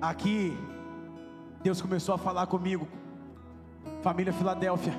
Aqui, 0.00 0.56
Deus 1.62 1.80
começou 1.80 2.14
a 2.14 2.18
falar 2.18 2.46
comigo, 2.46 2.88
família 4.02 4.32
Filadélfia, 4.32 4.92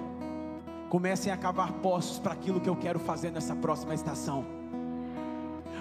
comecem 0.89 1.32
a 1.32 1.38
cavar 1.38 1.71
poços 1.73 2.19
para 2.19 2.34
aquilo 2.34 2.62
que 2.62 2.69
eu 2.69 2.76
quero 2.76 2.99
fazer 2.99 3.32
nessa 3.32 3.56
próxima 3.56 3.93
estação. 3.93 4.45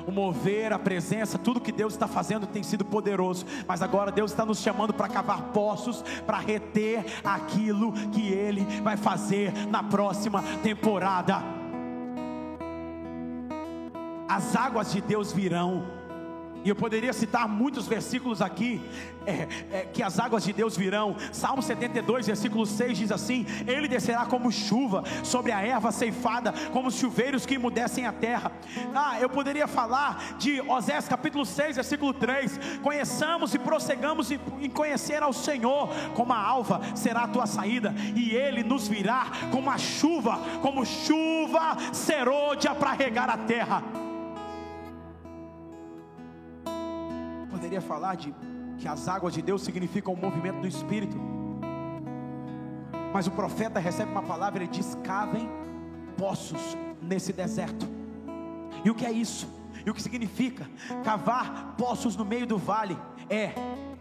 O 0.06 0.10
mover, 0.10 0.72
a 0.72 0.78
presença, 0.78 1.38
tudo 1.38 1.60
que 1.60 1.70
Deus 1.70 1.92
está 1.92 2.08
fazendo 2.08 2.46
tem 2.46 2.62
sido 2.62 2.84
poderoso, 2.84 3.46
mas 3.68 3.82
agora 3.82 4.10
Deus 4.10 4.32
está 4.32 4.44
nos 4.44 4.58
chamando 4.58 4.92
para 4.92 5.08
cavar 5.08 5.42
poços, 5.52 6.02
para 6.26 6.38
reter 6.38 7.04
aquilo 7.22 7.92
que 8.10 8.28
Ele 8.32 8.64
vai 8.82 8.96
fazer 8.96 9.52
na 9.68 9.82
próxima 9.82 10.42
temporada 10.62 11.62
as 14.32 14.56
águas 14.56 14.90
de 14.90 15.00
Deus 15.02 15.30
virão. 15.30 15.84
E 16.64 16.68
eu 16.68 16.76
poderia 16.76 17.12
citar 17.12 17.48
muitos 17.48 17.88
versículos 17.88 18.40
aqui, 18.40 18.80
é, 19.26 19.48
é, 19.72 19.88
que 19.92 20.02
as 20.02 20.18
águas 20.18 20.44
de 20.44 20.52
Deus 20.52 20.76
virão. 20.76 21.16
Salmo 21.32 21.62
72, 21.62 22.26
versículo 22.26 22.64
6 22.64 22.98
diz 22.98 23.12
assim: 23.12 23.46
Ele 23.66 23.88
descerá 23.88 24.24
como 24.26 24.50
chuva 24.52 25.02
sobre 25.24 25.50
a 25.52 25.60
erva 25.60 25.90
ceifada, 25.90 26.52
como 26.72 26.90
chuveiros 26.90 27.44
que 27.44 27.54
emudecem 27.54 28.06
a 28.06 28.12
terra. 28.12 28.52
Ah, 28.94 29.20
eu 29.20 29.28
poderia 29.28 29.66
falar 29.66 30.36
de 30.38 30.60
Osés 30.60 31.08
capítulo 31.08 31.44
6, 31.44 31.76
versículo 31.76 32.12
3: 32.12 32.58
Conheçamos 32.82 33.54
e 33.54 33.58
prosseguamos 33.58 34.30
em 34.30 34.70
conhecer 34.70 35.22
ao 35.22 35.32
Senhor, 35.32 35.88
como 36.14 36.32
a 36.32 36.38
alva 36.38 36.80
será 36.94 37.24
a 37.24 37.28
tua 37.28 37.46
saída, 37.46 37.94
e 38.14 38.30
Ele 38.30 38.62
nos 38.62 38.86
virá 38.86 39.26
como 39.50 39.70
a 39.70 39.78
chuva, 39.78 40.38
como 40.60 40.84
chuva 40.84 41.76
serôdia 41.92 42.74
para 42.74 42.92
regar 42.92 43.28
a 43.28 43.36
terra. 43.36 44.01
Poderia 47.62 47.80
falar 47.80 48.16
de 48.16 48.34
que 48.78 48.88
as 48.88 49.06
águas 49.06 49.32
de 49.34 49.40
Deus 49.40 49.62
significam 49.62 50.12
o 50.12 50.16
movimento 50.16 50.60
do 50.60 50.66
Espírito. 50.66 51.16
Mas 53.14 53.28
o 53.28 53.30
profeta 53.30 53.78
recebe 53.78 54.10
uma 54.10 54.22
palavra 54.22 54.64
e 54.64 54.66
diz: 54.66 54.96
cavem 55.04 55.48
poços 56.16 56.76
nesse 57.00 57.32
deserto. 57.32 57.86
E 58.84 58.90
o 58.90 58.94
que 58.96 59.06
é 59.06 59.12
isso? 59.12 59.48
E 59.86 59.90
o 59.90 59.94
que 59.94 60.02
significa? 60.02 60.68
Cavar 61.04 61.76
poços 61.78 62.16
no 62.16 62.24
meio 62.24 62.48
do 62.48 62.58
vale 62.58 62.98
é 63.30 63.52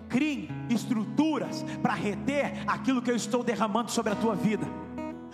criem 0.09 0.49
estruturas 0.67 1.63
para 1.83 1.93
reter 1.93 2.63
aquilo 2.65 2.99
que 2.99 3.11
eu 3.11 3.15
estou 3.15 3.43
derramando 3.43 3.91
sobre 3.91 4.11
a 4.11 4.15
tua 4.15 4.33
vida. 4.33 4.65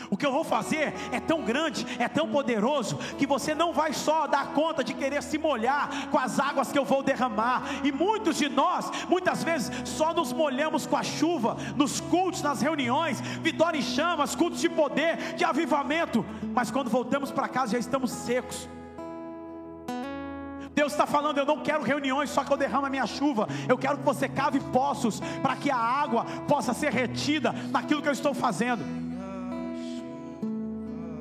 O 0.10 0.18
que 0.18 0.26
eu 0.26 0.32
vou 0.32 0.43
fazer 0.43 0.93
é 1.12 1.20
tão 1.20 1.41
grande, 1.41 1.86
é 1.99 2.08
tão 2.08 2.28
poderoso, 2.28 2.97
que 3.18 3.28
você 3.28 3.53
não 3.53 3.74
vai 3.74 3.93
só 3.93 4.28
dar 4.28 4.47
conta 4.53 4.84
de 4.84 4.93
querer 4.93 5.22
se 5.22 5.38
molhar 5.38 6.10
com 6.10 6.18
as 6.18 6.39
águas 6.39 6.72
que 6.72 6.80
eu 6.80 6.86
vou 6.86 7.03
derramar. 7.03 7.64
E 7.84 7.91
muitos 7.91 8.38
de 8.38 8.49
nós, 8.49 8.89
muitas 9.10 9.43
vezes, 9.43 9.72
só 9.89 10.14
nos 10.14 10.32
molhamos 10.32 10.86
com 10.86 10.95
a 10.95 11.03
chuva, 11.03 11.58
nos 11.76 11.99
cultos, 11.99 12.41
nas 12.41 12.62
reuniões, 12.62 13.20
vitória 13.41 13.78
em 13.78 13.82
chamas, 13.82 14.36
cultos 14.36 14.62
de 14.62 14.70
poder, 14.70 15.36
de 15.36 15.43
avivamento. 15.43 16.26
Mas 16.53 16.72
quando 16.72 16.89
voltamos 16.89 17.32
para 17.32 17.47
casa 17.47 17.74
já 17.74 17.80
estamos 17.80 18.12
secos. 18.12 18.68
Deus 20.74 20.91
está 20.91 21.08
falando: 21.08 21.39
eu 21.39 21.45
não 21.45 21.62
quero 21.62 21.84
reuniões 21.84 22.30
só 22.30 22.43
que 22.43 22.53
eu 22.53 22.58
derramo 22.58 22.86
a 22.86 22.89
minha 22.89 23.08
chuva. 23.08 23.47
Eu 23.68 23.78
quero 23.78 23.97
que 23.97 24.03
você 24.03 24.30
cave 24.30 24.60
poços 24.60 25.20
para 25.41 25.55
que 25.55 25.72
a 25.72 25.76
água 25.76 26.24
possa 26.47 26.74
ser 26.74 26.91
retida 26.93 27.51
naquilo 27.72 28.01
que 28.01 28.08
eu 28.08 28.14
estou 28.14 28.34
fazendo. 28.34 29.07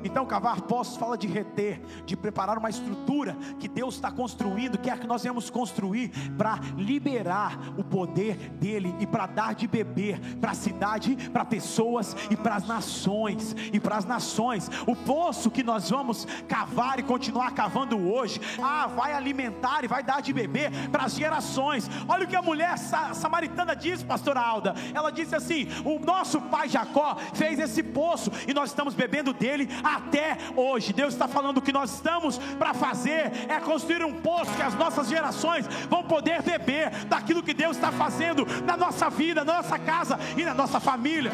Então, 0.03 0.25
cavar 0.25 0.61
poços 0.61 0.97
fala 0.97 1.17
de 1.17 1.27
reter, 1.27 1.81
de 2.05 2.15
preparar 2.15 2.57
uma 2.57 2.69
estrutura 2.69 3.35
que 3.59 3.67
Deus 3.67 3.95
está 3.95 4.11
construindo, 4.11 4.77
quer 4.77 4.99
que 4.99 5.07
nós 5.07 5.23
venhamos 5.23 5.49
construir 5.49 6.09
para 6.37 6.59
liberar 6.77 7.57
o 7.77 7.83
poder 7.83 8.35
dele 8.51 8.95
e 8.99 9.07
para 9.07 9.25
dar 9.25 9.55
de 9.55 9.67
beber 9.67 10.19
para 10.39 10.51
a 10.51 10.55
cidade, 10.55 11.15
para 11.31 11.45
pessoas 11.45 12.15
e 12.29 12.35
para 12.35 12.55
as 12.55 12.67
nações. 12.67 13.55
E 13.73 13.79
para 13.79 13.97
as 13.97 14.05
nações, 14.05 14.69
o 14.85 14.95
poço 14.95 15.51
que 15.51 15.63
nós 15.63 15.89
vamos 15.89 16.25
cavar 16.47 16.99
e 16.99 17.03
continuar 17.03 17.51
cavando 17.51 17.97
hoje, 17.97 18.39
ah, 18.61 18.87
vai 18.87 19.13
alimentar 19.13 19.83
e 19.83 19.87
vai 19.87 20.03
dar 20.03 20.21
de 20.21 20.33
beber 20.33 20.71
para 20.89 21.05
as 21.05 21.15
gerações. 21.15 21.89
Olha 22.07 22.25
o 22.25 22.27
que 22.27 22.35
a 22.35 22.41
mulher 22.41 22.77
samaritana 22.77 23.75
diz, 23.75 24.03
pastora 24.03 24.39
Alda. 24.39 24.75
Ela 24.93 25.11
disse 25.11 25.35
assim: 25.35 25.67
o 25.83 25.99
nosso 25.99 26.41
pai 26.41 26.69
Jacó 26.69 27.15
fez 27.33 27.59
esse 27.59 27.81
poço 27.83 28.31
e 28.47 28.53
nós 28.53 28.69
estamos 28.69 28.93
bebendo 28.93 29.33
dele 29.33 29.67
até 29.95 30.37
hoje. 30.55 30.93
Deus 30.93 31.13
está 31.13 31.27
falando 31.27 31.61
que 31.61 31.71
nós 31.71 31.93
estamos 31.93 32.37
para 32.37 32.73
fazer 32.73 33.31
é 33.47 33.59
construir 33.59 34.03
um 34.03 34.13
poço 34.13 34.53
que 34.55 34.61
as 34.61 34.73
nossas 34.75 35.07
gerações 35.07 35.67
vão 35.89 36.03
poder 36.03 36.41
beber 36.41 37.05
daquilo 37.05 37.43
que 37.43 37.53
Deus 37.53 37.77
está 37.77 37.91
fazendo 37.91 38.45
na 38.65 38.75
nossa 38.75 39.09
vida, 39.09 39.43
na 39.43 39.53
nossa 39.61 39.79
casa 39.79 40.19
e 40.35 40.43
na 40.43 40.53
nossa 40.53 40.79
família. 40.79 41.31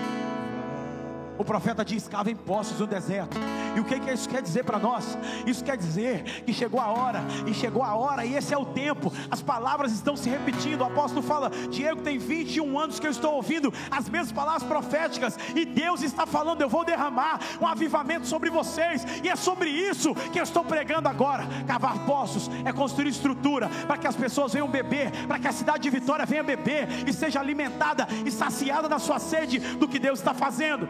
O 1.38 1.44
profeta 1.44 1.84
diz: 1.84 2.08
cavem 2.08 2.36
poços 2.36 2.80
no 2.80 2.88
deserto. 2.88 3.38
E 3.76 3.80
o 3.80 3.84
que, 3.84 4.00
que 4.00 4.12
isso 4.12 4.30
quer 4.30 4.42
dizer 4.42 4.64
para 4.64 4.78
nós? 4.78 5.18
Isso 5.48 5.64
quer 5.64 5.76
dizer 5.76 6.44
que 6.46 6.54
chegou 6.54 6.80
a 6.80 6.88
hora, 6.88 7.24
e 7.48 7.54
chegou 7.54 7.84
a 7.84 7.96
hora, 7.96 8.26
e 8.26 8.36
esse 8.36 8.54
é 8.54 8.58
o 8.58 8.66
tempo. 8.66 9.12
As 9.32 9.42
palavras 9.42 9.92
estão 9.92 10.16
se 10.16 10.30
repetindo. 10.30 10.82
O 10.82 10.86
apóstolo 10.86 11.22
fala: 11.22 11.50
Diego, 11.72 12.02
tem 12.02 12.18
21 12.18 12.78
anos 12.80 13.00
que 13.00 13.08
eu 13.08 13.12
estou 13.12 13.34
ouvindo 13.34 13.74
as 13.90 14.08
mesmas 14.10 14.32
palavras 14.32 14.64
proféticas, 14.64 15.38
e 15.56 15.66
Deus 15.66 16.04
está 16.04 16.26
falando: 16.26 16.62
Eu 16.62 16.70
vou 16.70 16.86
derramar 16.86 17.40
um 17.60 17.68
avivamento 17.68 18.28
sobre 18.28 18.50
vocês, 18.50 19.06
e 19.24 19.30
é 19.30 19.36
sobre 19.36 19.70
isso 19.70 20.14
que 20.32 20.40
eu 20.40 20.44
estou 20.44 20.64
pregando 20.64 21.10
agora. 21.10 21.48
Cavar 21.68 22.06
poços 22.06 22.50
é 22.64 22.72
construir 22.72 23.10
estrutura 23.10 23.70
para 23.88 23.98
que 23.98 24.08
as 24.08 24.16
pessoas 24.16 24.54
venham 24.54 24.68
beber, 24.68 25.12
para 25.28 25.40
que 25.40 25.48
a 25.48 25.52
cidade 25.52 25.84
de 25.84 25.90
Vitória 25.90 26.26
venha 26.26 26.44
beber 26.44 26.88
e 27.08 27.14
seja 27.14 27.40
alimentada 27.40 28.08
e 28.26 28.32
saciada 28.32 28.88
na 28.88 29.00
sua 29.00 29.20
sede 29.20 29.60
do 29.60 29.88
que 29.88 30.00
Deus 30.00 30.20
está 30.20 30.34
fazendo 30.34 30.88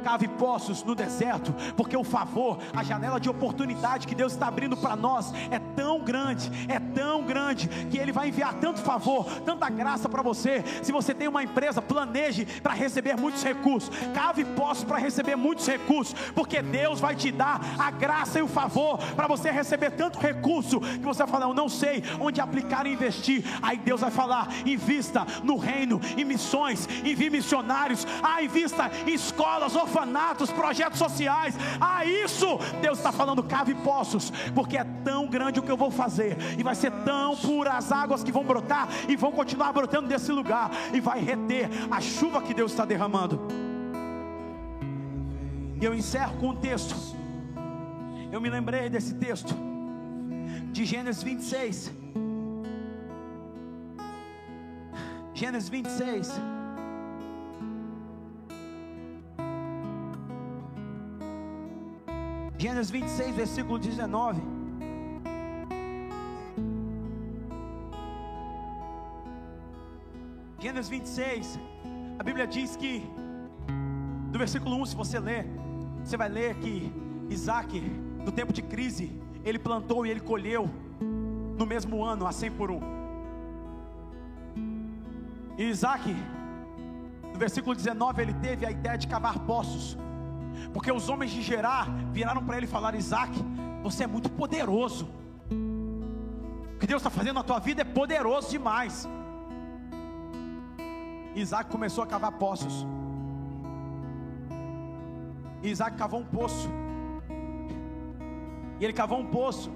cave 0.00 0.28
poços 0.28 0.82
no 0.82 0.94
deserto, 0.94 1.54
porque 1.76 1.96
o 1.96 2.04
favor, 2.04 2.58
a 2.74 2.82
janela 2.82 3.20
de 3.20 3.28
oportunidade 3.28 4.06
que 4.06 4.14
Deus 4.14 4.32
está 4.32 4.48
abrindo 4.48 4.76
para 4.76 4.96
nós 4.96 5.32
é 5.50 5.58
tão 5.58 6.00
grande, 6.00 6.50
é 6.68 6.78
tão 6.78 7.22
grande, 7.24 7.68
que 7.90 7.98
Ele 7.98 8.12
vai 8.12 8.28
enviar 8.28 8.54
tanto 8.54 8.80
favor, 8.80 9.24
tanta 9.42 9.68
graça 9.68 10.08
para 10.08 10.22
você. 10.22 10.64
Se 10.82 10.92
você 10.92 11.14
tem 11.14 11.28
uma 11.28 11.42
empresa, 11.42 11.82
planeje 11.82 12.44
para 12.62 12.74
receber 12.74 13.16
muitos 13.16 13.42
recursos, 13.42 13.90
cave 14.14 14.44
poços 14.44 14.84
para 14.84 14.98
receber 14.98 15.36
muitos 15.36 15.66
recursos, 15.66 16.14
porque 16.34 16.62
Deus 16.62 17.00
vai 17.00 17.14
te 17.14 17.30
dar 17.30 17.60
a 17.78 17.90
graça 17.90 18.38
e 18.38 18.42
o 18.42 18.48
favor 18.48 18.98
para 19.14 19.26
você 19.26 19.50
receber 19.50 19.90
tanto 19.92 20.18
recurso 20.18 20.80
que 20.80 20.98
você 20.98 21.22
vai 21.22 21.28
falar, 21.28 21.46
eu 21.46 21.54
não 21.54 21.68
sei 21.68 22.02
onde 22.18 22.40
aplicar 22.40 22.86
e 22.86 22.92
investir. 22.92 23.44
Aí 23.62 23.76
Deus 23.76 24.00
vai 24.00 24.10
falar: 24.10 24.48
invista 24.66 25.26
no 25.42 25.56
reino, 25.56 26.00
em 26.16 26.24
missões, 26.24 26.88
envie 27.04 27.30
missionários, 27.30 28.06
ah, 28.22 28.42
invista 28.42 28.90
em 29.06 29.14
escolas, 29.14 29.74
orfanatos, 29.90 30.50
projetos 30.50 30.98
sociais. 30.98 31.56
Ah, 31.80 32.04
isso 32.04 32.58
Deus 32.80 32.98
está 32.98 33.10
falando, 33.10 33.42
cave 33.42 33.74
poços, 33.74 34.30
porque 34.54 34.76
é 34.76 34.84
tão 35.04 35.26
grande 35.28 35.58
o 35.58 35.62
que 35.62 35.70
eu 35.70 35.76
vou 35.76 35.90
fazer, 35.90 36.36
e 36.58 36.62
vai 36.62 36.74
ser 36.74 36.92
tão 37.04 37.36
pura 37.36 37.72
as 37.72 37.90
águas 37.90 38.22
que 38.22 38.32
vão 38.32 38.44
brotar 38.44 38.88
e 39.08 39.16
vão 39.16 39.32
continuar 39.32 39.72
brotando 39.72 40.08
desse 40.08 40.30
lugar, 40.30 40.70
e 40.94 41.00
vai 41.00 41.20
reter 41.20 41.68
a 41.90 42.00
chuva 42.00 42.40
que 42.40 42.54
Deus 42.54 42.70
está 42.70 42.84
derramando. 42.84 43.40
E 45.80 45.84
eu 45.84 45.94
encerro 45.94 46.36
com 46.38 46.48
um 46.48 46.56
texto. 46.56 46.94
Eu 48.30 48.40
me 48.40 48.48
lembrei 48.48 48.88
desse 48.88 49.14
texto 49.14 49.54
de 50.72 50.84
Gênesis 50.84 51.22
26. 51.22 51.90
Gênesis 55.34 55.68
26. 55.68 56.59
Gênesis 62.60 62.90
26, 62.90 63.34
versículo 63.36 63.78
19. 63.78 64.42
Gênesis 70.58 70.90
26, 70.90 71.58
a 72.18 72.22
Bíblia 72.22 72.46
diz 72.46 72.76
que, 72.76 73.02
do 74.30 74.38
versículo 74.38 74.76
1, 74.76 74.84
se 74.84 74.94
você 74.94 75.18
ler, 75.18 75.46
você 76.04 76.18
vai 76.18 76.28
ler 76.28 76.54
que 76.56 76.92
Isaac, 77.30 77.80
no 78.26 78.30
tempo 78.30 78.52
de 78.52 78.60
crise, 78.60 79.10
ele 79.42 79.58
plantou 79.58 80.04
e 80.04 80.10
ele 80.10 80.20
colheu 80.20 80.68
no 81.56 81.64
mesmo 81.64 82.04
ano, 82.04 82.26
a 82.26 82.32
100 82.32 82.50
por 82.50 82.70
um. 82.70 82.82
E 85.56 85.64
Isaac, 85.64 86.14
no 87.32 87.38
versículo 87.38 87.74
19, 87.74 88.20
ele 88.20 88.34
teve 88.34 88.66
a 88.66 88.70
ideia 88.70 88.98
de 88.98 89.08
cavar 89.08 89.38
poços 89.46 89.96
porque 90.72 90.90
os 90.90 91.08
homens 91.08 91.30
de 91.30 91.42
Gerar 91.42 91.88
viraram 92.12 92.44
para 92.44 92.56
ele 92.56 92.66
e 92.66 92.68
falaram: 92.68 92.98
Isaac, 92.98 93.32
você 93.82 94.04
é 94.04 94.06
muito 94.06 94.30
poderoso. 94.30 95.08
O 96.74 96.78
que 96.78 96.86
Deus 96.86 97.00
está 97.00 97.10
fazendo 97.10 97.34
na 97.34 97.42
tua 97.42 97.58
vida 97.58 97.82
é 97.82 97.84
poderoso 97.84 98.50
demais. 98.50 99.08
Isaac 101.34 101.70
começou 101.70 102.02
a 102.04 102.06
cavar 102.06 102.32
poços. 102.32 102.86
Isaac 105.62 105.96
cavou 105.96 106.20
um 106.20 106.24
poço. 106.24 106.68
E 108.78 108.84
ele 108.84 108.92
cavou 108.92 109.18
um 109.18 109.26
poço. 109.26 109.70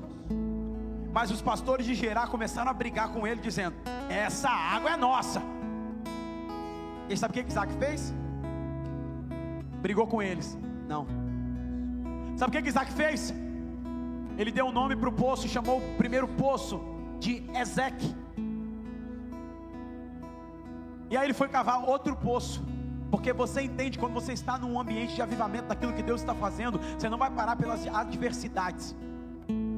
Mas 1.13 1.31
os 1.31 1.41
pastores 1.41 1.87
de 1.87 1.95
Gerar 1.95 2.27
começaram 2.29 2.71
a 2.71 2.75
brigar 2.75 3.09
com 3.13 3.27
ele, 3.27 3.41
dizendo: 3.41 3.77
Essa 4.09 4.49
água 4.49 4.91
é 4.93 4.97
nossa. 4.97 5.43
E 7.09 7.17
sabe 7.17 7.39
o 7.39 7.45
que 7.45 7.51
Isaac 7.51 7.73
fez? 7.75 8.15
Brigou 9.85 10.07
com 10.07 10.23
eles. 10.23 10.59
Não. 10.89 11.07
Sabe 12.39 12.49
o 12.49 12.63
que, 12.63 12.69
Isaac 12.69 12.91
fez? 12.91 13.35
Ele 14.39 14.51
deu 14.51 14.65
um 14.65 14.73
nome 14.73 14.97
para 14.97 15.11
o 15.11 15.13
poço 15.13 15.47
e 15.47 15.51
chamou 15.51 15.77
o 15.79 15.97
primeiro 15.99 16.27
poço 16.27 16.81
de 17.21 17.45
Ezeque. 17.55 18.11
E 21.11 21.17
aí 21.19 21.27
ele 21.27 21.35
foi 21.35 21.49
cavar 21.49 21.87
outro 21.87 22.17
poço. 22.17 22.65
Porque 23.11 23.31
você 23.35 23.61
entende 23.61 23.99
quando 23.99 24.15
você 24.15 24.33
está 24.33 24.57
num 24.57 24.81
ambiente 24.81 25.15
de 25.17 25.21
avivamento 25.21 25.69
daquilo 25.69 25.93
que 25.93 26.03
Deus 26.03 26.23
está 26.23 26.35
fazendo, 26.35 26.81
você 26.99 27.11
não 27.11 27.19
vai 27.19 27.31
parar 27.31 27.55
pelas 27.55 27.87
adversidades. 27.87 28.97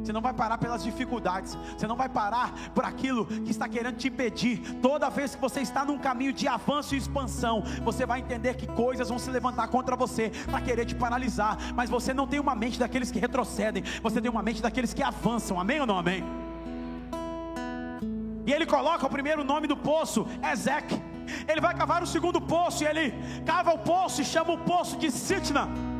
Você 0.07 0.13
não 0.13 0.21
vai 0.21 0.33
parar 0.33 0.57
pelas 0.57 0.85
dificuldades. 0.85 1.59
Você 1.77 1.85
não 1.85 1.97
vai 1.97 2.09
parar 2.09 2.55
por 2.73 2.85
aquilo 2.85 3.27
que 3.27 3.51
está 3.51 3.69
querendo 3.69 3.97
te 3.97 4.07
impedir. 4.07 4.61
Toda 4.81 5.11
vez 5.11 5.35
que 5.35 5.41
você 5.41 5.61
está 5.61 5.85
num 5.85 5.99
caminho 5.99 6.33
de 6.33 6.47
avanço 6.47 6.95
e 6.95 6.99
expansão, 6.99 7.65
você 7.83 8.07
vai 8.07 8.21
entender 8.21 8.55
que 8.55 8.69
coisas 8.69 9.09
vão 9.09 9.19
se 9.19 9.29
levantar 9.29 9.67
contra 9.67 9.97
você 9.97 10.31
para 10.49 10.61
querer 10.61 10.87
te 10.87 10.95
paralisar. 10.95 11.59
Mas 11.75 11.91
você 11.91 12.15
não 12.15 12.25
tem 12.25 12.39
uma 12.39 12.55
mente 12.55 12.79
daqueles 12.79 13.11
que 13.11 13.19
retrocedem. 13.19 13.83
Você 14.01 14.21
tem 14.21 14.31
uma 14.31 14.45
mente 14.45 14.63
daqueles 14.63 14.95
que 14.95 15.03
avançam. 15.03 15.59
Amém 15.59 15.81
ou 15.81 15.87
não 15.89 15.99
amém? 15.99 16.23
E 18.47 18.53
ele 18.53 18.65
coloca 18.65 19.05
o 19.05 19.11
primeiro 19.11 19.43
nome 19.43 19.67
do 19.67 19.77
poço, 19.77 20.25
Ezequiel. 20.53 21.03
Ele 21.49 21.61
vai 21.61 21.75
cavar 21.75 22.01
o 22.05 22.07
segundo 22.07 22.41
poço 22.41 22.85
e 22.85 22.87
ele 22.87 23.13
cava 23.45 23.73
o 23.73 23.79
poço 23.79 24.23
e 24.23 24.25
chama 24.25 24.53
o 24.53 24.59
poço 24.59 24.97
de 24.99 25.11
Sitna. 25.11 25.96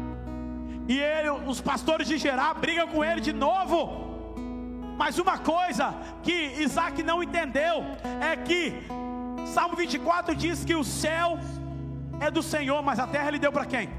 E 0.89 0.99
ele, 0.99 1.31
os 1.31 1.61
pastores 1.61 2.07
de 2.07 2.17
Gerar 2.17 2.55
brigam 2.55 2.89
com 2.89 3.05
ele 3.05 3.21
de 3.21 3.33
novo. 3.33 4.05
Mas 4.97 5.19
uma 5.19 5.39
coisa 5.39 5.95
que 6.23 6.33
Isaac 6.59 7.03
não 7.03 7.23
entendeu 7.23 7.85
é 8.21 8.37
que 8.37 8.83
Salmo 9.47 9.77
24 9.77 10.35
diz 10.35 10.65
que 10.65 10.75
o 10.75 10.85
céu 10.85 11.39
é 12.21 12.31
do 12.31 12.43
Senhor, 12.43 12.83
mas 12.83 12.99
a 12.99 13.07
terra 13.07 13.29
ele 13.29 13.39
deu 13.39 13.53
para 13.53 13.67
quem? 13.67 13.91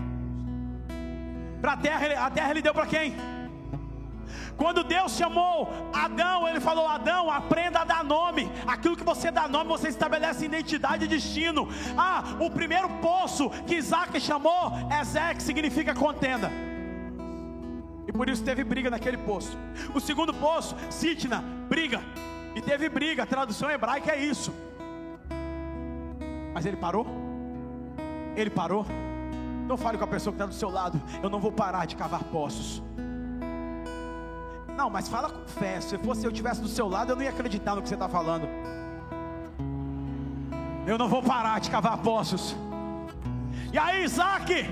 Para 1.61 1.73
a 1.73 1.77
terra, 1.77 2.25
a 2.25 2.29
terra 2.29 2.51
ele 2.51 2.61
deu 2.61 2.73
para 2.73 2.85
quem? 2.85 3.15
Quando 4.57 4.83
Deus 4.83 5.15
chamou 5.15 5.71
Adão, 5.93 6.47
Ele 6.47 6.59
falou: 6.59 6.87
Adão, 6.87 7.29
aprenda 7.29 7.79
a 7.81 7.85
dar 7.85 8.03
nome. 8.03 8.51
Aquilo 8.65 8.97
que 8.97 9.03
você 9.03 9.29
dá 9.29 9.47
nome, 9.47 9.69
você 9.69 9.87
estabelece 9.87 10.45
identidade 10.45 11.05
e 11.05 11.07
destino. 11.07 11.69
Ah, 11.95 12.23
o 12.39 12.49
primeiro 12.49 12.89
poço 12.99 13.49
que 13.67 13.75
Isaac 13.75 14.19
chamou 14.19 14.71
que 15.35 15.43
significa 15.43 15.93
contenda. 15.93 16.66
E 18.07 18.11
por 18.11 18.29
isso 18.29 18.43
teve 18.43 18.63
briga 18.63 18.89
naquele 18.89 19.17
poço. 19.17 19.57
O 19.93 19.99
segundo 19.99 20.33
poço, 20.33 20.75
Sitna, 20.89 21.43
briga. 21.67 22.01
E 22.55 22.61
teve 22.61 22.87
briga, 22.87 23.23
a 23.23 23.25
tradução 23.25 23.69
hebraica 23.69 24.11
é 24.11 24.23
isso. 24.23 24.53
Mas 26.53 26.65
ele 26.65 26.77
parou? 26.77 27.05
Ele 28.35 28.49
parou? 28.49 28.85
Não 29.67 29.75
fale 29.75 29.97
com 29.97 30.05
a 30.05 30.07
pessoa 30.07 30.31
que 30.31 30.37
está 30.37 30.45
do 30.45 30.53
seu 30.53 30.69
lado. 30.69 31.01
Eu 31.21 31.29
não 31.29 31.39
vou 31.39 31.51
parar 31.51 31.85
de 31.85 31.95
cavar 31.95 32.23
poços. 32.23 32.81
Não, 34.75 34.89
mas 34.89 35.09
fala 35.09 35.29
com 35.29 35.45
fé. 35.47 35.81
Se 35.81 35.97
fosse 35.97 36.25
eu 36.25 36.31
tivesse 36.31 36.61
do 36.61 36.67
seu 36.67 36.87
lado, 36.87 37.11
eu 37.11 37.15
não 37.15 37.23
ia 37.23 37.29
acreditar 37.29 37.75
no 37.75 37.81
que 37.81 37.89
você 37.89 37.95
está 37.95 38.07
falando. 38.07 38.47
Eu 40.85 40.97
não 40.97 41.09
vou 41.09 41.21
parar 41.21 41.59
de 41.59 41.69
cavar 41.69 41.97
poços. 41.97 42.55
E 43.73 43.77
aí, 43.77 44.03
Isaac, 44.03 44.65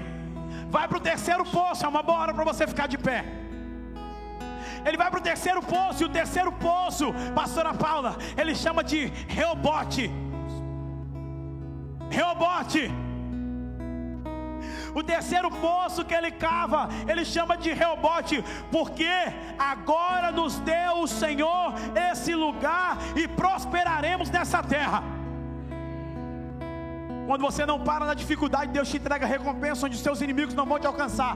vai 0.70 0.88
para 0.88 0.98
o 0.98 1.02
terceiro 1.02 1.46
poço. 1.46 1.86
É 1.86 1.88
uma 1.88 2.04
boa 2.04 2.20
hora 2.20 2.34
para 2.34 2.44
você 2.44 2.68
ficar 2.68 2.88
de 2.88 2.98
pé. 2.98 3.26
Ele 4.86 4.98
vai 4.98 5.10
para 5.10 5.20
o 5.20 5.24
terceiro 5.24 5.62
poço, 5.64 6.04
e 6.04 6.06
o 6.06 6.10
terceiro 6.10 6.52
poço, 6.52 7.12
pastora 7.34 7.74
Paula, 7.74 8.18
ele 8.38 8.54
chama 8.54 8.84
de 8.84 9.08
Reobote. 9.28 10.12
Reobote. 12.10 12.92
O 14.94 15.04
terceiro 15.04 15.50
poço 15.52 16.06
que 16.06 16.14
ele 16.14 16.32
cava, 16.32 16.88
ele 17.08 17.26
chama 17.26 17.58
de 17.58 17.74
Reobote, 17.74 18.44
porque 18.72 19.10
agora 19.58 20.32
nos 20.32 20.60
deu 20.60 21.02
o 21.02 21.08
Senhor 21.08 21.74
esse 22.12 22.34
lugar 22.34 22.98
e 23.16 23.28
prosperaremos 23.28 24.30
nessa 24.30 24.64
terra. 24.64 25.04
Quando 27.26 27.42
você 27.42 27.66
não 27.66 27.80
para 27.80 28.06
na 28.06 28.14
dificuldade, 28.14 28.72
Deus 28.72 28.90
te 28.90 28.98
entrega 28.98 29.26
recompensa 29.26 29.86
onde 29.86 29.96
os 29.96 30.02
seus 30.02 30.22
inimigos 30.22 30.54
não 30.54 30.66
vão 30.66 30.80
te 30.80 30.88
alcançar. 30.88 31.36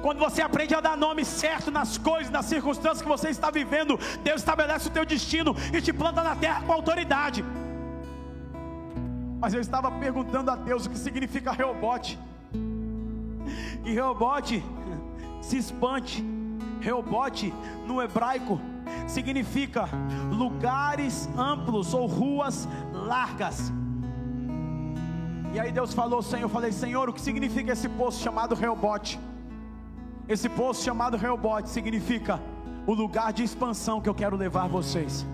Quando 0.00 0.18
você 0.18 0.42
aprende 0.42 0.74
a 0.74 0.80
dar 0.80 0.96
nome 0.96 1.24
certo 1.24 1.70
nas 1.70 1.96
coisas, 1.96 2.30
nas 2.30 2.46
circunstâncias 2.46 3.02
que 3.02 3.08
você 3.08 3.28
está 3.28 3.50
vivendo, 3.50 3.98
Deus 4.22 4.40
estabelece 4.40 4.88
o 4.88 4.90
teu 4.90 5.04
destino 5.04 5.54
e 5.72 5.80
te 5.80 5.92
planta 5.92 6.22
na 6.22 6.34
terra 6.34 6.62
com 6.62 6.72
autoridade. 6.72 7.44
Mas 9.40 9.54
eu 9.54 9.60
estava 9.60 9.90
perguntando 9.90 10.50
a 10.50 10.56
Deus 10.56 10.86
o 10.86 10.90
que 10.90 10.98
significa 10.98 11.52
Reobote. 11.52 12.18
E 13.84 13.92
Reobote, 13.92 14.62
se 15.40 15.56
espante. 15.56 16.24
Reobote 16.80 17.54
no 17.86 18.02
hebraico 18.02 18.60
significa 19.06 19.88
lugares 20.32 21.28
amplos 21.36 21.94
ou 21.94 22.06
ruas 22.06 22.68
largas. 22.92 23.72
E 25.52 25.60
aí 25.60 25.70
Deus 25.70 25.92
falou, 25.92 26.22
Senhor, 26.22 26.44
eu 26.44 26.48
falei, 26.48 26.72
Senhor, 26.72 27.08
o 27.08 27.12
que 27.12 27.20
significa 27.20 27.72
esse 27.72 27.88
poço 27.88 28.22
chamado 28.22 28.54
Reobote? 28.54 29.20
Esse 30.26 30.48
poço 30.48 30.82
chamado 30.82 31.16
Reobote 31.16 31.68
significa 31.68 32.40
o 32.86 32.94
lugar 32.94 33.32
de 33.34 33.42
expansão 33.44 34.00
que 34.00 34.08
eu 34.08 34.14
quero 34.14 34.34
levar 34.34 34.66
vocês 34.66 35.26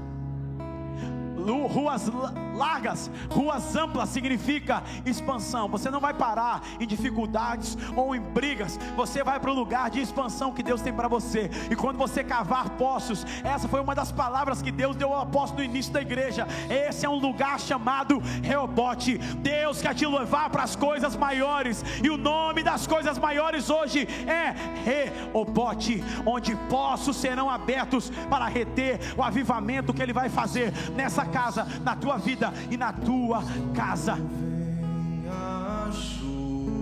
ruas 1.57 2.11
largas, 2.55 3.11
ruas 3.30 3.74
amplas 3.76 4.09
significa 4.09 4.82
expansão. 5.07 5.68
Você 5.68 5.90
não 5.90 6.01
vai 6.01 6.12
parar 6.12 6.62
em 6.78 6.86
dificuldades 6.86 7.78
ou 7.96 8.14
em 8.14 8.20
brigas, 8.20 8.78
você 8.96 9.22
vai 9.22 9.38
para 9.38 9.51
o 9.51 9.55
lugar 9.55 9.90
de 9.90 10.01
expansão 10.01 10.53
que 10.53 10.62
Deus 10.62 10.82
tem 10.82 10.92
para 10.92 11.09
você. 11.09 11.51
E 11.70 11.76
quando 11.76 11.96
você 11.96 12.22
cavar 12.24 12.70
poços, 12.70 13.24
essa 13.44 13.68
foi 13.68 13.80
uma 13.80 13.94
das 13.94 14.12
palavras 14.12 14.61
que 14.61 14.72
Deus 14.72 14.96
deu 14.96 15.12
ao 15.14 15.22
apóstolo 15.22 15.62
no 15.62 15.64
início 15.64 15.92
da 15.92 16.03
igreja. 16.03 16.46
Esse 16.68 17.07
é 17.07 17.09
um 17.09 17.18
lugar 17.18 17.59
chamado 17.61 18.20
Reobote. 18.42 19.18
Deus 19.38 19.80
quer 19.80 19.94
te 19.94 20.07
levar 20.07 20.51
para 20.51 20.64
as 20.64 20.76
coisas 20.76 21.16
maiores, 21.16 21.84
e 22.03 22.11
o 22.11 22.16
nome 22.16 22.62
das 22.62 22.86
coisas 22.86 23.18
maiores 23.18 23.70
hoje 23.70 24.07
é 24.26 24.55
Reobote, 24.84 26.03
onde 26.26 26.57
poços 26.68 27.16
serão 27.16 27.49
abertos 27.49 28.11
para 28.28 28.46
reter 28.46 29.01
o 29.16 29.22
avivamento 29.22 29.94
que 29.94 30.03
Ele 30.03 30.12
vai 30.12 30.28
fazer 30.28 30.72
nessa 30.94 31.24
casa 31.24 31.38
casa, 31.39 31.64
na 31.84 31.95
tua 31.95 32.16
vida 32.18 32.53
e 32.68 32.76
na 32.76 32.93
tua 32.93 33.43
casa. 33.72 34.18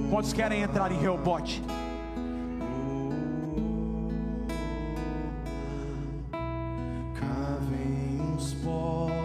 Quantos 0.08 0.32
querem 0.32 0.62
entrar 0.62 0.90
em 0.90 0.98
Reobote? 0.98 1.62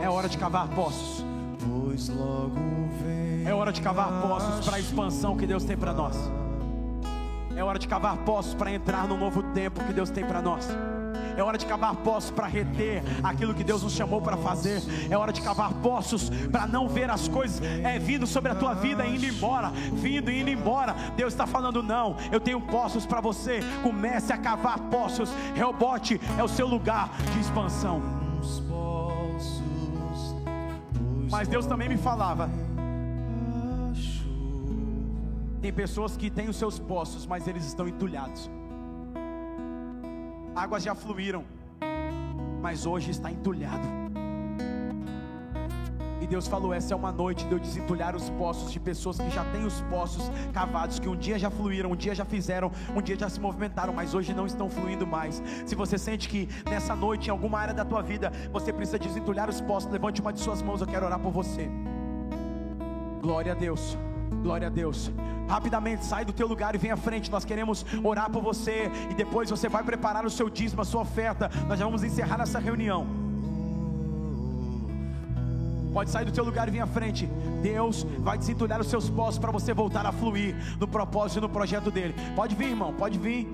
É 0.03 0.09
hora 0.09 0.27
de 0.27 0.37
cavar 0.37 0.67
poços. 0.67 1.23
É 3.45 3.53
hora 3.53 3.71
de 3.71 3.81
cavar 3.81 4.21
poços 4.21 4.65
para 4.65 4.75
a 4.75 4.79
expansão 4.79 5.37
que 5.37 5.47
Deus 5.47 5.63
tem 5.63 5.77
para 5.77 5.93
nós. 5.93 6.17
É 7.55 7.63
hora 7.63 7.79
de 7.79 7.87
cavar 7.87 8.17
poços 8.17 8.53
para 8.53 8.71
entrar 8.71 9.07
no 9.07 9.15
novo 9.15 9.41
tempo 9.53 9.81
que 9.85 9.93
Deus 9.93 10.09
tem 10.09 10.25
para 10.25 10.41
nós. 10.41 10.67
É 11.37 11.43
hora 11.43 11.57
de 11.57 11.65
cavar 11.65 11.95
poços 11.97 12.31
para 12.31 12.47
reter 12.47 13.03
aquilo 13.23 13.53
que 13.53 13.63
Deus 13.63 13.83
nos 13.83 13.93
chamou 13.93 14.21
para 14.21 14.37
fazer. 14.37 14.81
É 15.09 15.17
hora 15.17 15.31
de 15.31 15.41
cavar 15.41 15.73
poços 15.75 16.29
para 16.51 16.67
não 16.67 16.87
ver 16.87 17.09
as 17.09 17.27
coisas 17.27 17.61
é, 17.61 17.99
vindo 17.99 18.27
sobre 18.27 18.51
a 18.51 18.55
tua 18.55 18.73
vida 18.73 19.05
e 19.05 19.15
indo 19.15 19.25
embora, 19.25 19.71
vindo 19.93 20.31
e 20.31 20.41
indo 20.41 20.49
embora. 20.49 20.95
Deus 21.15 21.33
está 21.33 21.45
falando: 21.47 21.81
não, 21.81 22.15
eu 22.31 22.39
tenho 22.39 22.61
poços 22.61 23.05
para 23.05 23.21
você. 23.21 23.59
Comece 23.81 24.33
a 24.33 24.37
cavar 24.37 24.79
poços. 24.89 25.31
Rebote 25.55 26.19
é 26.37 26.43
o 26.43 26.47
seu 26.47 26.67
lugar 26.67 27.09
de 27.33 27.39
expansão. 27.39 28.01
Mas 31.29 31.47
Deus 31.47 31.65
também 31.65 31.87
me 31.87 31.97
falava. 31.97 32.49
Tem 35.61 35.71
pessoas 35.71 36.17
que 36.17 36.29
têm 36.29 36.49
os 36.49 36.55
seus 36.55 36.79
poços, 36.79 37.25
mas 37.25 37.47
eles 37.47 37.65
estão 37.65 37.87
entulhados 37.87 38.49
águas 40.55 40.83
já 40.83 40.93
fluíram, 40.93 41.43
mas 42.61 42.85
hoje 42.85 43.11
está 43.11 43.31
entulhado. 43.31 44.01
E 46.21 46.27
Deus 46.27 46.47
falou: 46.47 46.71
essa 46.73 46.93
é 46.93 46.95
uma 46.95 47.11
noite 47.11 47.45
de 47.45 47.51
eu 47.51 47.59
desentulhar 47.59 48.15
os 48.15 48.29
poços 48.31 48.71
de 48.71 48.79
pessoas 48.79 49.17
que 49.17 49.29
já 49.31 49.43
têm 49.45 49.65
os 49.65 49.81
poços 49.81 50.31
cavados, 50.53 50.99
que 50.99 51.09
um 51.09 51.15
dia 51.15 51.39
já 51.39 51.49
fluíram, 51.49 51.91
um 51.91 51.95
dia 51.95 52.13
já 52.13 52.23
fizeram, 52.23 52.71
um 52.95 53.01
dia 53.01 53.17
já 53.17 53.27
se 53.27 53.39
movimentaram, 53.39 53.91
mas 53.91 54.13
hoje 54.13 54.33
não 54.33 54.45
estão 54.45 54.69
fluindo 54.69 55.07
mais. 55.07 55.41
Se 55.65 55.73
você 55.73 55.97
sente 55.97 56.29
que 56.29 56.47
nessa 56.69 56.95
noite, 56.95 57.27
em 57.27 57.31
alguma 57.31 57.59
área 57.59 57.73
da 57.73 57.83
tua 57.83 58.03
vida, 58.03 58.31
você 58.51 58.71
precisa 58.71 58.99
desentulhar 58.99 59.49
os 59.49 59.59
poços, 59.59 59.91
levante 59.91 60.21
uma 60.21 60.31
de 60.31 60.39
suas 60.39 60.61
mãos, 60.61 60.79
eu 60.79 60.87
quero 60.87 61.05
orar 61.05 61.19
por 61.19 61.31
você. 61.31 61.67
Glória 63.21 63.53
a 63.53 63.55
Deus. 63.55 63.97
Glória 64.43 64.67
a 64.67 64.69
Deus. 64.69 65.11
Rapidamente 65.47 66.05
sai 66.05 66.23
do 66.23 66.31
teu 66.31 66.47
lugar 66.47 66.73
e 66.75 66.77
vem 66.77 66.91
à 66.91 66.97
frente. 66.97 67.29
Nós 67.29 67.43
queremos 67.43 67.85
orar 68.03 68.29
por 68.29 68.41
você 68.41 68.89
e 69.09 69.13
depois 69.13 69.49
você 69.49 69.67
vai 69.67 69.83
preparar 69.83 70.25
o 70.25 70.29
seu 70.29 70.49
dízimo, 70.49 70.81
a 70.81 70.85
sua 70.85 71.01
oferta. 71.01 71.51
Nós 71.67 71.77
já 71.77 71.85
vamos 71.85 72.03
encerrar 72.03 72.41
essa 72.41 72.59
reunião. 72.59 73.05
Pode 75.93 76.09
sair 76.09 76.25
do 76.25 76.31
teu 76.31 76.45
lugar 76.45 76.67
e 76.67 76.71
vir 76.71 76.79
à 76.79 76.87
frente. 76.87 77.25
Deus 77.61 78.03
vai 78.19 78.37
desentulhar 78.37 78.79
os 78.79 78.87
seus 78.87 79.09
poços 79.09 79.37
para 79.37 79.51
você 79.51 79.73
voltar 79.73 80.05
a 80.05 80.11
fluir 80.11 80.55
no 80.79 80.87
propósito 80.87 81.39
e 81.39 81.41
no 81.41 81.49
projeto 81.49 81.91
dele. 81.91 82.15
Pode 82.35 82.55
vir, 82.55 82.69
irmão, 82.69 82.93
pode 82.93 83.19
vir. 83.19 83.49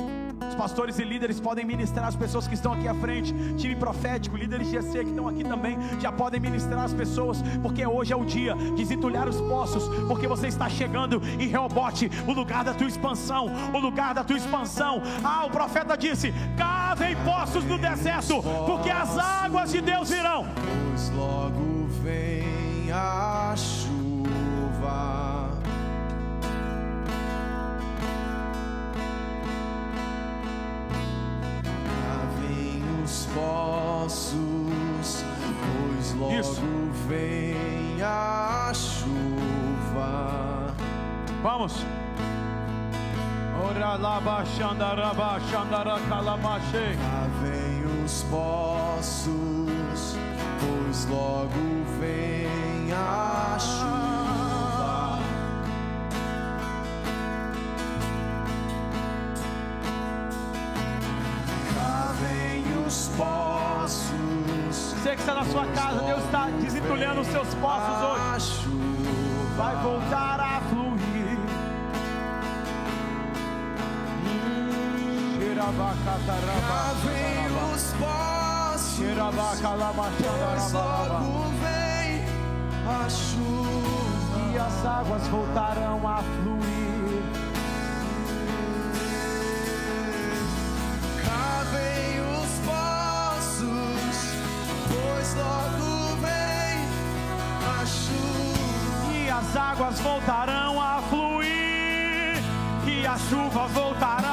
Os 0.45 0.55
pastores 0.55 0.99
e 0.99 1.03
líderes 1.03 1.39
podem 1.39 1.65
ministrar 1.65 2.07
as 2.07 2.15
pessoas 2.15 2.47
que 2.47 2.53
estão 2.53 2.73
aqui 2.73 2.88
à 2.88 2.93
frente. 2.93 3.33
Time 3.55 3.75
profético, 3.75 4.38
líderes 4.38 4.67
de 4.67 4.73
GC 4.73 5.03
que 5.03 5.09
estão 5.09 5.27
aqui 5.27 5.43
também, 5.43 5.77
já 5.99 6.11
podem 6.11 6.39
ministrar 6.39 6.83
as 6.83 6.93
pessoas, 6.93 7.41
porque 7.61 7.85
hoje 7.85 8.13
é 8.13 8.15
o 8.15 8.25
dia 8.25 8.55
de 8.55 8.88
desentulhar 8.88 9.27
os 9.27 9.39
poços, 9.41 9.88
porque 10.07 10.27
você 10.27 10.47
está 10.47 10.69
chegando 10.69 11.21
em 11.39 11.47
Reobote, 11.47 12.09
o 12.27 12.33
lugar 12.33 12.63
da 12.63 12.73
tua 12.73 12.88
expansão, 12.88 13.47
o 13.73 13.79
lugar 13.79 14.13
da 14.13 14.23
tua 14.23 14.38
expansão. 14.38 15.01
Ah, 15.23 15.45
o 15.45 15.49
profeta 15.49 15.97
disse: 15.97 16.33
cavem 16.55 17.15
poços 17.23 17.63
no 17.65 17.77
deserto, 17.77 18.41
porque 18.65 18.89
as 18.89 19.17
águas 19.17 19.71
de 19.71 19.81
Deus 19.81 20.09
virão. 20.09 20.45
Pois 20.55 21.09
logo 21.11 21.88
vem 22.01 22.91
a 22.91 23.53
chuva. 23.55 25.16
Vamos. 41.48 41.86
Lá 47.00 47.28
vem 47.41 48.04
os 48.04 48.24
poços, 48.24 50.18
pois 50.60 51.06
logo 51.06 51.50
vem 52.02 52.91
a 52.91 53.58
chuva. 53.58 55.20
Lavem 61.78 62.64
os 62.86 63.10
poços. 63.16 64.12
Você 64.70 65.16
que 65.16 65.22
está 65.22 65.34
na 65.34 65.45
sua 65.45 65.66
casa, 65.68 66.02
Deus 66.02 66.26
está 66.26 66.50
desentulhando 66.60 67.22
os 67.22 67.28
seus 67.28 67.54
poços 67.56 68.04
hoje. 68.04 68.68
Vai 69.56 69.76
voltar 69.78 70.41
a 70.41 70.47
Cá 75.68 76.93
vem 77.03 77.45
os 77.74 77.84
poços, 77.99 78.95
pois 78.95 80.72
logo 80.72 81.49
vem 81.59 82.24
a 82.88 83.09
chuva. 83.09 84.49
E 84.49 84.57
as 84.57 84.86
águas 84.86 85.28
voltarão 85.28 86.07
a 86.07 86.24
fluir. 86.24 87.24
Cá 91.26 91.63
vem 91.74 92.22
os 92.22 92.51
poços, 92.65 94.18
pois 94.88 95.36
logo 95.36 96.15
vem 96.22 96.78
a 97.68 97.86
chuva. 97.86 99.13
E 99.13 99.30
as 99.30 99.55
águas 99.57 99.99
voltarão 99.99 100.82
a 100.82 101.01
fluir. 101.09 102.41
E 102.86 103.05
a 103.05 103.18
chuva 103.18 103.68
voltará 103.68 104.26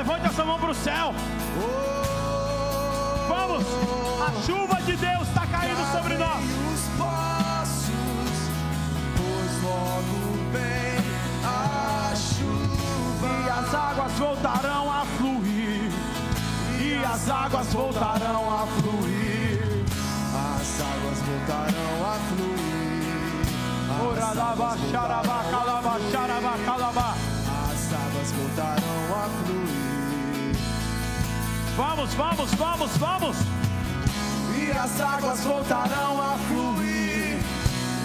levante 0.00 0.26
essa 0.26 0.44
mão 0.46 0.58
para 0.58 0.70
o 0.70 0.74
céu. 0.74 1.14
Vamos, 3.28 3.66
a 4.26 4.42
chuva 4.46 4.80
de 4.80 4.96
Deus 4.96 5.28
está 5.28 5.46
caindo 5.46 5.92
sobre 5.92 6.14
nós. 6.14 6.42
os 6.72 6.80
poços, 6.96 8.38
pois 9.14 9.62
logo 9.62 10.18
vem 10.52 10.96
a 11.44 12.14
chuva. 12.16 13.28
E 13.28 13.50
as 13.50 13.74
águas 13.74 14.12
voltarão 14.14 14.90
a 14.90 15.04
fluir. 15.18 15.92
E 16.80 17.04
as 17.04 17.28
águas 17.28 17.66
voltarão 17.66 18.54
a 18.54 18.66
fluir. 18.66 19.84
As 20.32 20.80
águas 20.80 21.18
voltarão 21.28 21.94
a 22.06 22.16
fluir. 22.30 22.60
Oralaba, 24.08 24.78
xaraba, 24.90 25.40
a 25.40 25.44
calaba, 25.50 26.00
xaraba, 26.10 26.58
calaba. 26.64 27.14
As 27.70 27.92
águas 27.92 28.32
voltarão 28.32 29.14
a 29.14 29.28
fluir. 29.44 29.79
Vamos, 31.76 32.14
vamos, 32.14 32.54
vamos, 32.54 32.96
vamos. 32.96 33.36
E 34.56 34.70
as 34.72 35.00
águas 35.00 35.40
voltarão 35.40 36.20
a 36.20 36.36
fluir. 36.48 37.38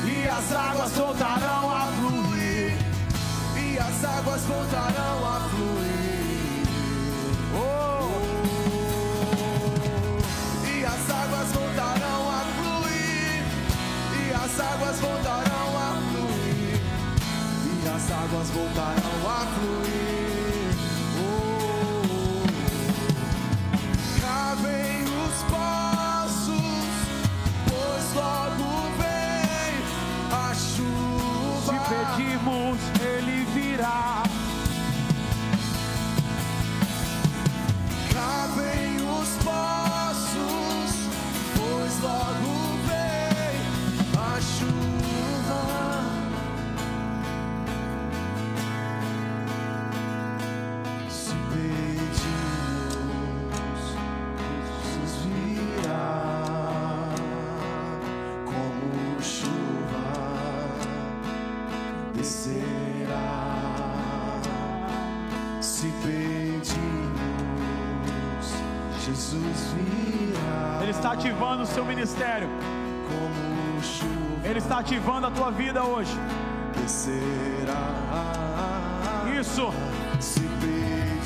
E 0.05 0.27
as 0.27 0.51
águas 0.51 0.91
voltarão 0.91 1.75
a 1.75 1.87
fluir. 1.97 2.77
E 3.57 3.77
as 3.79 4.03
águas 4.03 4.41
voltarão 4.43 5.25
a 5.25 5.49
fluir. 5.49 6.63
Oh. 7.53 8.09
E 10.67 10.85
as 10.85 11.09
águas 11.09 11.51
voltarão 11.51 12.29
a 12.29 12.45
fluir. 12.55 13.43
E 14.21 14.33
as 14.33 14.59
águas 14.59 14.99
voltarão 14.99 15.77
a 15.77 15.97
fluir. 16.11 16.81
E 17.83 17.87
as 17.87 18.11
águas 18.11 18.49
voltarão 18.49 19.29
a 19.29 19.45
fluir. 19.55 20.14
Pedirmos, 32.05 32.77
Ele 33.01 33.45
virá. 33.53 34.23
Cá 38.13 38.47
vem 38.55 38.97
os 38.97 39.29
poços, 39.43 40.91
pois 41.55 42.01
logo 42.01 42.44
Jesus 69.05 69.73
virá 69.75 70.79
Ele 70.81 70.89
está 70.89 71.11
ativando 71.11 71.61
o 71.61 71.65
seu 71.65 71.85
ministério. 71.85 72.49
como 73.07 73.83
chuva, 73.83 74.47
Ele 74.47 74.57
está 74.57 74.79
ativando 74.79 75.27
a 75.27 75.31
tua 75.31 75.51
vida 75.51 75.83
hoje. 75.83 76.11
descerá. 76.81 77.93
Isso. 79.39 79.71
Se 80.19 80.39
pedimos, 80.39 81.25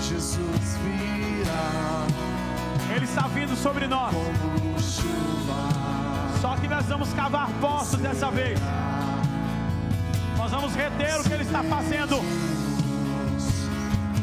Jesus 0.00 0.78
virá 0.82 2.06
Ele 2.96 3.04
está 3.04 3.28
vindo 3.28 3.54
sobre 3.54 3.86
nós. 3.86 4.12
como 4.12 4.80
chuva. 4.80 5.68
Só 6.40 6.56
que 6.56 6.66
nós 6.66 6.86
vamos 6.86 7.12
cavar 7.12 7.48
poços 7.60 8.00
dessa 8.00 8.32
vez. 8.32 8.58
Nós 10.36 10.50
vamos 10.50 10.74
reter 10.74 11.20
o 11.20 11.22
que 11.22 11.32
Ele 11.32 11.44
está 11.44 11.62
fazendo. 11.62 12.16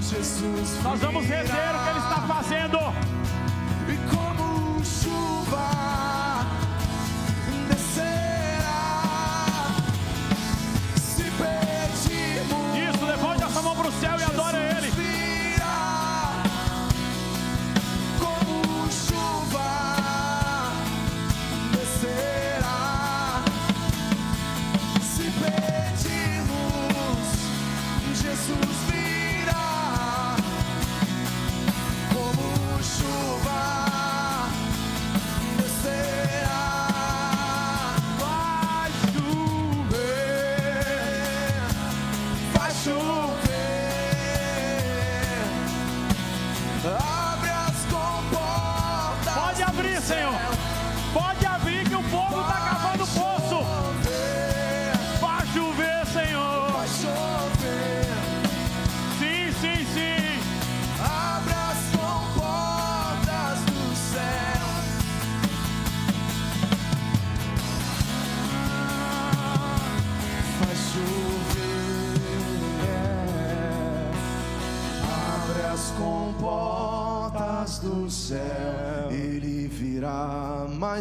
Jesus 0.09 0.83
Nós 0.83 0.99
vamos 0.99 1.25
reter 1.25 1.43
o 1.45 1.83
que 1.83 1.89
Ele 1.89 1.99
está 1.99 2.21
fazendo. 2.27 2.79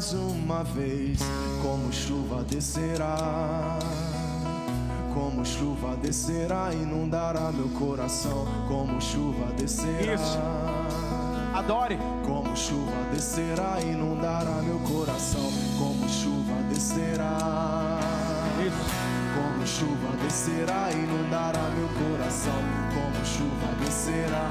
Mais 0.09 0.15
uma 0.15 0.65
vez, 0.65 1.19
como 1.63 1.93
chuva 1.93 2.43
descerá. 2.45 3.79
Como 5.13 5.45
chuva 5.45 5.97
descerá, 5.97 6.73
inundará 6.73 7.53
meu 7.53 7.69
coração. 7.71 8.47
Como 8.69 9.01
chuva 9.01 9.53
descerá. 9.57 10.15
Isso. 10.15 10.39
Adore. 11.55 11.99
Como 12.25 12.57
chuva 12.57 13.05
descerá, 13.13 13.81
inundará 13.83 14.63
meu 14.63 14.79
coração. 14.81 15.51
Como 15.79 16.09
chuva 16.09 16.55
descerá. 16.71 17.99
Isso. 18.67 18.91
Como 19.35 19.67
chuva 19.67 20.17
descerá, 20.23 20.91
inundará 20.93 21.63
meu 21.77 21.89
coração. 21.89 22.63
Como 22.95 23.27
chuva 23.27 23.75
descerá. 23.85 24.49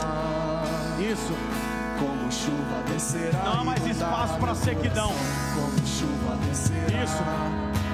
Isso. 1.00 1.67
Como 2.00 2.32
chuva 2.32 2.84
descerá. 2.88 3.44
Não 3.44 3.62
há 3.62 3.64
mais 3.64 3.86
espaço 3.86 4.34
pra 4.36 4.54
meu 4.54 4.56
sequidão. 4.56 5.12
Como 5.56 5.88
chuva 5.88 6.36
descerá. 6.48 7.04
Isso. 7.04 7.24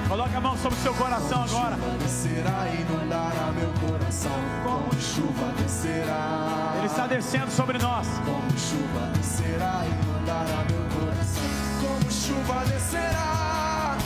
Coloque 0.08 0.36
a 0.36 0.40
mão 0.40 0.56
sobre 0.58 0.78
o 0.78 0.82
seu 0.82 0.94
coração 0.94 1.42
agora. 1.44 1.76
Chuva 1.76 1.96
descerá 1.98 2.68
inundará 2.82 3.52
meu 3.52 3.72
coração. 3.88 4.32
Como 4.62 5.00
chuva 5.00 5.52
descerá. 5.56 6.74
Ele 6.76 6.86
está 6.86 7.06
descendo 7.06 7.50
sobre 7.50 7.78
nós. 7.78 8.06
Como 8.24 8.58
chuva 8.58 9.10
descerá 9.16 9.84
e 9.84 10.04
inundará 10.04 10.64
meu 10.70 10.84
coração. 11.00 11.42
Como 11.80 12.12
chuva 12.12 12.64
descerá. 12.66 13.96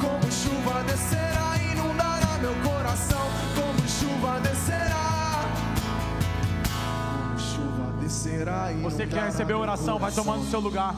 Como 0.00 0.32
chuva 0.32 0.82
descerá 0.84 1.56
e 1.60 1.72
inundará 1.72 2.38
meu 2.40 2.54
coração. 2.54 2.73
Você 8.82 9.06
que 9.06 9.14
já 9.14 9.16
inundará 9.16 9.24
recebeu 9.26 9.58
meu 9.58 9.62
oração, 9.62 9.98
vai 9.98 10.10
tomando 10.10 10.48
seu 10.50 10.60
lugar. 10.60 10.94